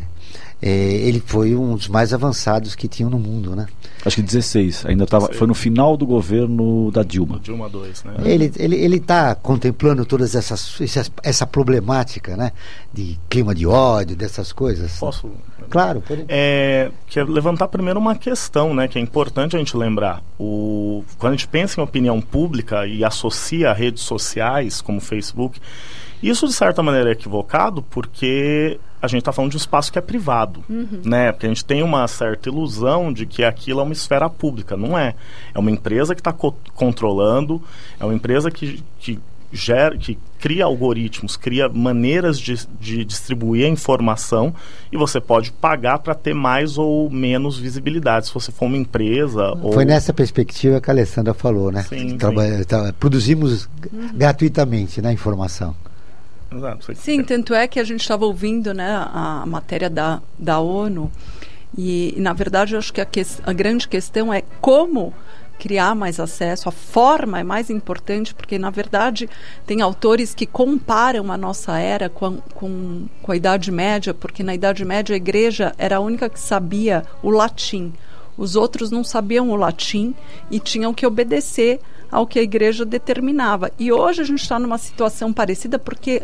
é, 0.62 0.70
ele 0.70 1.24
foi 1.26 1.56
um 1.56 1.76
dos 1.76 1.88
mais 1.88 2.14
avançados 2.14 2.76
que 2.76 2.88
tinham 2.88 3.10
no 3.10 3.18
mundo, 3.18 3.56
né? 3.56 3.66
Acho 4.06 4.18
que 4.18 4.22
16, 4.22 4.86
ainda 4.86 5.06
estava, 5.06 5.32
foi 5.34 5.48
no 5.48 5.54
final 5.54 5.96
do 5.96 6.06
governo 6.06 6.92
da 6.92 7.02
Dilma. 7.02 7.40
Dilma 7.40 7.70
2, 7.70 8.04
né? 8.04 8.14
Ele 8.26 8.52
ele 8.58 8.76
ele 8.76 8.98
está 8.98 9.34
contemplando 9.36 10.06
todas 10.06 10.36
essas, 10.36 10.80
essas 10.82 11.12
essa 11.24 11.48
problemática, 11.48 12.36
né? 12.36 12.52
De 12.94 13.18
clima 13.30 13.56
de 13.56 13.66
ódio, 13.66 14.16
dessas 14.16 14.52
coisas. 14.52 14.98
Posso? 15.00 15.32
Claro. 15.70 16.02
Pode... 16.02 16.26
É, 16.28 16.92
que 17.08 17.20
é 17.20 17.24
levantar 17.24 17.68
primeiro 17.68 18.00
uma 18.00 18.16
questão, 18.16 18.74
né? 18.74 18.88
Que 18.88 19.00
é 19.00 19.02
importante 19.02 19.56
a 19.56 19.60
gente 19.60 19.78
lembrar. 19.78 20.22
O 20.38 21.04
quando 21.18 21.34
a 21.34 21.36
gente 21.36 21.48
pensa 21.48 21.80
em 21.80 21.84
opinião 21.84 22.20
pública 22.22 22.86
e 22.86 23.04
associa 23.04 23.72
redes 23.72 24.04
sociais 24.04 24.82
como 24.82 25.00
Facebook 25.00 25.60
isso, 26.30 26.48
de 26.48 26.54
certa 26.54 26.82
maneira, 26.82 27.10
é 27.10 27.14
equivocado 27.14 27.82
porque 27.82 28.80
a 29.02 29.08
gente 29.08 29.20
está 29.20 29.32
falando 29.32 29.52
de 29.52 29.58
um 29.58 29.60
espaço 29.60 29.92
que 29.92 30.00
é 30.00 30.02
privado, 30.02 30.64
uhum. 30.70 31.02
né? 31.04 31.32
Porque 31.32 31.46
a 31.46 31.50
gente 31.50 31.64
tem 31.64 31.84
uma 31.84 32.08
certa 32.08 32.50
ilusão 32.50 33.14
de 33.14 33.26
que 33.26 33.44
aquilo 33.44 33.80
é 33.80 33.84
uma 33.84 33.94
esfera 33.94 34.30
pública. 34.30 34.76
Não 34.76 34.98
é. 34.98 35.14
É 35.54 35.60
uma 35.60 35.72
empresa 35.72 36.16
que 36.16 36.22
está 36.22 36.34
co 36.34 36.56
controlando, 36.74 37.62
é 38.00 38.06
uma 38.06 38.14
empresa 38.14 38.50
que, 38.50 38.84
que 39.00 39.20
gera, 39.52 39.98
que 39.98 40.18
cria 40.40 40.66
algoritmos, 40.66 41.38
cria 41.38 41.70
maneiras 41.70 42.40
de, 42.40 42.68
de 42.80 43.06
distribuir 43.06 43.66
a 43.66 43.70
informação 43.70 44.54
e 44.92 44.98
você 44.98 45.22
pode 45.22 45.52
pagar 45.52 46.00
para 46.00 46.14
ter 46.14 46.34
mais 46.34 46.78
ou 46.78 47.10
menos 47.10 47.58
visibilidade 47.58 48.28
se 48.28 48.34
você 48.34 48.52
for 48.52 48.66
uma 48.66 48.78
empresa. 48.78 49.56
Foi 49.62 49.84
ou... 49.84 49.86
nessa 49.86 50.14
perspectiva 50.14 50.82
que 50.82 50.90
a 50.90 50.94
Alessandra 50.94 51.34
falou, 51.34 51.72
né? 51.72 51.84
Sim, 51.84 52.18
Traba 52.18 52.46
sim. 52.48 52.64
Produzimos 53.00 53.70
uhum. 53.92 54.10
gratuitamente 54.14 55.02
na 55.02 55.10
né, 55.10 55.14
informação. 55.14 55.76
Exato. 56.52 56.96
Sim, 56.96 57.24
tanto 57.24 57.54
é 57.54 57.68
que 57.68 57.80
a 57.80 57.84
gente 57.84 58.02
estava 58.02 58.26
ouvindo 58.26 58.74
né, 58.74 58.90
a, 58.90 59.42
a, 59.42 59.46
matéria 59.46 59.90
da, 59.90 60.22
da 60.38 60.60
ONU 60.60 61.12
e, 61.78 62.16
na 62.18 62.34
verdade, 62.34 62.74
eu 62.74 62.80
acho 62.80 62.94
que 62.94 63.02
a, 63.02 63.06
que 63.06 63.22
a 63.44 63.54
grande 63.54 63.88
questão 63.88 64.34
é 64.34 64.42
como 64.62 65.14
criar 65.58 65.96
mais 65.96 66.20
acesso, 66.20 66.70
a 66.70 66.72
forma 66.72 67.40
é 67.40 67.44
mais 67.44 67.70
importante, 67.70 68.34
porque 68.34 68.60
na 68.60 68.70
verdade 68.70 69.30
tem 69.66 69.82
autores 69.82 70.34
que 70.34 70.46
comparam 70.46 71.32
a 71.32 71.38
nossa 71.38 71.80
era 71.80 72.10
com, 72.10 72.38
com, 72.54 73.06
com 73.22 73.32
a 73.32 73.36
Idade 73.36 73.72
Média, 73.72 74.14
porque 74.14 74.44
na 74.44 74.54
Idade 74.54 74.84
Média 74.84 75.14
a 75.14 75.18
igreja 75.18 75.74
era 75.78 75.98
a 75.98 76.02
única 76.02 76.30
que 76.30 76.40
sabia 76.40 77.04
o 77.24 77.30
latim. 77.30 77.94
Os 78.38 78.56
outros 78.56 78.92
não 78.92 79.04
sabiam 79.04 79.50
o 79.50 79.56
latim 79.56 80.14
e 80.52 80.60
tinham 80.60 80.94
que 80.94 81.06
obedecer 81.06 81.80
ao 82.16 82.26
que 82.26 82.40
a 82.40 82.42
igreja 82.42 82.86
determinava. 82.86 83.70
E 83.78 83.92
hoje 83.92 84.22
a 84.22 84.24
gente 84.24 84.42
está 84.42 84.58
numa 84.58 84.78
situação 84.78 85.34
parecida 85.34 85.78
porque 85.78 86.24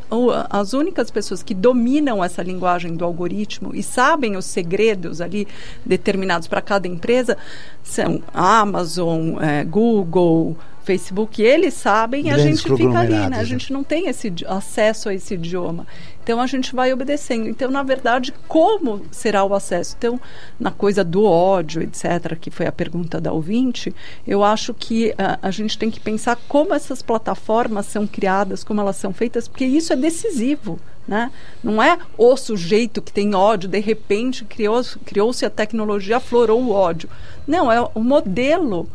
as 0.50 0.72
únicas 0.72 1.12
pessoas 1.12 1.44
que 1.44 1.54
dominam 1.54 2.24
essa 2.24 2.42
linguagem 2.42 2.96
do 2.96 3.04
algoritmo 3.04 3.72
e 3.76 3.84
sabem 3.84 4.38
os 4.38 4.46
segredos 4.46 5.20
ali 5.20 5.46
determinados 5.86 6.48
para 6.48 6.62
cada 6.62 6.88
empresa 6.88 7.38
são 7.84 8.24
Amazon, 8.34 9.38
é, 9.42 9.66
Google, 9.66 10.56
Facebook, 10.84 11.42
eles 11.42 11.74
sabem 11.74 12.28
e 12.28 12.30
a 12.32 12.38
gente 12.38 12.64
fica 12.64 13.00
ali, 13.00 13.14
né? 13.14 13.26
A 13.26 13.30
né? 13.30 13.46
gente 13.46 13.72
não 13.72 13.84
tem 13.84 14.08
esse 14.08 14.34
acesso 14.48 15.10
a 15.10 15.14
esse 15.14 15.36
idioma. 15.36 15.86
Então 16.24 16.40
a 16.40 16.48
gente 16.48 16.76
vai 16.76 16.94
obedecendo. 16.94 17.48
Então, 17.48 17.70
na 17.72 17.84
verdade, 17.84 18.34
como 18.48 19.02
será 19.12 19.44
o 19.44 19.54
acesso? 19.54 19.96
Então, 19.98 20.20
na 20.60 20.72
coisa 20.72 21.04
do 21.04 21.24
ódio, 21.24 21.82
etc., 21.82 22.38
que 22.40 22.52
foi 22.52 22.68
a 22.68 22.72
pergunta 22.72 23.20
da 23.20 23.32
ouvinte, 23.32 23.94
eu 24.28 24.44
acho 24.44 24.74
que 24.74 25.14
a, 25.18 25.40
a 25.42 25.52
gente 25.52 25.78
tem 25.78 25.90
que 25.90 26.00
pensar 26.00 26.38
como 26.48 26.74
essas 26.74 27.02
plataformas 27.02 27.86
são 27.88 28.06
criadas, 28.06 28.64
como 28.64 28.82
elas 28.82 28.98
são 28.98 29.14
feitas, 29.14 29.48
porque 29.48 29.66
isso 29.66 29.94
é 29.94 29.96
decisivo. 29.96 30.80
Né? 31.08 31.32
Não 31.64 31.82
é 31.82 31.98
o 32.18 32.38
sujeito 32.38 33.02
que 33.02 33.12
tem 33.12 33.34
ódio, 33.34 33.68
de 33.68 33.80
repente 33.80 34.46
criou-se 34.46 34.98
criou 35.00 35.32
a 35.44 35.50
tecnologia, 35.50 36.18
aflorou 36.18 36.62
o 36.62 36.72
ódio. 36.72 37.10
Não, 37.48 37.72
é 37.72 37.82
o 37.96 38.00
modelo 38.02 38.88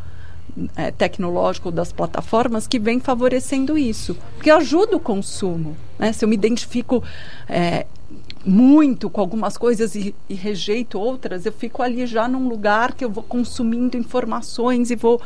é, 0.74 0.90
tecnológico 0.90 1.70
das 1.70 1.92
plataformas 1.92 2.66
que 2.66 2.78
vem 2.78 3.00
favorecendo 3.00 3.76
isso, 3.76 4.16
porque 4.34 4.50
ajuda 4.50 4.96
o 4.96 5.00
consumo. 5.00 5.76
Né? 5.98 6.12
Se 6.12 6.24
eu 6.24 6.28
me 6.28 6.34
identifico 6.34 7.02
é, 7.48 7.86
muito 8.44 9.10
com 9.10 9.20
algumas 9.20 9.58
coisas 9.58 9.94
e, 9.94 10.14
e, 10.28 10.34
rejeito 10.34 10.98
outras, 10.98 11.44
eu 11.44 11.52
fico 11.52 11.82
ali 11.82 12.06
já 12.06 12.28
num 12.28 12.48
lugar 12.48 12.94
que 12.94 13.04
eu 13.04 13.10
vou 13.10 13.22
consumindo 13.22 13.96
informações 13.96 14.90
e 14.90 14.96
vou 14.96 15.20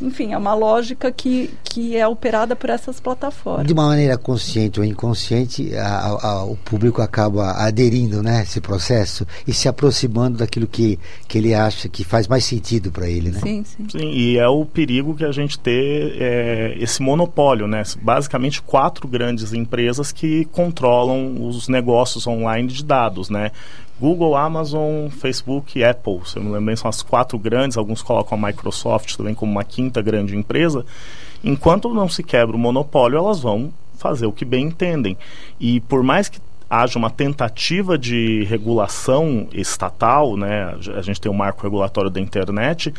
enfim, 0.00 0.32
é 0.32 0.38
uma 0.38 0.54
lógica 0.54 1.10
que, 1.10 1.50
que 1.64 1.96
é 1.96 2.06
operada 2.06 2.56
por 2.56 2.70
essas 2.70 3.00
plataformas. 3.00 3.66
De 3.66 3.72
uma 3.72 3.86
maneira 3.86 4.16
consciente 4.16 4.80
ou 4.80 4.84
inconsciente, 4.84 5.74
a, 5.76 6.06
a, 6.08 6.44
o 6.44 6.56
público 6.56 7.00
acaba 7.00 7.52
aderindo 7.52 8.22
né, 8.22 8.40
a 8.40 8.42
esse 8.42 8.60
processo 8.60 9.26
e 9.46 9.52
se 9.52 9.68
aproximando 9.68 10.38
daquilo 10.38 10.66
que, 10.66 10.98
que 11.28 11.38
ele 11.38 11.54
acha 11.54 11.88
que 11.88 12.04
faz 12.04 12.26
mais 12.26 12.44
sentido 12.44 12.90
para 12.90 13.08
ele. 13.08 13.30
Né? 13.30 13.40
Sim, 13.40 13.64
sim. 13.64 13.86
Sim, 13.90 14.10
e 14.10 14.38
é 14.38 14.48
o 14.48 14.64
perigo 14.64 15.14
que 15.14 15.24
a 15.24 15.32
gente 15.32 15.58
ter 15.58 16.16
é, 16.20 16.76
esse 16.78 17.02
monopólio, 17.02 17.66
né? 17.66 17.82
Basicamente 18.00 18.62
quatro 18.62 19.06
grandes 19.06 19.52
empresas 19.52 20.12
que 20.12 20.44
controlam 20.46 21.46
os 21.46 21.68
negócios 21.68 22.26
online 22.26 22.68
de 22.68 22.84
dados, 22.84 23.28
né? 23.28 23.50
Google, 24.00 24.36
Amazon, 24.36 25.08
Facebook 25.08 25.78
e 25.78 25.84
Apple. 25.84 26.20
Se 26.24 26.36
eu 26.36 26.42
me 26.42 26.48
lembro 26.48 26.66
bem, 26.66 26.76
são 26.76 26.88
as 26.88 27.02
quatro 27.02 27.38
grandes. 27.38 27.76
Alguns 27.76 28.02
colocam 28.02 28.36
a 28.36 28.46
Microsoft 28.46 29.16
também 29.16 29.34
como 29.34 29.52
uma 29.52 29.64
quinta 29.64 30.02
grande 30.02 30.36
empresa. 30.36 30.84
Enquanto 31.44 31.92
não 31.92 32.08
se 32.08 32.22
quebra 32.22 32.56
o 32.56 32.58
monopólio, 32.58 33.18
elas 33.18 33.40
vão 33.40 33.72
fazer 33.96 34.26
o 34.26 34.32
que 34.32 34.44
bem 34.44 34.66
entendem. 34.66 35.16
E 35.60 35.80
por 35.80 36.02
mais 36.02 36.28
que 36.28 36.40
haja 36.72 36.98
uma 36.98 37.10
tentativa 37.10 37.98
de 37.98 38.44
regulação 38.44 39.46
estatal, 39.52 40.38
né? 40.38 40.74
A 40.96 41.02
gente 41.02 41.20
tem 41.20 41.30
o 41.30 41.34
marco 41.34 41.62
regulatório 41.62 42.08
da 42.08 42.18
internet, 42.18 42.94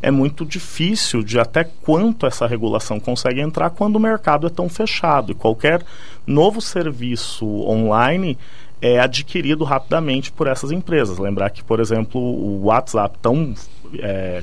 é 0.00 0.10
muito 0.10 0.46
difícil 0.46 1.22
de 1.22 1.38
até 1.38 1.62
quanto 1.62 2.24
essa 2.24 2.46
regulação 2.46 2.98
consegue 2.98 3.42
entrar 3.42 3.68
quando 3.68 3.96
o 3.96 4.00
mercado 4.00 4.46
é 4.46 4.50
tão 4.50 4.66
fechado. 4.66 5.32
E 5.32 5.34
qualquer 5.34 5.82
novo 6.26 6.62
serviço 6.62 7.44
online 7.46 8.38
é 8.80 9.00
adquirido 9.00 9.64
rapidamente 9.64 10.30
por 10.30 10.46
essas 10.46 10.70
empresas. 10.70 11.18
Lembrar 11.18 11.50
que, 11.50 11.62
por 11.62 11.80
exemplo, 11.80 12.20
o 12.20 12.64
WhatsApp 12.66 13.18
tão 13.20 13.54
é, 13.98 14.42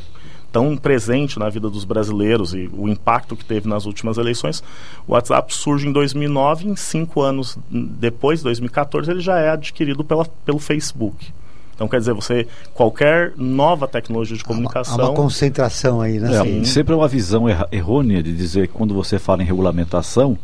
tão 0.56 0.78
presente 0.78 1.38
na 1.38 1.50
vida 1.50 1.70
dos 1.70 1.84
brasileiros 1.84 2.54
e 2.54 2.70
o 2.72 2.88
impacto 2.88 3.36
que 3.36 3.44
teve 3.44 3.68
nas 3.68 3.86
últimas 3.86 4.18
eleições, 4.18 4.64
o 5.06 5.12
WhatsApp 5.12 5.54
surge 5.54 5.86
em 5.86 5.92
2009 5.92 6.70
em 6.70 6.76
cinco 6.78 7.22
anos 7.22 7.58
depois, 7.70 8.42
2014, 8.42 9.12
ele 9.12 9.20
já 9.20 9.38
é 9.38 9.50
adquirido 9.50 10.02
pela, 10.02 10.26
pelo 10.46 10.58
Facebook. 10.58 11.34
Então, 11.76 11.90
quer 11.90 12.00
dizer, 12.00 12.14
você 12.14 12.48
qualquer 12.74 13.34
nova 13.36 13.86
tecnologia 13.86 14.38
de 14.38 14.46
comunicação. 14.46 14.98
Há 14.98 15.10
uma, 15.10 15.14
concentração 15.14 16.00
aí, 16.00 16.20
né? 16.20 16.62
É, 16.62 16.64
sempre 16.64 16.94
é 16.94 16.96
uma 16.96 17.08
visão 17.10 17.48
errônea 17.70 18.24
de 18.24 18.34
dizer 18.34 18.70
que 18.70 18.74
quando 18.74 18.94
você 18.94 19.20
fala 19.20 19.44
em 19.44 19.46
regulamentação, 19.46 20.38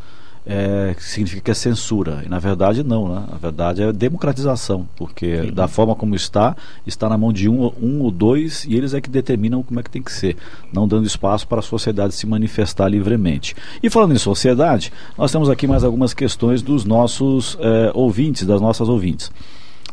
é, 0.46 0.96
significa 1.00 1.42
que 1.42 1.52
é 1.52 1.54
censura. 1.54 2.24
E 2.26 2.30
na 2.30 2.40
verdade 2.40 2.84
não, 2.84 3.08
né? 3.08 3.24
Na 3.32 3.38
verdade 3.38 3.84
é 3.84 3.92
democratização, 3.92 4.88
porque 4.96 5.44
Sim. 5.44 5.54
da 5.54 5.68
forma 5.68 5.96
como 5.96 6.16
está, 6.16 6.56
está 6.86 7.08
na 7.08 7.18
mão 7.18 7.32
de 7.32 7.48
um, 7.48 7.72
um 7.82 8.02
ou 8.02 8.12
dois 8.12 8.66
e 8.66 8.76
eles 8.76 8.94
é 8.94 9.02
que 9.02 9.10
determinam 9.10 9.62
como 9.64 9.80
é 9.80 9.84
que 9.84 9.90
tem 9.90 10.02
que 10.02 10.12
ser, 10.12 10.36
não 10.74 10.88
dando 10.88 11.06
espaço 11.06 11.48
para 11.48 11.60
a 11.60 11.64
sociedade 11.64 12.14
se 12.14 12.26
manifestar 12.26 12.88
livremente. 12.88 13.56
E 13.82 13.90
falando 13.90 14.14
em 14.14 14.18
sociedade, 14.18 14.92
nós 15.18 15.32
temos 15.32 15.50
aqui 15.50 15.68
mais 15.68 15.84
algumas 15.84 16.14
questões 16.14 16.62
dos 16.62 16.86
nossos 16.86 17.58
é, 17.60 17.92
ouvintes, 17.94 18.46
das 18.46 18.60
nossas 18.60 18.90
ouvintes. 18.90 19.32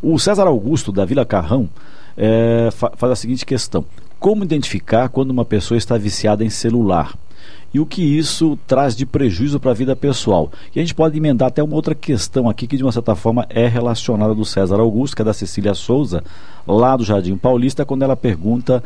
O 0.00 0.18
César 0.18 0.46
Augusto, 0.46 0.92
da 0.92 1.04
Vila 1.04 1.26
Carrão, 1.26 1.68
é, 2.16 2.68
fa 2.72 2.92
faz 2.96 3.12
a 3.12 3.16
seguinte 3.16 3.44
questão: 3.44 3.84
Como 4.18 4.44
identificar 4.44 5.08
quando 5.08 5.30
uma 5.30 5.44
pessoa 5.44 5.76
está 5.76 5.98
viciada 5.98 6.44
em 6.44 6.50
celular? 6.50 7.14
E 7.72 7.80
o 7.80 7.86
que 7.86 8.02
isso 8.02 8.58
traz 8.66 8.96
de 8.96 9.04
prejuízo 9.04 9.60
para 9.60 9.72
a 9.72 9.74
vida 9.74 9.94
pessoal. 9.94 10.50
E 10.74 10.78
a 10.78 10.82
gente 10.82 10.94
pode 10.94 11.16
emendar 11.16 11.48
até 11.48 11.62
uma 11.62 11.74
outra 11.74 11.94
questão 11.94 12.48
aqui 12.48 12.66
que, 12.66 12.76
de 12.76 12.82
uma 12.82 12.92
certa 12.92 13.14
forma, 13.14 13.46
é 13.50 13.66
relacionada 13.66 14.34
do 14.34 14.44
César 14.44 14.80
Augusto, 14.80 15.16
que 15.16 15.22
é 15.22 15.24
da 15.24 15.34
Cecília 15.34 15.74
Souza, 15.74 16.22
lá 16.66 16.96
do 16.96 17.04
Jardim 17.04 17.36
Paulista, 17.36 17.84
quando 17.84 18.02
ela 18.02 18.16
pergunta 18.16 18.82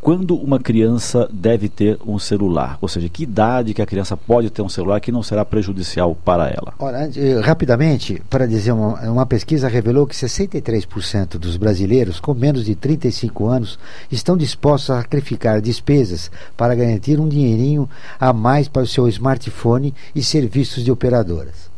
quando 0.00 0.36
uma 0.36 0.58
criança 0.58 1.28
deve 1.32 1.68
ter 1.68 1.98
um 2.06 2.18
celular, 2.18 2.76
ou 2.82 2.88
seja, 2.88 3.08
que 3.08 3.22
idade 3.22 3.72
que 3.72 3.80
a 3.80 3.86
criança 3.86 4.14
pode 4.14 4.50
ter 4.50 4.60
um 4.60 4.68
celular 4.68 5.00
que 5.00 5.10
não 5.10 5.22
será 5.22 5.42
prejudicial 5.42 6.14
para 6.14 6.48
ela. 6.48 6.74
Ora, 6.78 7.10
eh, 7.16 7.40
rapidamente, 7.40 8.22
para 8.28 8.46
dizer, 8.46 8.72
uma, 8.72 9.00
uma 9.10 9.26
pesquisa 9.26 9.68
revelou 9.68 10.06
que 10.06 10.14
63% 10.14 11.38
dos 11.38 11.56
brasileiros 11.56 12.20
com 12.20 12.34
menos 12.34 12.66
de 12.66 12.74
35 12.74 13.46
anos 13.46 13.78
estão 14.12 14.36
dispostos 14.36 14.90
a 14.90 15.00
sacrificar 15.00 15.62
despesas 15.62 16.30
para 16.56 16.74
garantir 16.74 17.18
um 17.18 17.28
dinheirinho 17.28 17.88
a 18.18 18.32
mais 18.34 18.68
para 18.68 18.82
o 18.82 18.86
seu 18.86 19.08
smartphone 19.08 19.94
e 20.14 20.22
serviços 20.22 20.84
de 20.84 20.92
operadoras. 20.92 21.70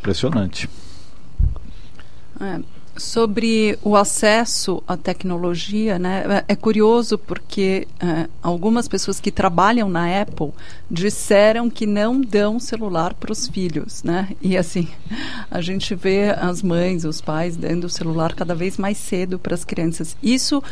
Impressionante. 0.00 0.68
É, 2.40 2.58
sobre 3.00 3.78
o 3.82 3.96
acesso 3.96 4.82
à 4.86 4.96
tecnologia, 4.96 5.98
né, 5.98 6.44
é, 6.46 6.52
é 6.52 6.56
curioso 6.56 7.16
porque 7.18 7.88
é, 7.98 8.28
algumas 8.42 8.86
pessoas 8.86 9.18
que 9.18 9.30
trabalham 9.30 9.88
na 9.88 10.20
Apple 10.20 10.50
disseram 10.90 11.70
que 11.70 11.86
não 11.86 12.20
dão 12.20 12.60
celular 12.60 13.14
para 13.14 13.32
os 13.32 13.48
filhos, 13.48 14.02
né? 14.02 14.28
E 14.40 14.56
assim, 14.56 14.88
a 15.50 15.60
gente 15.60 15.94
vê 15.94 16.30
as 16.30 16.62
mães, 16.62 17.04
os 17.04 17.20
pais 17.20 17.56
dando 17.56 17.84
o 17.84 17.90
celular 17.90 18.34
cada 18.34 18.54
vez 18.54 18.76
mais 18.76 18.98
cedo 18.98 19.38
para 19.38 19.54
as 19.54 19.64
crianças. 19.64 20.16
Isso 20.22 20.62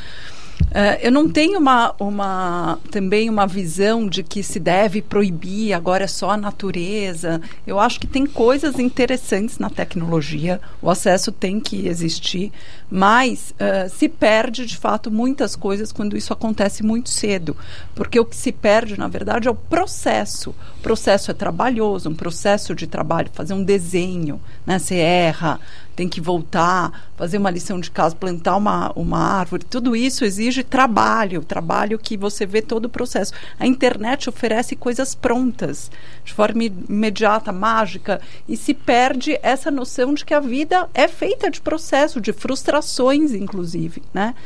Uh, 0.68 0.98
eu 1.00 1.10
não 1.10 1.28
tenho 1.28 1.58
uma, 1.58 1.94
uma, 1.98 2.78
também 2.90 3.30
uma 3.30 3.46
visão 3.46 4.06
de 4.06 4.22
que 4.22 4.42
se 4.42 4.60
deve 4.60 5.00
proibir, 5.00 5.72
agora 5.72 6.04
é 6.04 6.06
só 6.06 6.30
a 6.30 6.36
natureza. 6.36 7.40
Eu 7.66 7.80
acho 7.80 7.98
que 7.98 8.06
tem 8.06 8.26
coisas 8.26 8.78
interessantes 8.78 9.58
na 9.58 9.70
tecnologia, 9.70 10.60
o 10.82 10.90
acesso 10.90 11.32
tem 11.32 11.58
que 11.58 11.88
existir, 11.88 12.52
mas 12.90 13.54
uh, 13.54 13.88
se 13.88 14.08
perde 14.08 14.66
de 14.66 14.76
fato 14.76 15.10
muitas 15.10 15.56
coisas 15.56 15.90
quando 15.90 16.16
isso 16.16 16.32
acontece 16.32 16.82
muito 16.82 17.08
cedo. 17.08 17.56
Porque 17.94 18.20
o 18.20 18.24
que 18.24 18.36
se 18.36 18.52
perde, 18.52 18.98
na 18.98 19.08
verdade, 19.08 19.48
é 19.48 19.50
o 19.50 19.54
processo. 19.54 20.54
O 20.78 20.82
processo 20.82 21.30
é 21.30 21.34
trabalhoso, 21.34 22.10
um 22.10 22.14
processo 22.14 22.74
de 22.74 22.86
trabalho, 22.86 23.30
fazer 23.32 23.54
um 23.54 23.64
desenho, 23.64 24.40
né? 24.66 24.78
Você 24.78 24.96
erra, 24.96 25.58
tem 25.98 26.08
que 26.08 26.20
voltar, 26.20 27.10
fazer 27.16 27.38
uma 27.38 27.50
lição 27.50 27.80
de 27.80 27.90
casa, 27.90 28.14
plantar 28.14 28.54
uma, 28.54 28.92
uma 28.94 29.18
árvore, 29.18 29.64
tudo 29.64 29.96
isso 29.96 30.24
exige 30.24 30.62
trabalho, 30.62 31.42
trabalho 31.42 31.98
que 31.98 32.16
você 32.16 32.46
vê 32.46 32.62
todo 32.62 32.84
o 32.84 32.88
processo. 32.88 33.32
A 33.58 33.66
internet 33.66 34.28
oferece 34.28 34.76
coisas 34.76 35.16
prontas, 35.16 35.90
de 36.24 36.32
forma 36.32 36.62
imediata, 36.62 37.50
mágica, 37.50 38.20
e 38.48 38.56
se 38.56 38.74
perde 38.74 39.40
essa 39.42 39.72
noção 39.72 40.14
de 40.14 40.24
que 40.24 40.32
a 40.32 40.38
vida 40.38 40.88
é 40.94 41.08
feita 41.08 41.50
de 41.50 41.60
processo, 41.60 42.20
de 42.20 42.32
frustrações, 42.32 43.32
inclusive, 43.32 44.00
né? 44.14 44.36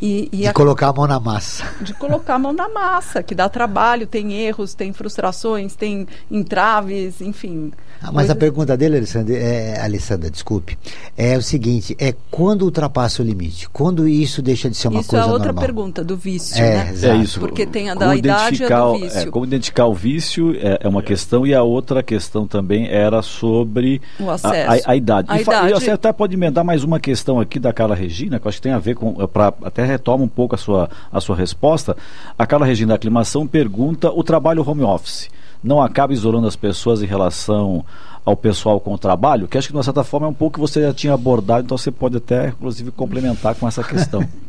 E, 0.00 0.28
e 0.32 0.36
de 0.38 0.46
a, 0.46 0.52
colocar 0.52 0.88
a 0.88 0.92
mão 0.92 1.06
na 1.06 1.18
massa. 1.18 1.64
De 1.80 1.94
colocar 1.94 2.34
a 2.34 2.38
mão 2.38 2.52
na 2.52 2.68
massa, 2.68 3.22
que 3.22 3.34
dá 3.34 3.48
trabalho, 3.48 4.06
tem 4.06 4.32
erros, 4.32 4.74
tem 4.74 4.92
frustrações, 4.92 5.74
tem 5.74 6.06
entraves, 6.30 7.20
enfim. 7.20 7.72
Ah, 8.00 8.12
mas 8.12 8.30
a 8.30 8.34
pergunta 8.34 8.76
dele, 8.76 8.96
Alessandra, 8.96 9.34
é, 9.34 9.80
Alessandra, 9.82 10.30
desculpe, 10.30 10.78
é 11.16 11.36
o 11.36 11.42
seguinte: 11.42 11.96
é 11.98 12.14
quando 12.30 12.62
ultrapassa 12.62 13.22
o 13.22 13.24
limite? 13.24 13.68
Quando 13.70 14.06
isso 14.06 14.40
deixa 14.40 14.70
de 14.70 14.76
ser 14.76 14.88
uma 14.88 15.00
isso 15.00 15.10
coisa 15.10 15.26
normal? 15.26 15.40
Isso 15.40 15.46
é 15.46 15.50
outra 15.50 15.66
pergunta 15.66 16.04
do 16.04 16.16
vício, 16.16 16.62
é, 16.62 16.84
né? 16.84 16.90
Exato. 16.92 17.14
É 17.14 17.16
isso. 17.16 17.40
Porque 17.40 17.66
tem 17.66 17.90
a 17.90 17.94
da 17.94 18.14
idade 18.14 18.62
e 18.62 18.72
a 18.72 18.80
do 18.80 18.98
vício. 18.98 19.18
É, 19.18 19.26
como 19.26 19.44
identificar 19.44 19.86
o 19.86 19.94
vício 19.94 20.56
é, 20.60 20.78
é, 20.82 20.88
uma 20.88 21.02
questão 21.02 21.44
e 21.44 21.52
a 21.52 21.62
outra 21.62 22.02
questão 22.02 22.46
também 22.46 22.88
era 22.88 23.20
sobre 23.20 24.00
o 24.20 24.30
acesso. 24.30 24.70
A, 24.70 24.90
a, 24.90 24.92
a 24.92 24.96
idade. 24.96 25.28
A 25.30 25.38
e, 25.38 25.42
idade... 25.42 25.70
e 25.70 25.74
você 25.74 25.90
até 25.90 26.12
pode 26.12 26.34
emendar 26.34 26.64
mais 26.64 26.84
uma 26.84 27.00
questão 27.00 27.40
aqui 27.40 27.58
da 27.58 27.72
Carla 27.72 27.96
Regina, 27.96 28.38
que 28.38 28.46
eu 28.46 28.48
acho 28.48 28.58
que 28.58 28.62
tem 28.62 28.72
a 28.72 28.78
ver 28.78 28.94
com, 28.94 29.14
para 29.26 29.52
até 29.64 29.84
retoma 29.88 30.24
um 30.24 30.28
pouco 30.28 30.54
a 30.54 30.58
sua, 30.58 30.88
a 31.10 31.20
sua 31.20 31.34
resposta. 31.34 31.96
A 32.38 32.64
Regina 32.64 32.90
da 32.90 32.94
Aclimação 32.94 33.46
pergunta: 33.46 34.10
o 34.10 34.22
trabalho 34.22 34.68
home 34.68 34.82
office 34.82 35.28
não 35.62 35.82
acaba 35.82 36.12
isolando 36.12 36.46
as 36.46 36.56
pessoas 36.56 37.02
em 37.02 37.06
relação 37.06 37.84
ao 38.24 38.36
pessoal 38.36 38.78
com 38.78 38.94
o 38.94 38.98
trabalho? 38.98 39.48
Que 39.48 39.58
acho 39.58 39.68
que, 39.68 39.72
de 39.72 39.76
uma 39.76 39.82
certa 39.82 40.04
forma, 40.04 40.26
é 40.26 40.30
um 40.30 40.34
pouco 40.34 40.54
que 40.54 40.60
você 40.60 40.82
já 40.82 40.92
tinha 40.92 41.14
abordado, 41.14 41.64
então 41.64 41.76
você 41.76 41.90
pode 41.90 42.16
até, 42.16 42.48
inclusive, 42.48 42.90
complementar 42.90 43.54
com 43.54 43.66
essa 43.66 43.82
questão. 43.82 44.26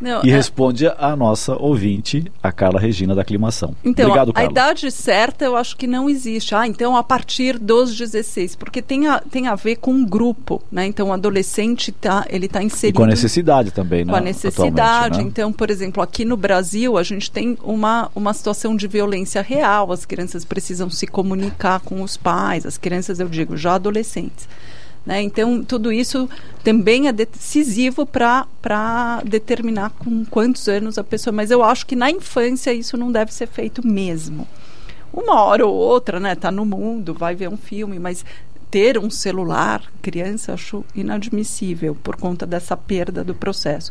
Não, 0.00 0.24
e 0.24 0.30
é- 0.30 0.34
responde 0.34 0.86
a 0.86 1.14
nossa 1.14 1.54
ouvinte, 1.56 2.24
a 2.42 2.50
Carla 2.50 2.80
Regina 2.80 3.14
da 3.14 3.22
Aclimação. 3.22 3.74
Então, 3.84 4.06
Obrigado, 4.06 4.28
a, 4.28 4.30
a 4.30 4.34
Carla. 4.34 4.50
idade 4.50 4.90
certa 4.90 5.44
eu 5.44 5.56
acho 5.56 5.76
que 5.76 5.86
não 5.86 6.08
existe. 6.08 6.54
Ah, 6.54 6.66
então 6.66 6.96
a 6.96 7.02
partir 7.02 7.58
dos 7.58 7.94
16, 7.96 8.56
porque 8.56 8.80
tem 8.80 9.06
a, 9.06 9.18
tem 9.20 9.46
a 9.46 9.54
ver 9.54 9.76
com 9.76 9.92
um 9.92 10.04
grupo, 10.06 10.62
né? 10.72 10.86
Então 10.86 11.08
o 11.08 11.12
adolescente 11.12 11.92
tá, 11.92 12.24
ele 12.30 12.46
está 12.46 12.62
E 12.62 12.66
inserido 12.66 12.96
com 12.96 13.04
a 13.04 13.06
necessidade 13.06 13.70
também, 13.70 14.04
né? 14.04 14.10
com 14.12 14.16
a 14.16 14.20
necessidade. 14.20 15.18
né? 15.18 15.24
Então, 15.24 15.52
por 15.52 15.70
exemplo, 15.70 16.02
aqui 16.02 16.24
no 16.24 16.36
Brasil 16.36 16.96
a 16.96 17.02
gente 17.02 17.30
tem 17.30 17.58
uma, 17.62 18.10
uma 18.14 18.32
situação 18.32 18.74
de 18.74 18.86
violência 18.86 19.42
real. 19.42 19.92
As 19.92 20.04
crianças 20.06 20.44
precisam 20.44 20.88
se 20.88 21.06
comunicar 21.06 21.80
com 21.80 22.02
os 22.02 22.16
pais, 22.16 22.64
as 22.64 22.78
crianças, 22.78 23.20
eu 23.20 23.28
digo, 23.28 23.56
já 23.56 23.74
adolescentes. 23.74 24.48
Né? 25.04 25.22
Então, 25.22 25.64
tudo 25.64 25.90
isso 25.90 26.28
também 26.62 27.08
é 27.08 27.12
decisivo 27.12 28.04
para 28.04 29.22
determinar 29.24 29.90
com 29.90 30.24
quantos 30.24 30.68
anos 30.68 30.98
a 30.98 31.04
pessoa. 31.04 31.32
Mas 31.32 31.50
eu 31.50 31.62
acho 31.62 31.86
que 31.86 31.96
na 31.96 32.10
infância 32.10 32.72
isso 32.72 32.96
não 32.96 33.10
deve 33.10 33.32
ser 33.32 33.46
feito 33.46 33.86
mesmo. 33.86 34.46
Uma 35.12 35.42
hora 35.42 35.66
ou 35.66 35.74
outra, 35.74 36.20
né? 36.20 36.34
Tá 36.34 36.52
no 36.52 36.64
mundo, 36.64 37.14
vai 37.14 37.34
ver 37.34 37.48
um 37.48 37.56
filme, 37.56 37.98
mas 37.98 38.24
ter 38.70 38.96
um 38.96 39.10
celular, 39.10 39.82
criança, 40.00 40.52
acho 40.52 40.84
inadmissível 40.94 41.96
por 42.04 42.14
conta 42.14 42.46
dessa 42.46 42.76
perda 42.76 43.24
do 43.24 43.34
processo. 43.34 43.90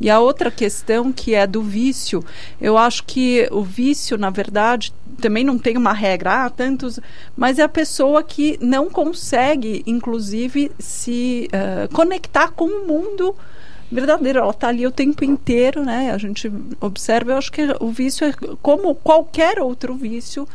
E 0.00 0.08
a 0.08 0.20
outra 0.20 0.50
questão 0.50 1.12
que 1.12 1.34
é 1.34 1.46
do 1.46 1.62
vício, 1.62 2.24
eu 2.60 2.78
acho 2.78 3.02
que 3.04 3.48
o 3.50 3.62
vício, 3.62 4.16
na 4.16 4.30
verdade, 4.30 4.92
também 5.20 5.44
não 5.44 5.58
tem 5.58 5.76
uma 5.76 5.92
regra, 5.92 6.46
ah, 6.46 6.50
tantos, 6.50 6.98
mas 7.36 7.58
é 7.58 7.62
a 7.62 7.68
pessoa 7.68 8.22
que 8.22 8.58
não 8.60 8.90
consegue, 8.90 9.82
inclusive, 9.86 10.72
se 10.78 11.48
eh, 11.52 11.88
conectar 11.92 12.48
com 12.48 12.64
o 12.64 12.86
mundo 12.86 13.36
verdadeiro. 13.90 14.38
Ela 14.38 14.50
está 14.50 14.68
ali 14.68 14.86
o 14.86 14.90
tempo 14.90 15.24
inteiro, 15.24 15.84
né? 15.84 16.10
A 16.12 16.18
gente 16.18 16.50
observa, 16.80 17.32
eu 17.32 17.36
acho 17.38 17.52
que 17.52 17.62
o 17.80 17.90
vício 17.90 18.26
é 18.26 18.32
como 18.62 18.94
qualquer 18.94 19.60
outro 19.60 19.94
vício 19.94 20.48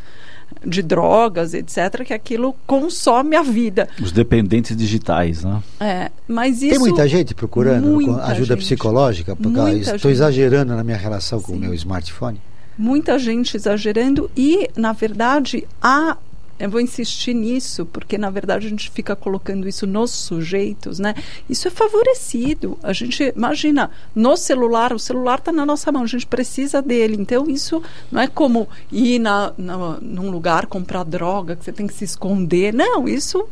de 0.65 0.81
drogas, 0.81 1.53
etc., 1.53 2.03
que 2.05 2.13
aquilo 2.13 2.55
consome 2.65 3.35
a 3.35 3.41
vida. 3.41 3.87
Os 4.01 4.11
dependentes 4.11 4.75
digitais, 4.75 5.43
né? 5.43 5.61
É, 5.79 6.11
mas 6.27 6.61
isso 6.61 6.71
Tem 6.71 6.79
muita 6.79 7.07
gente 7.07 7.33
procurando 7.33 7.87
muita 7.87 8.23
ajuda 8.25 8.55
gente. 8.55 8.65
psicológica? 8.65 9.35
Porque 9.35 9.59
Muita 9.59 9.79
estou 9.79 9.97
gente. 9.97 10.07
exagerando 10.07 10.75
na 10.75 10.83
minha 10.83 10.97
relação 10.97 11.41
com 11.41 11.53
o 11.53 11.57
meu 11.57 11.73
smartphone. 11.73 12.39
Muita 12.77 13.17
gente 13.17 13.55
exagerando 13.55 14.29
e, 14.35 14.69
na 14.75 14.91
verdade, 14.91 15.67
há. 15.81 16.17
Eu 16.57 16.69
vou 16.69 16.79
insistir 16.79 17.33
nisso, 17.33 17.85
porque 17.85 18.17
na 18.17 18.29
verdade 18.29 18.65
a 18.65 18.69
gente 18.69 18.89
fica 18.89 19.13
colocando 19.13 19.67
isso 19.67 19.85
nos 19.85 20.11
sujeitos, 20.11 20.99
né? 20.99 21.13
Isso 21.49 21.67
é 21.67 21.71
favorecido. 21.71 22.79
A 22.81 22.93
gente, 22.93 23.33
imagina, 23.35 23.91
no 24.15 24.37
celular, 24.37 24.93
o 24.93 24.99
celular 24.99 25.39
está 25.39 25.51
na 25.51 25.65
nossa 25.65 25.91
mão, 25.91 26.03
a 26.03 26.07
gente 26.07 26.25
precisa 26.25 26.81
dele. 26.81 27.17
Então, 27.19 27.49
isso 27.49 27.83
não 28.09 28.21
é 28.21 28.27
como 28.27 28.69
ir 28.89 29.19
na, 29.19 29.51
na, 29.57 29.97
num 30.01 30.31
lugar 30.31 30.65
comprar 30.65 31.03
droga, 31.03 31.57
que 31.57 31.65
você 31.65 31.73
tem 31.73 31.87
que 31.87 31.93
se 31.93 32.05
esconder. 32.05 32.73
Não, 32.73 33.05
isso 33.05 33.45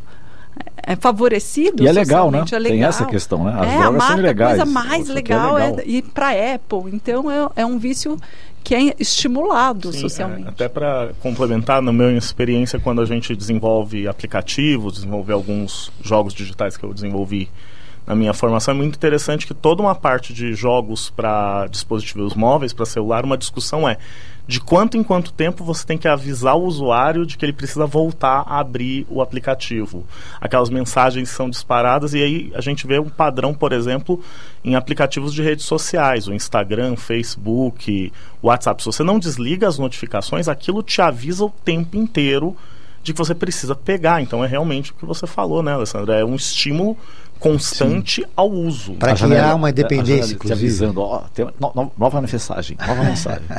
é 0.86 0.94
favorecido 0.96 1.82
E 1.82 1.88
é 1.88 1.92
legal, 1.92 2.30
né? 2.30 2.40
é 2.40 2.44
Tem 2.44 2.58
legal. 2.58 2.88
essa 2.90 3.04
questão, 3.06 3.44
né? 3.44 3.54
As 3.58 3.66
é, 3.66 3.76
a 3.76 3.80
drogas 3.80 3.84
são 3.84 3.92
marca, 3.92 4.18
ilegais. 4.18 4.52
A 4.60 4.64
coisa 4.64 4.72
mais 4.72 5.10
é 5.10 5.12
legal 5.12 5.58
é, 5.58 5.66
legal. 5.70 5.86
ir 5.86 6.02
para 6.02 6.54
Apple. 6.54 6.90
Então, 6.92 7.30
é, 7.30 7.48
é 7.56 7.66
um 7.66 7.78
vício 7.78 8.18
que 8.62 8.74
é 8.74 8.94
estimulado 8.98 9.92
Sim, 9.92 10.00
socialmente. 10.00 10.46
é, 10.46 10.48
até 10.48 10.68
para 10.68 11.10
complementar, 11.20 11.82
na 11.82 11.92
minha 11.92 12.16
experiência, 12.16 12.78
quando 12.78 13.00
a 13.00 13.04
gente 13.04 13.34
desenvolve 13.36 14.08
aplicativos, 14.08 14.94
desenvolve 14.94 15.32
alguns 15.32 15.92
jogos 16.02 16.32
digitais 16.32 16.76
que 16.76 16.84
eu 16.84 16.92
desenvolvi 16.92 17.50
na 18.06 18.14
minha 18.14 18.34
formação, 18.34 18.74
é 18.74 18.76
muito 18.76 18.96
interessante 18.96 19.46
que 19.46 19.54
toda 19.54 19.82
uma 19.82 19.94
parte 19.94 20.34
de 20.34 20.52
jogos 20.52 21.08
para 21.08 21.66
dispositivos 21.70 22.34
móveis, 22.34 22.72
para 22.72 22.84
celular, 22.84 23.24
uma 23.24 23.36
discussão 23.36 23.88
é 23.88 23.96
de 24.46 24.60
quanto 24.60 24.96
em 24.98 25.02
quanto 25.02 25.32
tempo 25.32 25.64
você 25.64 25.86
tem 25.86 25.96
que 25.96 26.06
avisar 26.06 26.54
o 26.54 26.64
usuário 26.64 27.24
de 27.24 27.38
que 27.38 27.44
ele 27.46 27.52
precisa 27.54 27.86
voltar 27.86 28.44
a 28.46 28.58
abrir 28.60 29.06
o 29.08 29.22
aplicativo. 29.22 30.04
Aquelas 30.38 30.68
mensagens 30.68 31.30
são 31.30 31.48
disparadas 31.48 32.12
e 32.12 32.22
aí 32.22 32.52
a 32.54 32.60
gente 32.60 32.86
vê 32.86 32.98
um 32.98 33.08
padrão, 33.08 33.54
por 33.54 33.72
exemplo, 33.72 34.22
em 34.62 34.74
aplicativos 34.74 35.32
de 35.32 35.42
redes 35.42 35.64
sociais, 35.64 36.28
o 36.28 36.34
Instagram, 36.34 36.94
Facebook, 36.94 38.12
WhatsApp. 38.42 38.82
Se 38.82 38.86
você 38.86 39.02
não 39.02 39.18
desliga 39.18 39.66
as 39.66 39.78
notificações, 39.78 40.46
aquilo 40.46 40.82
te 40.82 41.00
avisa 41.00 41.44
o 41.46 41.50
tempo 41.50 41.96
inteiro 41.96 42.54
de 43.02 43.12
que 43.14 43.18
você 43.18 43.34
precisa 43.34 43.74
pegar. 43.74 44.20
Então 44.20 44.44
é 44.44 44.46
realmente 44.46 44.92
o 44.92 44.94
que 44.94 45.06
você 45.06 45.26
falou, 45.26 45.62
né, 45.62 45.72
Alessandra? 45.72 46.16
É 46.16 46.24
um 46.24 46.34
estímulo 46.34 46.96
constante 47.38 48.24
ao 48.36 48.50
uso. 48.50 48.94
Para 48.94 49.14
criar 49.14 49.54
uma 49.54 49.68
a 49.68 49.70
dependência, 49.70 50.06
janela 50.16 50.28
te 50.28 50.34
inclusive. 50.34 50.66
avisando, 50.66 51.00
ó, 51.00 51.20
tem 51.34 51.44
no- 51.60 51.72
no- 51.74 51.92
nova 51.98 52.20
mensagem, 52.20 52.76
nova 52.86 53.02
mensagem. 53.04 53.42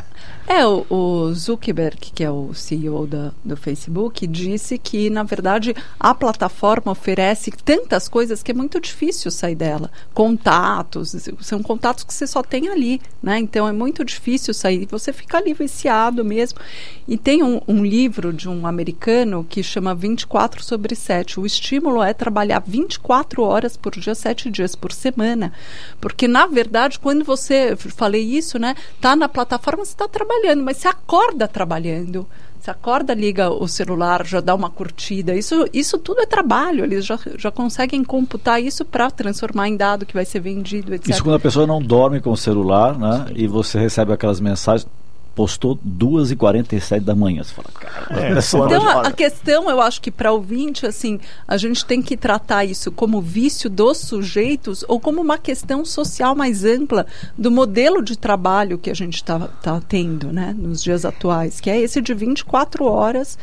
É, 0.48 0.66
o, 0.66 0.86
o 0.89 1.34
Zuckerberg, 1.34 1.98
que 1.98 2.24
é 2.24 2.30
o 2.30 2.54
CEO 2.54 3.08
da, 3.08 3.32
do 3.43 3.58
Facebook, 3.58 4.28
disse 4.28 4.78
que, 4.78 5.10
na 5.10 5.24
verdade, 5.24 5.76
a 6.00 6.14
plataforma 6.14 6.91
oferece 6.91 7.50
tantas 7.52 8.08
coisas 8.08 8.43
que 8.43 8.52
é 8.52 8.54
muito 8.54 8.80
difícil 8.80 9.32
sair 9.32 9.56
dela. 9.56 9.89
Contatos, 10.14 11.16
são 11.41 11.64
contatos 11.64 12.04
que 12.04 12.14
você 12.14 12.28
só 12.28 12.43
tem 12.43 12.70
ali, 12.70 13.02
né? 13.24 13.39
Então 13.39 13.68
é 13.68 13.72
muito 13.72 14.06
difícil 14.06 14.54
sair. 14.54 14.88
Você 14.91 15.12
fica 15.12 15.39
ali 15.39 15.52
viciado 15.54 16.24
mesmo. 16.24 16.60
E 17.08 17.18
tem 17.18 17.41
um, 17.41 17.60
um 17.68 17.84
livro 17.84 18.32
de 18.32 18.48
um 18.48 18.68
americano 18.68 19.46
que 19.50 19.64
chama 19.64 19.96
24 19.96 20.64
sobre 20.64 20.96
7. 20.96 21.39
O 21.39 21.46
estímulo 21.46 22.04
é 22.04 22.14
trabalhar 22.14 22.60
24 22.66 23.41
horas 23.41 23.76
por 23.76 23.93
dia, 23.93 24.14
7 24.14 24.52
dias 24.52 24.76
por 24.76 24.91
semana. 24.91 25.52
Porque, 26.00 26.28
na 26.28 26.46
verdade, 26.46 27.00
quando 27.00 27.26
você, 27.26 27.76
falei 27.76 28.24
isso, 28.24 28.60
né? 28.60 28.76
Tá 29.02 29.16
na 29.16 29.28
plataforma, 29.28 29.84
você 29.84 29.93
está 29.93 30.08
trabalhando, 30.08 30.35
mas 30.64 30.78
você 30.78 30.88
acorda 30.88 31.48
trabalhando. 31.48 32.28
Você 32.66 32.72
acorda, 32.72 33.14
liga 33.14 33.52
o 33.52 33.68
celular, 33.68 34.26
já 34.26 34.42
dá 34.42 34.56
uma 34.56 34.72
curtida. 34.72 35.36
Isso, 35.36 35.68
isso 35.72 36.00
tudo 36.00 36.22
é 36.22 36.26
trabalho. 36.26 36.84
Eles 36.84 37.06
já, 37.06 37.20
já 37.38 37.52
conseguem 37.52 38.04
computar 38.04 38.60
isso 38.60 38.84
para 38.84 39.12
transformar 39.12 39.68
em 39.68 39.78
dado 39.78 40.04
que 40.04 40.16
vai 40.16 40.26
ser 40.26 40.40
vendido, 40.40 40.96
etc. 40.96 41.10
Isso 41.10 41.24
quando 41.24 41.36
a 41.36 41.40
pessoa 41.40 41.68
não 41.68 41.80
dorme 41.80 42.20
com 42.20 42.32
o 42.32 42.38
celular, 42.38 42.98
né? 42.98 43.28
E 43.36 43.46
você 43.46 43.78
recebe 43.78 44.14
aquelas 44.14 44.40
mensagens, 44.40 44.90
postou 45.36 45.78
2h47 45.86 47.02
da 47.02 47.14
manhã. 47.14 47.44
Você 47.44 47.54
fala, 47.54 47.68
cara, 47.74 48.22
É, 48.22 48.32
é 48.34 48.40
Então, 48.40 48.88
a, 48.88 49.08
a 49.08 49.12
questão, 49.12 49.70
eu 49.70 49.82
acho 49.82 50.02
que 50.02 50.10
para 50.10 50.32
ouvinte, 50.32 50.86
assim, 50.86 51.20
a 51.48 51.58
gente 51.58 51.86
tem 51.86 52.02
que 52.02 52.16
tratar 52.16 52.64
isso 52.64 52.92
como 52.92 53.22
vício 53.22 53.70
dos 53.70 53.98
sujeitos 53.98 54.86
ou 54.88 55.00
como 55.00 55.22
uma 55.22 55.38
questão 55.38 55.84
social 55.84 56.34
mais 56.36 56.64
ampla 56.64 57.06
do 57.38 57.52
modelo 57.52 58.02
de 58.02 58.18
trabalho 58.18 58.78
que 58.78 58.90
a 58.90 58.94
gente 58.96 59.16
está 59.16 59.40
tá 59.62 59.82
tendo, 59.88 60.32
né, 60.32 60.56
nos 60.58 60.82
dias 60.82 61.04
atuais, 61.04 61.60
que 61.60 61.70
é 61.70 61.80
esse 61.80 62.02
de 62.02 62.14
24 62.14 62.86
horas. 62.86 63.38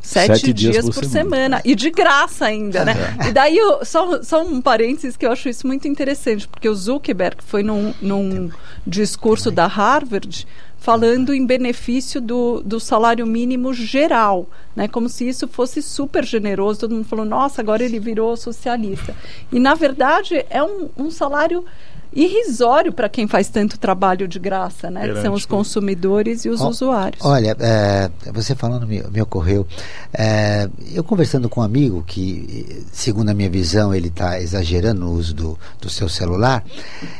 Sete, 0.00 0.26
Sete 0.38 0.52
dias 0.52 0.72
dias, 0.72 0.84
por 0.84 0.94
por, 0.94 1.04
semana. 1.04 1.30
semana. 1.58 1.62
E 1.64 1.74
de 1.74 1.90
graça 1.90 2.44
ainda, 2.44 2.84
né? 2.84 2.94
E 3.28 3.32
daí, 3.32 3.56
eu- 3.56 3.84
só, 3.84 4.22
só 4.22 4.42
um 4.42 4.60
parênteses 4.60 5.16
que 5.16 5.26
eu 5.26 5.32
acho 5.32 5.48
isso 5.48 5.66
muito 5.66 5.88
interessante, 5.88 6.46
porque 6.46 6.68
o 6.68 6.74
Zuckerberg 6.74 7.38
foi 7.44 7.62
num, 7.62 7.92
num 8.00 8.50
discurso 8.86 9.50
da 9.50 9.66
Harvard 9.66 10.46
falando 10.80 11.34
em 11.34 11.44
benefício 11.44 12.20
do, 12.20 12.62
do 12.62 12.78
salário 12.80 13.26
mínimo 13.26 13.74
geral, 13.74 14.46
né? 14.74 14.86
Como 14.88 15.08
se 15.08 15.28
isso 15.28 15.46
fosse 15.48 15.82
super 15.82 16.24
generoso. 16.24 16.80
Todo 16.80 16.94
mundo 16.94 17.04
falou, 17.04 17.24
nossa, 17.24 17.60
agora 17.60 17.84
ele 17.84 17.98
virou 17.98 18.36
socialista. 18.36 19.14
E, 19.52 19.58
na 19.58 19.74
verdade, 19.74 20.44
é 20.48 20.62
um, 20.62 20.88
um 20.96 21.10
salário 21.10 21.64
irrisório 22.10 22.90
para 22.90 23.06
quem 23.08 23.26
faz 23.28 23.48
tanto 23.50 23.78
trabalho 23.78 24.26
de 24.26 24.38
graça, 24.38 24.90
né? 24.90 25.00
Que 25.02 25.14
são 25.20 25.34
os 25.34 25.44
Perante- 25.44 25.48
consumidores 25.48 26.44
e 26.46 26.48
os 26.48 26.60
Ó, 26.60 26.68
usuários. 26.68 27.22
Olha, 27.22 27.54
é, 27.60 28.10
você 28.32 28.54
falando 28.54 28.86
me, 28.86 29.02
me 29.12 29.20
ocorreu. 29.20 29.66
é, 30.12 30.70
eu 30.94 31.04
conversando 31.04 31.50
com 31.50 31.60
um 31.60 31.64
amigo 31.64 32.02
que, 32.06 32.82
segundo 32.92 33.28
a 33.28 33.34
minha 33.34 33.50
visão, 33.50 33.94
ele 33.94 34.08
está 34.08 34.40
exagerando 34.40 35.00
no 35.02 35.12
uso 35.12 35.34
do, 35.34 35.58
do 35.80 35.90
seu 35.90 36.08
celular. 36.08 36.64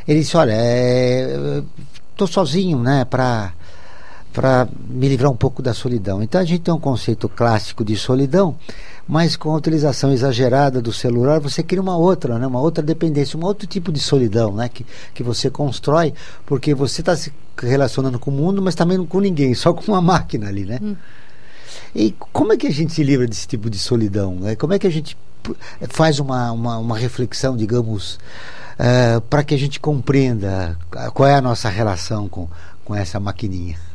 Ele 0.07 0.21
disse: 0.21 0.37
Olha, 0.39 0.55
estou 2.25 2.27
sozinho, 2.27 2.81
né, 2.81 3.05
para 3.05 3.53
para 4.31 4.69
me 4.89 5.09
livrar 5.09 5.33
um 5.33 5.37
pouco 5.37 5.63
da 5.63 5.75
solidão. 5.75 6.23
Então 6.23 6.41
a 6.41 6.45
gente 6.45 6.61
tem 6.61 6.73
um 6.73 6.79
conceito 6.79 7.29
clássico 7.29 7.83
de 7.85 7.97
solidão, 7.97 8.55
mas 9.09 9.35
com 9.35 9.51
a 9.51 9.57
utilização 9.57 10.13
exagerada 10.13 10.81
do 10.81 10.93
celular 10.93 11.41
você 11.41 11.63
cria 11.63 11.81
uma 11.81 11.97
outra, 11.97 12.39
né, 12.39 12.47
uma 12.47 12.61
outra 12.61 12.83
dependência, 12.83 13.39
um 13.39 13.45
outro 13.45 13.67
tipo 13.67 13.91
de 13.91 13.99
solidão, 13.99 14.55
né, 14.55 14.69
que, 14.69 14.87
que 15.15 15.23
você 15.23 15.51
constrói 15.51 16.13
porque 16.47 16.75
você 16.75 17.01
está 17.01 17.17
se 17.17 17.33
relacionando 17.61 18.19
com 18.19 18.31
o 18.31 18.35
mundo, 18.35 18.63
mas 18.63 18.75
também 18.75 18.99
não 18.99 19.07
com 19.07 19.19
ninguém, 19.19 19.55
só 19.55 19.73
com 19.73 19.91
uma 19.91 20.01
máquina 20.01 20.47
ali, 20.47 20.65
né? 20.65 20.79
E 21.95 22.15
como 22.33 22.53
é 22.53 22.57
que 22.57 22.67
a 22.67 22.73
gente 22.73 22.93
se 22.93 23.03
livra 23.03 23.27
desse 23.27 23.49
tipo 23.49 23.69
de 23.71 23.79
solidão? 23.79 24.35
Né? 24.37 24.55
Como 24.55 24.73
é 24.73 24.79
que 24.79 24.87
a 24.87 24.91
gente 24.91 25.17
faz 25.89 26.19
uma, 26.21 26.53
uma, 26.53 26.79
uma 26.79 26.99
reflexão, 26.99 27.57
digamos, 27.57 28.19
uh, 28.79 29.21
para 29.23 29.45
que 29.45 29.55
a 29.55 29.59
gente 29.59 29.81
compreenda 29.81 30.79
qual 31.13 31.29
é 31.29 31.35
a 31.35 31.41
nossa 31.41 31.69
relação 31.69 32.29
com, 32.29 32.49
com 32.85 32.95
essa 32.95 33.19
maquininha. 33.19 33.88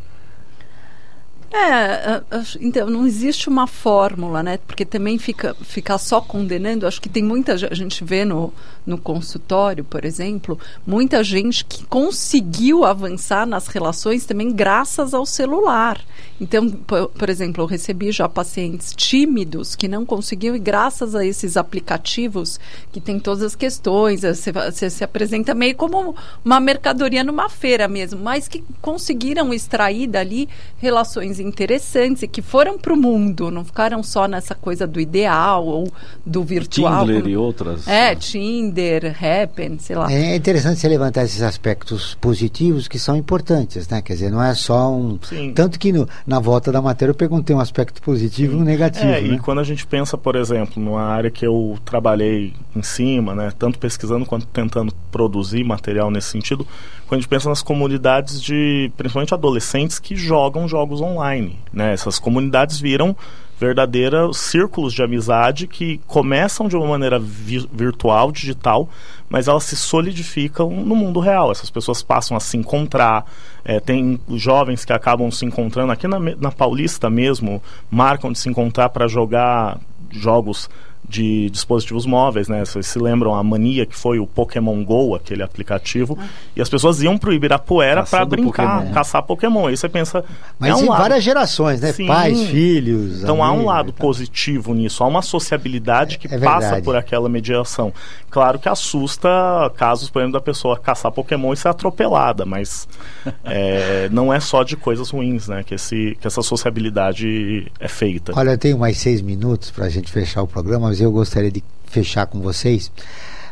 É, 1.56 2.24
então 2.60 2.90
não 2.90 3.06
existe 3.06 3.48
uma 3.48 3.68
fórmula, 3.68 4.42
né? 4.42 4.58
Porque 4.66 4.84
também 4.84 5.20
fica 5.20 5.54
ficar 5.62 6.00
só 6.00 6.20
condenando. 6.20 6.88
Acho 6.88 7.00
que 7.00 7.08
tem 7.08 7.22
muita 7.22 7.54
a 7.54 7.76
gente 7.76 8.04
vê 8.04 8.26
no, 8.26 8.52
no 8.86 8.98
consultório, 8.98 9.84
por 9.84 10.04
exemplo, 10.04 10.58
muita 10.86 11.24
gente 11.24 11.64
que 11.64 11.86
conseguiu 11.86 12.84
avançar 12.84 13.46
nas 13.46 13.68
relações 13.68 14.26
também 14.26 14.52
graças 14.52 15.14
ao 15.14 15.28
celular. 15.28 16.02
Então, 16.42 16.70
por, 16.70 17.10
por 17.10 17.30
exemplo, 17.30 17.64
eu 17.64 17.68
recebi 17.68 18.12
já 18.12 18.28
pacientes 18.28 18.92
tímidos 18.96 19.76
que 19.76 19.88
não 19.88 20.06
conseguiam 20.06 20.56
e 20.56 20.60
graças 20.60 21.14
a 21.14 21.24
esses 21.24 21.56
aplicativos 21.56 22.60
que 22.92 23.00
tem 23.00 23.20
todas 23.20 23.44
as 23.44 23.56
questões, 23.56 24.22
você, 24.22 24.52
você 24.52 24.90
se 24.90 25.04
apresenta 25.04 25.54
meio 25.54 25.76
como 25.76 26.16
uma 26.44 26.60
mercadoria 26.60 27.24
numa 27.24 27.48
feira 27.48 27.88
mesmo, 27.88 28.20
mas 28.20 28.48
que 28.48 28.64
conseguiram 28.82 29.54
extrair 29.54 30.08
dali 30.08 30.50
relações 30.80 31.40
interessantes 31.44 32.24
e 32.24 32.28
que 32.28 32.42
foram 32.42 32.78
para 32.78 32.94
o 32.94 32.98
mundo, 32.98 33.52
não 33.52 33.64
ficaram 33.64 34.02
só 34.02 34.28
nessa 34.28 34.56
coisa 34.56 34.88
do 34.88 35.00
ideal 35.00 35.66
ou 35.66 35.92
do 36.26 36.44
virtual. 36.44 37.06
Tinder 37.06 37.28
e 37.28 37.38
outras. 37.38 37.88
É, 37.88 38.16
Tinder, 38.16 39.16
Happen, 39.16 39.78
sei 39.80 39.96
lá. 39.96 40.12
É 40.12 40.36
interessante 40.36 40.80
você 40.80 40.88
levantar 40.88 41.24
esses 41.24 41.42
aspectos 41.42 42.16
positivos 42.16 42.88
que 42.88 42.98
são 42.98 43.16
importantes, 43.16 43.88
né? 43.88 44.02
Quer 44.02 44.14
dizer, 44.14 44.32
não 44.32 44.42
é 44.42 44.54
só 44.54 44.92
um. 44.92 45.20
Sim. 45.22 45.54
Tanto 45.54 45.78
que 45.78 45.92
no, 45.92 46.08
na 46.26 46.40
volta 46.40 46.72
da 46.72 46.82
matéria 46.82 47.12
eu 47.12 47.16
perguntei 47.16 47.56
um 47.56 47.60
aspecto 47.60 48.02
positivo 48.02 48.58
e 48.58 48.62
um 48.62 48.64
negativo. 48.64 49.06
É, 49.06 49.22
né? 49.22 49.36
e 49.36 49.40
quando 49.40 49.60
a 49.60 49.64
gente 49.64 49.86
pensa, 49.86 50.18
por 50.18 50.36
exemplo, 50.36 50.82
numa 50.82 51.04
área 51.04 51.30
que 51.30 51.46
eu 51.46 51.78
trabalhei 51.86 52.54
em 52.76 52.82
cima, 52.84 53.36
né, 53.36 53.52
tanto 53.58 53.78
pesquisando 53.78 54.26
quanto 54.26 54.46
tentando 54.48 54.94
produzir 55.12 55.64
material 55.64 56.10
nesse 56.10 56.30
sentido, 56.30 56.66
quando 57.08 57.20
a 57.20 57.22
gente 57.22 57.30
pensa 57.30 57.50
nas 57.50 57.62
comunidades 57.62 58.42
de, 58.42 58.92
principalmente 58.98 59.34
adolescentes 59.34 60.00
que 60.00 60.16
jogam 60.16 60.68
jogos 60.68 61.02
online, 61.02 61.60
né, 61.72 61.94
essas 61.94 62.20
comunidades 62.20 62.80
viram 62.80 63.16
verdadeiros 63.60 64.38
círculos 64.40 64.94
de 64.94 65.02
amizade 65.02 65.68
que 65.68 66.00
começam 66.08 66.68
de 66.68 66.76
uma 66.76 66.88
maneira 66.88 67.18
vi 67.18 67.68
virtual, 67.72 68.32
digital, 68.32 68.90
mas 69.30 69.48
elas 69.48 69.64
se 69.64 69.76
solidificam 69.76 70.70
no 70.70 70.96
mundo 70.96 71.20
real. 71.20 71.52
Essas 71.52 71.70
pessoas 71.70 72.04
passam 72.04 72.36
a 72.36 72.40
se 72.40 72.58
encontrar. 72.58 73.26
É, 73.64 73.80
tem 73.80 74.20
jovens 74.32 74.84
que 74.84 74.92
acabam 74.92 75.32
se 75.32 75.46
encontrando 75.46 75.92
aqui 75.92 76.08
na, 76.08 76.20
na 76.20 76.52
Paulista 76.52 77.10
mesmo, 77.10 77.64
marcam 77.90 78.32
de 78.32 78.40
se 78.40 78.50
encontrar 78.50 78.90
para 78.90 79.08
jogar 79.08 79.80
jogos 80.12 80.70
de 81.08 81.50
dispositivos 81.50 82.06
móveis, 82.06 82.48
né? 82.48 82.64
Vocês 82.66 82.88
se 82.88 82.98
lembram 83.00 83.36
a 83.36 83.44
mania 83.44 83.86
que 83.86 83.96
foi 83.96 84.20
o 84.20 84.26
Pokémon 84.26 84.84
Go, 84.84 85.16
aquele 85.16 85.44
aplicativo, 85.44 86.18
ah. 86.20 86.26
e 86.56 86.62
as 86.62 86.70
pessoas 86.70 87.02
iam 87.02 87.18
pro 87.18 87.34
Ibirapuera 87.34 88.04
para 88.04 88.26
brincar, 88.26 88.80
Pokémon. 88.80 88.94
caçar 88.94 89.24
Pokémon. 89.24 89.68
Aí 89.68 89.78
você 89.78 89.90
pensa, 89.90 90.24
mas 90.58 90.72
é 90.72 90.76
um 90.76 90.86
em 90.86 90.90
lado... 90.90 91.02
várias 91.02 91.24
gerações, 91.24 91.82
né? 91.82 91.92
Sim. 91.92 92.08
Pais, 92.08 92.42
filhos. 92.44 93.22
Então 93.22 93.44
há 93.44 93.52
um 93.52 93.66
lado 93.66 93.92
tá. 93.92 94.02
positivo 94.02 94.74
nisso, 94.74 95.04
há 95.04 95.08
uma 95.08 95.22
sociabilidade 95.22 96.18
que 96.18 96.34
É 96.34 96.38
passa 96.38 96.82
por 96.82 96.96
aquela 96.96 97.28
mediação. 97.28 97.94
Claro 98.30 98.58
que 98.58 98.68
assusta 98.68 99.30
casos, 99.76 100.10
por 100.10 100.20
exemplo, 100.20 100.34
da 100.34 100.42
pessoa 100.42 100.80
caçar 100.80 101.12
Pokémon 101.12 101.54
e 101.54 101.58
ser 101.58 101.68
atropelada, 101.68 102.46
mas 102.46 102.88
é, 103.44 104.10
não 104.10 104.34
é 104.34 104.40
só 104.40 104.64
de 104.64 104.76
coisas 104.76 105.10
ruins, 105.10 105.48
né? 105.48 105.64
Que, 105.64 105.76
esse, 105.76 106.18
que 106.20 106.26
essa 106.26 106.42
sociabilidade 106.42 107.72
é 107.80 107.88
feita. 107.88 108.34
Olha, 108.36 108.52
eu 108.52 108.58
tenho 108.58 108.78
mais 108.78 108.98
seis 108.98 109.22
minutos 109.22 109.70
para 109.70 109.86
a 109.86 109.90
gente 109.90 110.12
fechar 110.12 110.42
o 110.42 110.48
programa, 110.48 110.93
mas 110.94 111.02
eu 111.02 111.12
gostaria 111.12 111.50
de 111.50 111.64
fechar 111.86 112.28
com 112.28 112.40
vocês. 112.40 112.92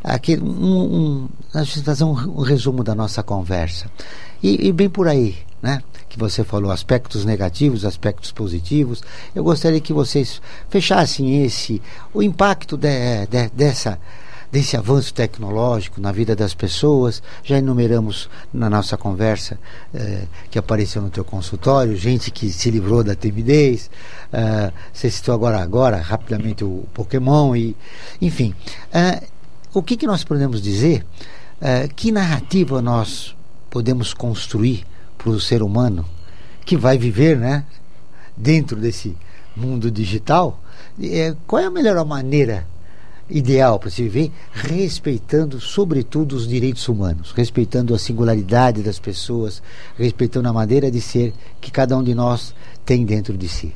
Aqui, 0.03 0.37
um, 0.37 1.25
um, 1.25 1.29
fazer 1.83 2.03
um, 2.03 2.11
um 2.11 2.41
resumo 2.43 2.83
da 2.83 2.93
nossa 2.93 3.23
conversa. 3.23 3.89
E, 4.43 4.67
e 4.67 4.71
bem 4.71 4.87
por 4.87 5.07
aí, 5.07 5.37
né? 5.59 5.81
Que 6.07 6.19
você 6.19 6.43
falou 6.43 6.69
aspectos 6.69 7.25
negativos, 7.25 7.83
aspectos 7.83 8.31
positivos. 8.31 9.01
Eu 9.33 9.43
gostaria 9.43 9.81
que 9.81 9.91
vocês 9.91 10.39
fechassem 10.69 11.43
esse, 11.43 11.81
o 12.13 12.21
impacto 12.21 12.77
de, 12.77 13.25
de, 13.25 13.49
dessa 13.49 13.97
desse 14.51 14.75
avanço 14.75 15.13
tecnológico 15.13 16.01
na 16.01 16.11
vida 16.11 16.35
das 16.35 16.53
pessoas. 16.53 17.23
Já 17.43 17.57
enumeramos 17.57 18.29
na 18.53 18.69
nossa 18.69 18.97
conversa 18.97 19.57
eh, 19.93 20.23
que 20.49 20.59
apareceu 20.59 21.01
no 21.01 21.09
teu 21.09 21.23
consultório, 21.23 21.95
gente 21.95 22.29
que 22.29 22.51
se 22.51 22.69
livrou 22.69 23.03
da 23.03 23.15
timidez. 23.15 23.89
eh, 24.33 24.71
você 24.93 25.09
citou 25.09 25.33
agora, 25.33 25.61
agora 25.61 25.97
rapidamente 25.97 26.63
o 26.63 26.85
Pokémon 26.93 27.55
e, 27.55 27.75
enfim, 28.21 28.53
eh, 28.93 29.23
o 29.73 29.81
que, 29.81 29.95
que 29.95 30.05
nós 30.05 30.23
podemos 30.23 30.61
dizer? 30.61 31.05
Que 31.95 32.11
narrativa 32.11 32.81
nós 32.81 33.35
podemos 33.69 34.15
construir 34.15 34.83
para 35.15 35.29
o 35.29 35.39
ser 35.39 35.61
humano 35.61 36.03
que 36.65 36.75
vai 36.75 36.97
viver, 36.97 37.37
né, 37.37 37.63
dentro 38.35 38.75
desse 38.77 39.15
mundo 39.55 39.91
digital? 39.91 40.59
Qual 41.45 41.61
é 41.61 41.65
a 41.65 41.69
melhor 41.69 42.03
maneira 42.03 42.65
ideal 43.31 43.79
para 43.79 43.89
se 43.89 44.03
viver, 44.03 44.31
respeitando, 44.51 45.59
sobretudo, 45.59 46.35
os 46.35 46.47
direitos 46.47 46.87
humanos, 46.87 47.31
respeitando 47.31 47.95
a 47.95 47.99
singularidade 47.99 48.83
das 48.83 48.99
pessoas, 48.99 49.61
respeitando 49.97 50.49
a 50.49 50.53
maneira 50.53 50.91
de 50.91 51.01
ser 51.01 51.33
que 51.59 51.71
cada 51.71 51.97
um 51.97 52.03
de 52.03 52.13
nós 52.13 52.53
tem 52.85 53.05
dentro 53.05 53.37
de 53.37 53.47
si. 53.47 53.73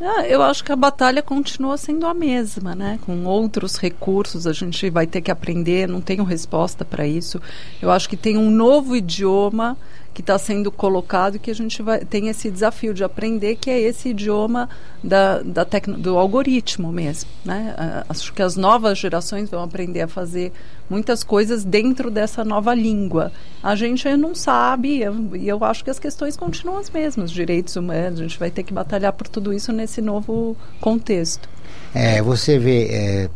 Ah, 0.00 0.24
eu 0.28 0.40
acho 0.42 0.62
que 0.62 0.70
a 0.70 0.76
batalha 0.76 1.20
continua 1.20 1.76
sendo 1.76 2.06
a 2.06 2.14
mesma, 2.14 2.72
né? 2.72 3.00
Com 3.04 3.24
outros 3.24 3.76
recursos, 3.76 4.46
a 4.46 4.52
gente 4.52 4.88
vai 4.90 5.08
ter 5.08 5.20
que 5.20 5.30
aprender, 5.30 5.88
não 5.88 6.00
tenho 6.00 6.22
resposta 6.22 6.84
para 6.84 7.04
isso. 7.04 7.42
Eu 7.82 7.90
acho 7.90 8.08
que 8.08 8.16
tem 8.16 8.36
um 8.36 8.48
novo 8.48 8.94
idioma 8.94 9.76
que 10.18 10.22
está 10.22 10.36
sendo 10.36 10.72
colocado 10.72 11.38
que 11.38 11.48
a 11.48 11.54
gente 11.54 11.80
vai, 11.80 12.00
tem 12.00 12.26
esse 12.26 12.50
desafio 12.50 12.92
de 12.92 13.04
aprender, 13.04 13.54
que 13.54 13.70
é 13.70 13.78
esse 13.78 14.08
idioma 14.08 14.68
da, 15.00 15.40
da 15.42 15.64
tecno, 15.64 15.96
do 15.96 16.18
algoritmo 16.18 16.90
mesmo. 16.90 17.30
Né? 17.44 17.72
Acho 18.08 18.32
que 18.32 18.42
as 18.42 18.56
novas 18.56 18.98
gerações 18.98 19.48
vão 19.48 19.62
aprender 19.62 20.00
a 20.00 20.08
fazer 20.08 20.52
muitas 20.90 21.22
coisas 21.22 21.62
dentro 21.62 22.10
dessa 22.10 22.44
nova 22.44 22.74
língua. 22.74 23.30
A 23.62 23.76
gente 23.76 24.08
não 24.16 24.34
sabe, 24.34 24.96
e 24.96 25.02
eu, 25.04 25.36
eu 25.36 25.64
acho 25.64 25.84
que 25.84 25.90
as 25.90 26.00
questões 26.00 26.36
continuam 26.36 26.78
as 26.78 26.90
mesmas, 26.90 27.30
direitos 27.30 27.76
humanos, 27.76 28.18
a 28.18 28.24
gente 28.24 28.40
vai 28.40 28.50
ter 28.50 28.64
que 28.64 28.74
batalhar 28.74 29.12
por 29.12 29.28
tudo 29.28 29.52
isso 29.52 29.70
nesse 29.70 30.02
novo 30.02 30.56
contexto. 30.80 31.48
É, 31.94 32.20
você 32.20 32.58
vê 32.58 32.88
é, 32.90 33.30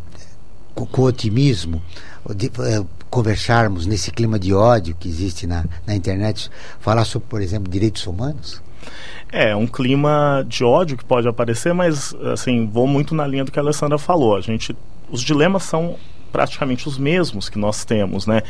com, 0.74 0.84
com 0.84 1.02
otimismo 1.02 1.80
é, 2.28 2.84
conversarmos 3.12 3.84
nesse 3.84 4.10
clima 4.10 4.38
de 4.38 4.54
ódio 4.54 4.96
que 4.98 5.06
existe 5.06 5.46
na, 5.46 5.66
na 5.86 5.94
internet, 5.94 6.50
falar 6.80 7.04
sobre, 7.04 7.28
por 7.28 7.42
exemplo, 7.42 7.70
direitos 7.70 8.06
humanos? 8.06 8.62
É, 9.30 9.54
um 9.54 9.66
clima 9.66 10.42
de 10.48 10.64
ódio 10.64 10.96
que 10.96 11.04
pode 11.04 11.28
aparecer, 11.28 11.74
mas 11.74 12.14
assim, 12.32 12.66
vou 12.66 12.86
muito 12.86 13.14
na 13.14 13.26
linha 13.26 13.44
do 13.44 13.52
que 13.52 13.58
a 13.58 13.62
Alessandra 13.62 13.98
falou. 13.98 14.34
A 14.34 14.40
gente, 14.40 14.74
os 15.10 15.20
dilemas 15.20 15.62
são 15.62 15.96
praticamente 16.32 16.88
os 16.88 16.96
mesmos 16.96 17.50
que 17.50 17.58
nós 17.58 17.84
temos, 17.84 18.26
né? 18.26 18.42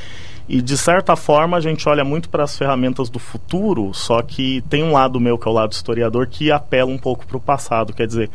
E 0.49 0.63
de 0.63 0.79
certa 0.79 1.17
forma 1.17 1.57
a 1.57 1.61
gente 1.61 1.89
olha 1.89 2.05
muito 2.05 2.29
para 2.29 2.45
as 2.45 2.57
ferramentas 2.57 3.11
do 3.11 3.19
futuro, 3.19 3.93
só 3.93 4.23
que 4.23 4.63
tem 4.71 4.85
um 4.85 4.93
lado 4.93 5.19
meu 5.19 5.37
que 5.37 5.49
é 5.49 5.51
o 5.51 5.55
lado 5.55 5.73
historiador 5.73 6.29
que 6.29 6.53
apela 6.53 6.91
um 6.91 6.99
pouco 6.99 7.27
para 7.27 7.37
o 7.37 7.41
passado, 7.41 7.93
quer 7.93 8.07
dizer, 8.07 8.31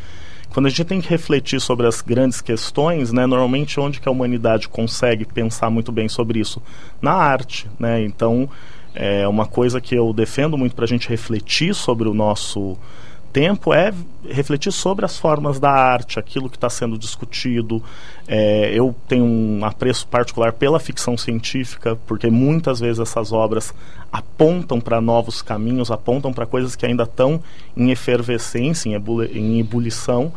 quando 0.58 0.66
a 0.66 0.70
gente 0.70 0.86
tem 0.86 1.00
que 1.00 1.08
refletir 1.08 1.62
sobre 1.62 1.86
as 1.86 2.02
grandes 2.02 2.42
questões, 2.42 3.14
né, 3.14 3.28
normalmente 3.28 3.80
onde 3.80 4.02
que 4.02 4.10
a 4.10 4.12
humanidade 4.12 4.68
consegue 4.68 5.24
pensar 5.24 5.70
muito 5.70 5.92
bem 5.92 6.10
sobre 6.10 6.40
isso? 6.40 6.60
Na 7.00 7.12
arte, 7.12 7.70
né? 7.80 8.04
Então, 8.04 8.50
é 8.96 9.28
uma 9.28 9.46
coisa 9.46 9.80
que 9.80 9.94
eu 9.94 10.12
defendo 10.12 10.58
muito 10.58 10.76
para 10.76 10.86
a 10.86 10.88
gente 10.88 11.08
refletir 11.10 11.76
sobre 11.76 12.10
o 12.10 12.14
nosso 12.16 12.76
tempo 13.32 13.74
é 13.74 13.94
refletir 14.28 14.72
sobre 14.72 15.06
as 15.06 15.18
formas 15.18 15.60
da 15.60 15.70
arte, 15.70 16.20
aquilo 16.20 16.50
que 16.50 16.58
está 16.58 16.70
sendo 16.70 16.98
discutido. 16.98 17.82
É, 18.28 18.72
eu 18.74 18.96
tenho 19.08 19.24
um 19.24 19.64
apreço 19.64 20.08
particular 20.08 20.54
pela 20.54 20.80
ficção 20.80 21.18
científica, 21.18 21.98
porque 22.08 22.30
muitas 22.30 22.80
vezes 22.80 23.00
essas 23.00 23.32
obras 23.32 23.74
apontam 24.12 24.80
para 24.80 25.00
novos 25.00 25.42
caminhos, 25.42 25.92
apontam 25.92 26.34
para 26.34 26.46
coisas 26.46 26.76
que 26.76 26.86
ainda 26.86 27.04
estão 27.04 27.42
em 27.76 27.92
efervescência, 27.92 28.90
em, 28.90 28.96
em 29.38 29.60
ebulição, 29.60 30.34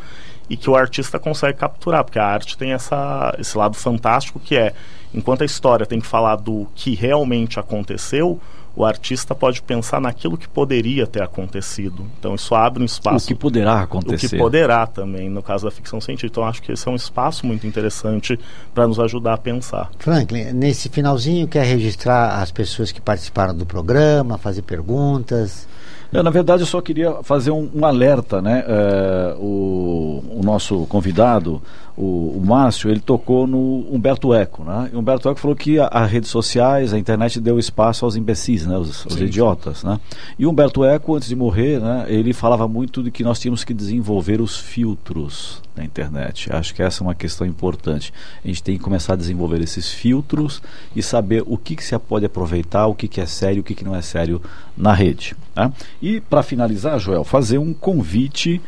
e 0.49 0.57
que 0.57 0.69
o 0.69 0.75
artista 0.75 1.19
consegue 1.19 1.59
capturar, 1.59 2.05
porque 2.05 2.19
a 2.19 2.27
arte 2.27 2.59
tem 2.59 2.73
essa, 2.73 3.35
esse 3.39 3.57
lado 3.57 3.77
fantástico 3.77 4.41
que 4.41 4.57
é, 4.57 4.75
enquanto 5.15 5.43
a 5.43 5.45
história 5.45 5.87
tem 5.87 6.01
que 6.01 6.07
falar 6.07 6.37
do 6.37 6.67
que 6.75 6.95
realmente 6.95 7.61
aconteceu, 7.61 8.41
o 8.75 8.85
artista 8.85 9.35
pode 9.35 9.63
pensar 9.63 10.01
naquilo 10.01 10.39
que 10.39 10.49
poderia 10.49 11.07
ter 11.07 11.23
acontecido. 11.23 12.07
Então 12.19 12.35
isso 12.35 12.55
abre 12.55 12.83
um 12.83 12.87
espaço. 12.87 13.25
O 13.25 13.29
que 13.29 13.35
poderá 13.35 13.81
acontecer. 13.81 14.27
O 14.27 14.31
que 14.31 14.39
poderá 14.39 14.87
também, 14.87 15.29
no 15.29 15.43
caso 15.43 15.65
da 15.65 15.71
ficção 15.71 16.01
científica. 16.01 16.33
Então 16.33 16.45
acho 16.45 16.63
que 16.63 16.73
esse 16.73 16.87
é 16.87 16.91
um 16.91 16.97
espaço 16.97 17.47
muito 17.47 17.67
interessante 17.67 18.39
para 18.75 18.87
nos 18.87 19.01
ajudar 19.01 19.35
a 19.35 19.39
pensar. 19.39 19.91
Franklin, 19.99 20.53
nesse 20.53 20.89
finalzinho 20.89 21.49
quer 21.49 21.65
registrar 21.65 22.41
as 22.41 22.51
pessoas 22.51 22.93
que 22.93 23.01
participaram 23.01 23.55
do 23.55 23.67
programa, 23.67 24.39
fazer 24.39 24.63
perguntas. 24.63 25.69
É, 26.13 26.23
na 26.23 26.31
verdade, 26.31 26.63
eu 26.63 26.67
só 26.67 26.81
queria 26.81 27.23
fazer 27.23 27.53
um, 27.53 27.71
um 27.73 27.85
alerta, 27.85 28.43
né? 28.43 28.65
É, 28.67 29.37
o, 29.39 30.23
o, 30.29 30.41
nosso 30.43 30.85
convidado, 30.87 31.63
o, 32.01 32.39
o 32.39 32.43
Márcio, 32.43 32.91
ele 32.91 33.01
tocou 33.01 33.47
no 33.47 33.87
Humberto 33.91 34.33
Eco, 34.33 34.65
né? 34.65 34.89
E 34.91 34.97
Humberto 34.97 35.29
Eco 35.29 35.39
falou 35.39 35.55
que 35.55 35.79
as 35.79 36.11
redes 36.11 36.31
sociais, 36.31 36.95
a 36.95 36.99
internet 36.99 37.39
deu 37.39 37.59
espaço 37.59 38.07
aos 38.07 38.17
imbecis, 38.17 38.67
né? 38.67 38.79
Os, 38.79 39.05
os 39.05 39.21
idiotas, 39.21 39.85
né? 39.85 40.01
E 40.39 40.47
Humberto 40.47 40.83
Eco, 40.83 41.15
antes 41.15 41.29
de 41.29 41.37
morrer, 41.37 41.79
né? 41.79 42.07
Ele 42.09 42.33
falava 42.33 42.67
muito 42.67 43.03
de 43.03 43.11
que 43.11 43.23
nós 43.23 43.39
tínhamos 43.39 43.65
que 43.65 43.75
desenvolver 43.75 44.41
os 44.41 44.57
filtros 44.57 45.61
da 45.77 45.85
internet. 45.85 46.51
Acho 46.51 46.75
que 46.75 46.83
essa 46.83 47.03
é 47.03 47.07
uma 47.07 47.15
questão 47.15 47.47
importante. 47.47 48.15
A 48.43 48.49
gente 48.49 48.63
tem 48.63 48.79
que 48.79 48.83
começar 48.83 49.13
a 49.13 49.17
desenvolver 49.17 49.61
esses 49.61 49.91
filtros 49.91 50.63
e 50.97 51.03
saber 51.03 51.45
o 51.47 51.59
que, 51.59 51.77
que 51.77 51.85
se 51.85 51.99
pode 51.99 52.25
aproveitar, 52.25 52.87
o 52.87 52.95
que, 52.95 53.07
que 53.07 53.21
é 53.21 53.27
sério, 53.27 53.61
o 53.61 53.65
que, 53.65 53.75
que 53.75 53.85
não 53.85 53.95
é 53.95 54.01
sério 54.01 54.41
na 54.75 54.95
rede. 54.95 55.37
Né? 55.55 55.71
E 56.01 56.21
para 56.21 56.43
finalizar, 56.43 56.99
Joel, 56.99 57.25
fazer 57.25 57.59
um 57.59 57.75
convite 57.75 58.61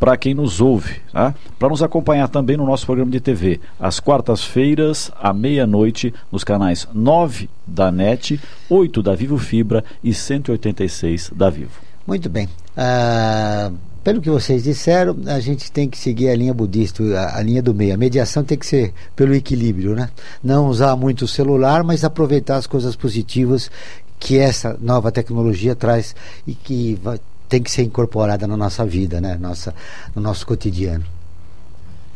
para 0.00 0.16
quem 0.16 0.32
nos 0.32 0.62
ouve, 0.62 0.96
tá? 1.12 1.34
para 1.58 1.68
nos 1.68 1.82
acompanhar 1.82 2.26
também 2.28 2.56
no 2.56 2.64
nosso 2.64 2.86
programa 2.86 3.10
de 3.10 3.20
TV, 3.20 3.60
às 3.78 4.00
quartas-feiras, 4.00 5.12
à 5.20 5.34
meia-noite, 5.34 6.14
nos 6.32 6.42
canais 6.42 6.88
9 6.94 7.50
da 7.66 7.92
NET, 7.92 8.40
8 8.70 9.02
da 9.02 9.14
Vivo 9.14 9.36
Fibra 9.36 9.84
e 10.02 10.14
186 10.14 11.32
da 11.36 11.50
Vivo. 11.50 11.78
Muito 12.06 12.30
bem. 12.30 12.48
Ah, 12.74 13.70
pelo 14.02 14.22
que 14.22 14.30
vocês 14.30 14.64
disseram, 14.64 15.14
a 15.26 15.38
gente 15.38 15.70
tem 15.70 15.86
que 15.86 15.98
seguir 15.98 16.30
a 16.30 16.34
linha 16.34 16.54
budista, 16.54 17.04
a, 17.18 17.38
a, 17.38 17.42
linha 17.42 17.62
do 17.62 17.74
meio. 17.74 17.92
A 17.92 17.98
mediação 17.98 18.42
tem 18.42 18.56
que 18.56 18.64
ser 18.64 18.94
pelo 19.14 19.34
equilíbrio, 19.34 19.94
né? 19.94 20.08
Não 20.42 20.66
usar 20.68 20.96
muito 20.96 21.26
o 21.26 21.28
celular, 21.28 21.84
mas 21.84 22.02
aproveitar 22.02 22.56
as 22.56 22.66
coisas 22.66 22.96
positivas 22.96 23.70
que 24.18 24.38
essa 24.38 24.78
nova 24.80 25.12
tecnologia 25.12 25.74
traz 25.74 26.14
e 26.46 26.54
que 26.54 26.98
vai, 27.02 27.20
tem 27.50 27.60
que 27.60 27.70
ser 27.70 27.82
incorporada 27.82 28.46
na 28.46 28.56
nossa 28.56 28.86
vida, 28.86 29.20
né? 29.20 29.36
Nossa, 29.38 29.74
no 30.14 30.22
nosso 30.22 30.46
cotidiano. 30.46 31.04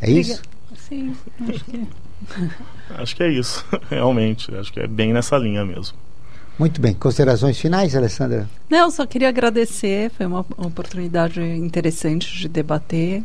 É 0.01 0.09
isso? 0.11 0.41
Sim, 0.89 1.15
acho 1.49 1.65
que 1.65 1.77
é. 1.77 2.95
acho 3.03 3.17
que 3.17 3.23
é 3.23 3.29
isso, 3.29 3.65
realmente. 3.91 4.55
Acho 4.55 4.73
que 4.73 4.81
é 4.81 4.87
bem 4.87 5.13
nessa 5.13 5.37
linha 5.37 5.65
mesmo. 5.65 5.99
Muito 6.57 6.81
bem. 6.81 6.95
Considerações 6.95 7.59
finais, 7.59 7.97
Alessandra? 7.97 8.49
Não, 8.71 8.89
só 8.93 9.05
queria 9.05 9.29
agradecer. 9.29 10.09
Foi 10.11 10.25
uma 10.25 10.47
oportunidade 10.57 11.41
interessante 11.43 12.33
de 12.39 12.49
debater. 12.49 13.25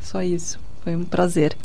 Só 0.00 0.22
isso. 0.22 0.60
Foi 0.84 0.94
um 0.94 1.04
prazer. 1.04 1.56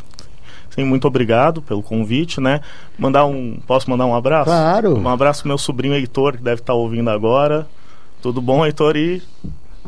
Sim, 0.72 0.86
muito 0.86 1.08
obrigado 1.08 1.62
pelo 1.62 1.84
convite, 1.84 2.42
né? 2.42 2.62
Mandar 2.98 3.26
um, 3.26 3.60
posso 3.68 3.88
mandar 3.90 4.08
um 4.08 4.16
abraço? 4.16 4.46
Claro. 4.46 4.98
Um 4.98 5.08
abraço 5.08 5.42
pro 5.42 5.50
meu 5.50 5.58
sobrinho 5.60 5.94
Heitor, 5.94 6.38
que 6.38 6.44
deve 6.44 6.62
estar 6.62 6.74
ouvindo 6.74 7.12
agora. 7.12 7.68
Tudo 8.22 8.42
bom, 8.42 8.66
Heitor? 8.66 8.96
E 8.98 9.22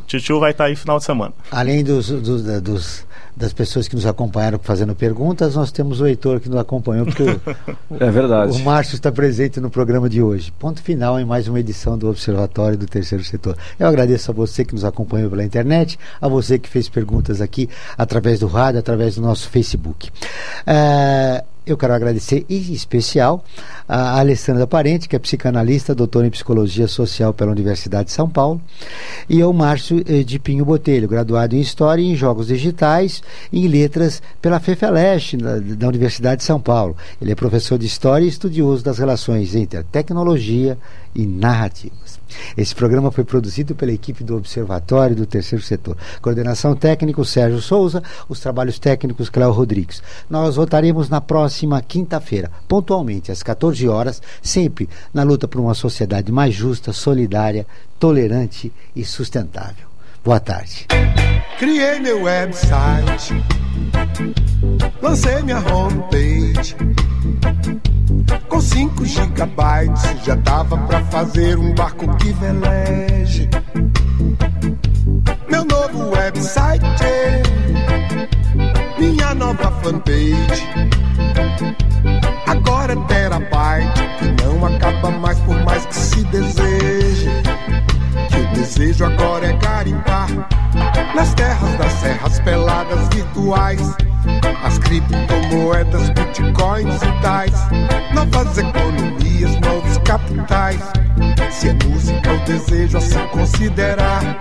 Titio 0.09 0.39
vai 0.39 0.51
estar 0.51 0.65
aí 0.65 0.75
final 0.75 0.97
de 0.97 1.03
semana. 1.03 1.31
Além 1.51 1.83
dos, 1.83 2.09
dos, 2.09 2.41
dos 2.61 3.05
das 3.37 3.53
pessoas 3.53 3.87
que 3.87 3.95
nos 3.95 4.05
acompanharam 4.05 4.59
fazendo 4.61 4.93
perguntas, 4.93 5.55
nós 5.55 5.71
temos 5.71 6.01
o 6.01 6.07
Heitor 6.07 6.41
que 6.41 6.49
nos 6.49 6.59
acompanhou, 6.59 7.05
porque 7.05 7.23
o, 7.23 7.39
é 7.97 8.09
verdade. 8.11 8.51
o 8.51 8.59
Márcio 8.65 8.95
está 8.95 9.11
presente 9.11 9.61
no 9.61 9.69
programa 9.69 10.09
de 10.09 10.21
hoje. 10.21 10.51
Ponto 10.59 10.81
final 10.81 11.19
em 11.19 11.23
mais 11.23 11.47
uma 11.47 11.59
edição 11.59 11.97
do 11.97 12.09
Observatório 12.09 12.77
do 12.77 12.85
Terceiro 12.85 13.23
Setor. 13.23 13.55
Eu 13.79 13.87
agradeço 13.87 14.31
a 14.31 14.33
você 14.33 14.65
que 14.65 14.73
nos 14.73 14.83
acompanhou 14.83 15.29
pela 15.29 15.43
internet, 15.43 15.97
a 16.19 16.27
você 16.27 16.57
que 16.57 16.67
fez 16.67 16.89
perguntas 16.89 17.39
aqui 17.39 17.69
através 17.97 18.39
do 18.39 18.47
rádio, 18.47 18.79
através 18.79 19.15
do 19.15 19.21
nosso 19.21 19.47
Facebook. 19.47 20.09
Uh, 20.67 21.45
eu 21.71 21.77
quero 21.77 21.93
agradecer 21.93 22.45
em 22.49 22.73
especial 22.73 23.43
a 23.87 24.19
Alessandra 24.19 24.67
Parente, 24.67 25.07
que 25.07 25.15
é 25.15 25.19
psicanalista, 25.19 25.95
doutora 25.95 26.27
em 26.27 26.29
psicologia 26.29 26.87
social 26.87 27.33
pela 27.33 27.51
Universidade 27.51 28.05
de 28.05 28.11
São 28.11 28.29
Paulo, 28.29 28.61
e 29.27 29.41
ao 29.41 29.51
Márcio 29.53 30.03
eh, 30.07 30.23
de 30.23 30.39
Pinho 30.39 30.65
Botelho, 30.65 31.07
graduado 31.07 31.55
em 31.55 31.61
História 31.61 32.01
e 32.01 32.11
em 32.11 32.15
Jogos 32.15 32.47
Digitais 32.47 33.23
e 33.51 33.65
em 33.65 33.67
Letras 33.67 34.21
pela 34.41 34.59
FEFELESH, 34.59 35.37
da 35.77 35.87
Universidade 35.87 36.37
de 36.37 36.43
São 36.43 36.59
Paulo. 36.59 36.95
Ele 37.21 37.31
é 37.31 37.35
professor 37.35 37.77
de 37.77 37.85
História 37.85 38.25
e 38.25 38.29
estudioso 38.29 38.83
das 38.83 38.99
relações 38.99 39.55
entre 39.55 39.79
a 39.79 39.83
tecnologia 39.83 40.77
e 41.15 41.25
narrativas. 41.25 42.18
Esse 42.57 42.75
programa 42.75 43.11
foi 43.11 43.23
produzido 43.23 43.75
pela 43.75 43.91
equipe 43.91 44.23
do 44.23 44.35
Observatório 44.35 45.15
do 45.15 45.25
Terceiro 45.25 45.63
Setor. 45.63 45.97
Coordenação 46.21 46.75
técnica, 46.75 47.19
Sérgio 47.29 47.61
Souza, 47.61 48.03
os 48.27 48.39
trabalhos 48.39 48.79
técnicos, 48.79 49.29
Cléo 49.29 49.51
Rodrigues. 49.51 50.01
Nós 50.29 50.55
voltaremos 50.55 51.09
na 51.09 51.21
próxima 51.21 51.81
quinta-feira, 51.81 52.51
pontualmente, 52.67 53.31
às 53.31 53.43
14 53.43 53.87
horas, 53.87 54.21
sempre 54.41 54.89
na 55.13 55.23
luta 55.23 55.47
por 55.47 55.61
uma 55.61 55.73
sociedade 55.73 56.31
mais 56.31 56.53
justa, 56.53 56.91
solidária, 56.91 57.65
tolerante 57.99 58.71
e 58.95 59.05
sustentável. 59.05 59.88
Boa 60.23 60.39
tarde. 60.39 60.85
Criei 61.57 61.99
meu 61.99 62.23
website, 62.23 63.33
lancei 65.01 65.41
minha 65.43 65.59
homepage. 65.59 66.75
Com 68.49 68.59
5 68.59 69.05
gigabytes 69.05 70.03
já 70.25 70.35
dava 70.35 70.77
pra 70.77 71.03
fazer 71.05 71.57
um 71.57 71.73
barco 71.73 72.05
que 72.17 72.33
veleje. 72.33 73.49
Meu 75.49 75.63
novo 75.63 76.09
website, 76.09 76.85
minha 78.97 79.33
nova 79.33 79.71
fanpage. 79.81 80.67
Agora 82.45 82.93
é 82.93 83.05
terabyte, 83.07 84.01
que 84.19 84.43
não 84.43 84.65
acaba 84.65 85.11
mais 85.11 85.39
por 85.39 85.63
mais 85.63 85.85
que 85.85 85.95
se 85.95 86.23
deseje. 86.25 86.68
Desejo 88.69 89.03
agora 89.03 89.47
é 89.47 89.53
garimpar 89.53 90.29
nas 91.15 91.33
terras 91.33 91.75
das 91.79 91.91
serras 91.93 92.39
peladas 92.41 93.07
virtuais. 93.09 93.81
As 94.63 94.77
criptomoedas, 94.77 96.11
bitcoins 96.11 97.01
e 97.01 97.21
tais, 97.23 97.51
novas 98.13 98.59
economias, 98.59 99.59
novos 99.59 99.97
capitais. 100.05 100.79
Se 101.49 101.69
é 101.69 101.73
música, 101.83 102.31
o 102.31 102.39
desejo 102.45 102.99
a 102.99 103.01
se 103.01 103.17
considerar. 103.31 104.39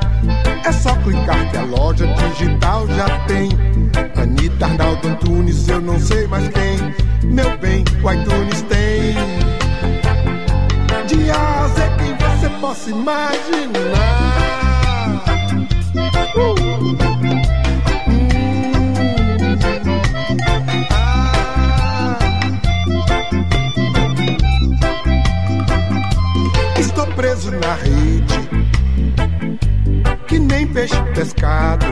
É 0.63 0.73
só 0.73 0.95
clicar 0.97 1.51
que 1.51 1.57
a 1.57 1.65
loja 1.65 2.07
digital 2.07 2.87
já 2.89 3.09
tem. 3.21 3.49
Anitta, 4.15 4.67
Arnaldo 4.67 5.09
Antunes, 5.09 5.67
eu 5.69 5.81
não 5.81 5.99
sei 5.99 6.27
mais 6.27 6.47
quem. 6.49 6.95
Meu 7.25 7.57
bem, 7.57 7.83
o 8.05 8.13
iTunes 8.13 8.61
tem. 8.69 9.17
De 11.07 11.31
asa 11.31 11.83
é 11.83 11.97
quem 11.97 12.18
possa 12.61 12.91
imaginar. 12.91 14.49
Estou 26.79 27.07
preso 27.15 27.51
na 27.53 27.75
rede, 27.75 28.49
que 30.27 30.39
nem 30.39 30.67
peixe 30.67 31.01
pescado. 31.15 31.87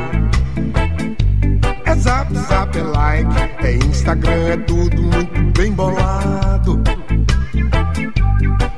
É 1.85 1.95
zap, 1.95 2.35
zap, 2.37 2.77
é 2.77 2.83
like, 2.83 3.31
é 3.65 3.75
Instagram, 3.75 4.49
é 4.49 4.57
tudo 4.59 5.03
muito 5.03 5.59
bem 5.59 5.73
bolado. 5.73 6.83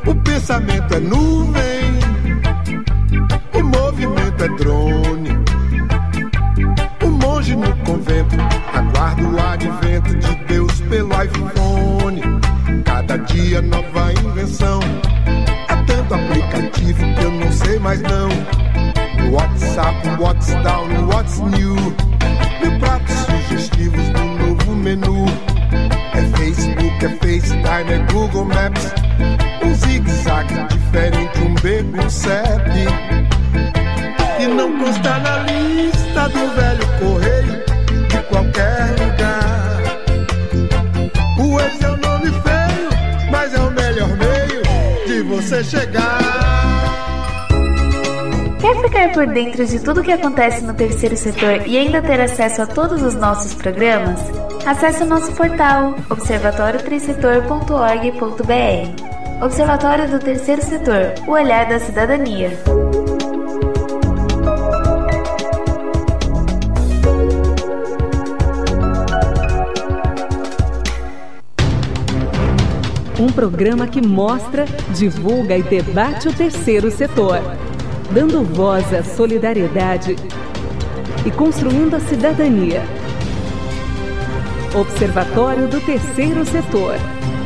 O 0.06 0.14
pensamento 0.14 0.94
é 0.94 1.00
nuvem, 1.00 1.57
drone. 4.58 5.30
O 7.02 7.08
monge 7.08 7.56
no 7.56 7.74
convento 7.84 8.36
aguarda 8.74 9.22
o 9.22 9.40
advento 9.40 10.14
de 10.16 10.34
Deus 10.46 10.80
pelo 10.82 11.10
iPhone. 11.22 12.20
Cada 12.84 13.16
dia 13.18 13.62
nova 13.62 14.12
invenção. 14.12 14.80
É 15.68 15.76
tanto 15.86 16.14
aplicativo 16.14 17.14
que 17.14 17.24
eu 17.24 17.30
não 17.30 17.52
sei 17.52 17.78
mais 17.78 18.02
não. 18.02 18.28
WhatsApp, 19.32 19.96
What's 20.20 20.48
Down, 20.62 21.06
What's 21.08 21.38
New. 21.38 21.76
Mil 22.60 22.78
pratos 22.80 23.14
sugestivos 23.14 24.08
no 24.10 24.46
novo 24.46 24.74
menu. 24.74 25.26
É 26.14 26.22
Facebook, 26.36 27.04
é 27.04 27.08
FaceTime, 27.10 27.92
é 27.92 28.12
Google 28.12 28.44
Maps. 28.46 28.92
Um 29.62 29.74
zigue-zague 29.74 30.54
diferente, 30.68 31.38
um 31.40 31.54
beco, 31.54 32.04
um 32.04 32.10
CEP. 32.10 32.97
Não 34.54 34.78
consta 34.78 35.18
na 35.18 35.38
lista 35.38 36.28
do 36.28 36.48
velho 36.54 36.86
correio 36.98 37.64
de 38.08 38.18
qualquer 38.28 38.94
lugar. 38.98 39.82
O 41.38 41.58
ex 41.60 41.80
é 41.82 41.88
o 41.88 41.96
nome 41.96 42.26
feio, 42.26 42.90
mas 43.30 43.54
é 43.54 43.58
o 43.58 43.70
melhor 43.70 44.08
meio 44.08 44.62
de 45.06 45.22
você 45.22 45.64
chegar. 45.64 46.18
Quer 48.60 48.76
ficar 48.82 49.12
por 49.12 49.26
dentro 49.26 49.64
de 49.64 49.78
tudo 49.80 50.02
que 50.02 50.12
acontece 50.12 50.62
no 50.64 50.74
terceiro 50.74 51.16
setor 51.16 51.66
e 51.66 51.78
ainda 51.78 52.02
ter 52.02 52.20
acesso 52.20 52.60
a 52.62 52.66
todos 52.66 53.02
os 53.02 53.14
nossos 53.14 53.54
programas? 53.54 54.20
Acesse 54.66 55.02
o 55.02 55.06
nosso 55.06 55.32
portal 55.32 55.94
observatório3setor.org.br. 56.10 59.08
Observatório 59.40 60.08
do 60.08 60.18
Terceiro 60.18 60.60
Setor, 60.62 61.14
o 61.28 61.30
olhar 61.30 61.68
da 61.68 61.78
cidadania. 61.78 62.58
Programa 73.38 73.86
que 73.86 74.04
mostra, 74.04 74.64
divulga 74.96 75.56
e 75.56 75.62
debate 75.62 76.26
o 76.26 76.32
terceiro 76.32 76.90
setor, 76.90 77.38
dando 78.10 78.42
voz 78.42 78.92
à 78.92 79.04
solidariedade 79.04 80.16
e 81.24 81.30
construindo 81.30 81.94
a 81.94 82.00
cidadania. 82.00 82.82
Observatório 84.74 85.68
do 85.68 85.80
Terceiro 85.80 86.44
Setor. 86.44 86.96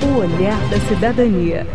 O 0.02 0.20
olhar 0.20 0.58
da 0.70 0.80
cidadania. 0.88 1.66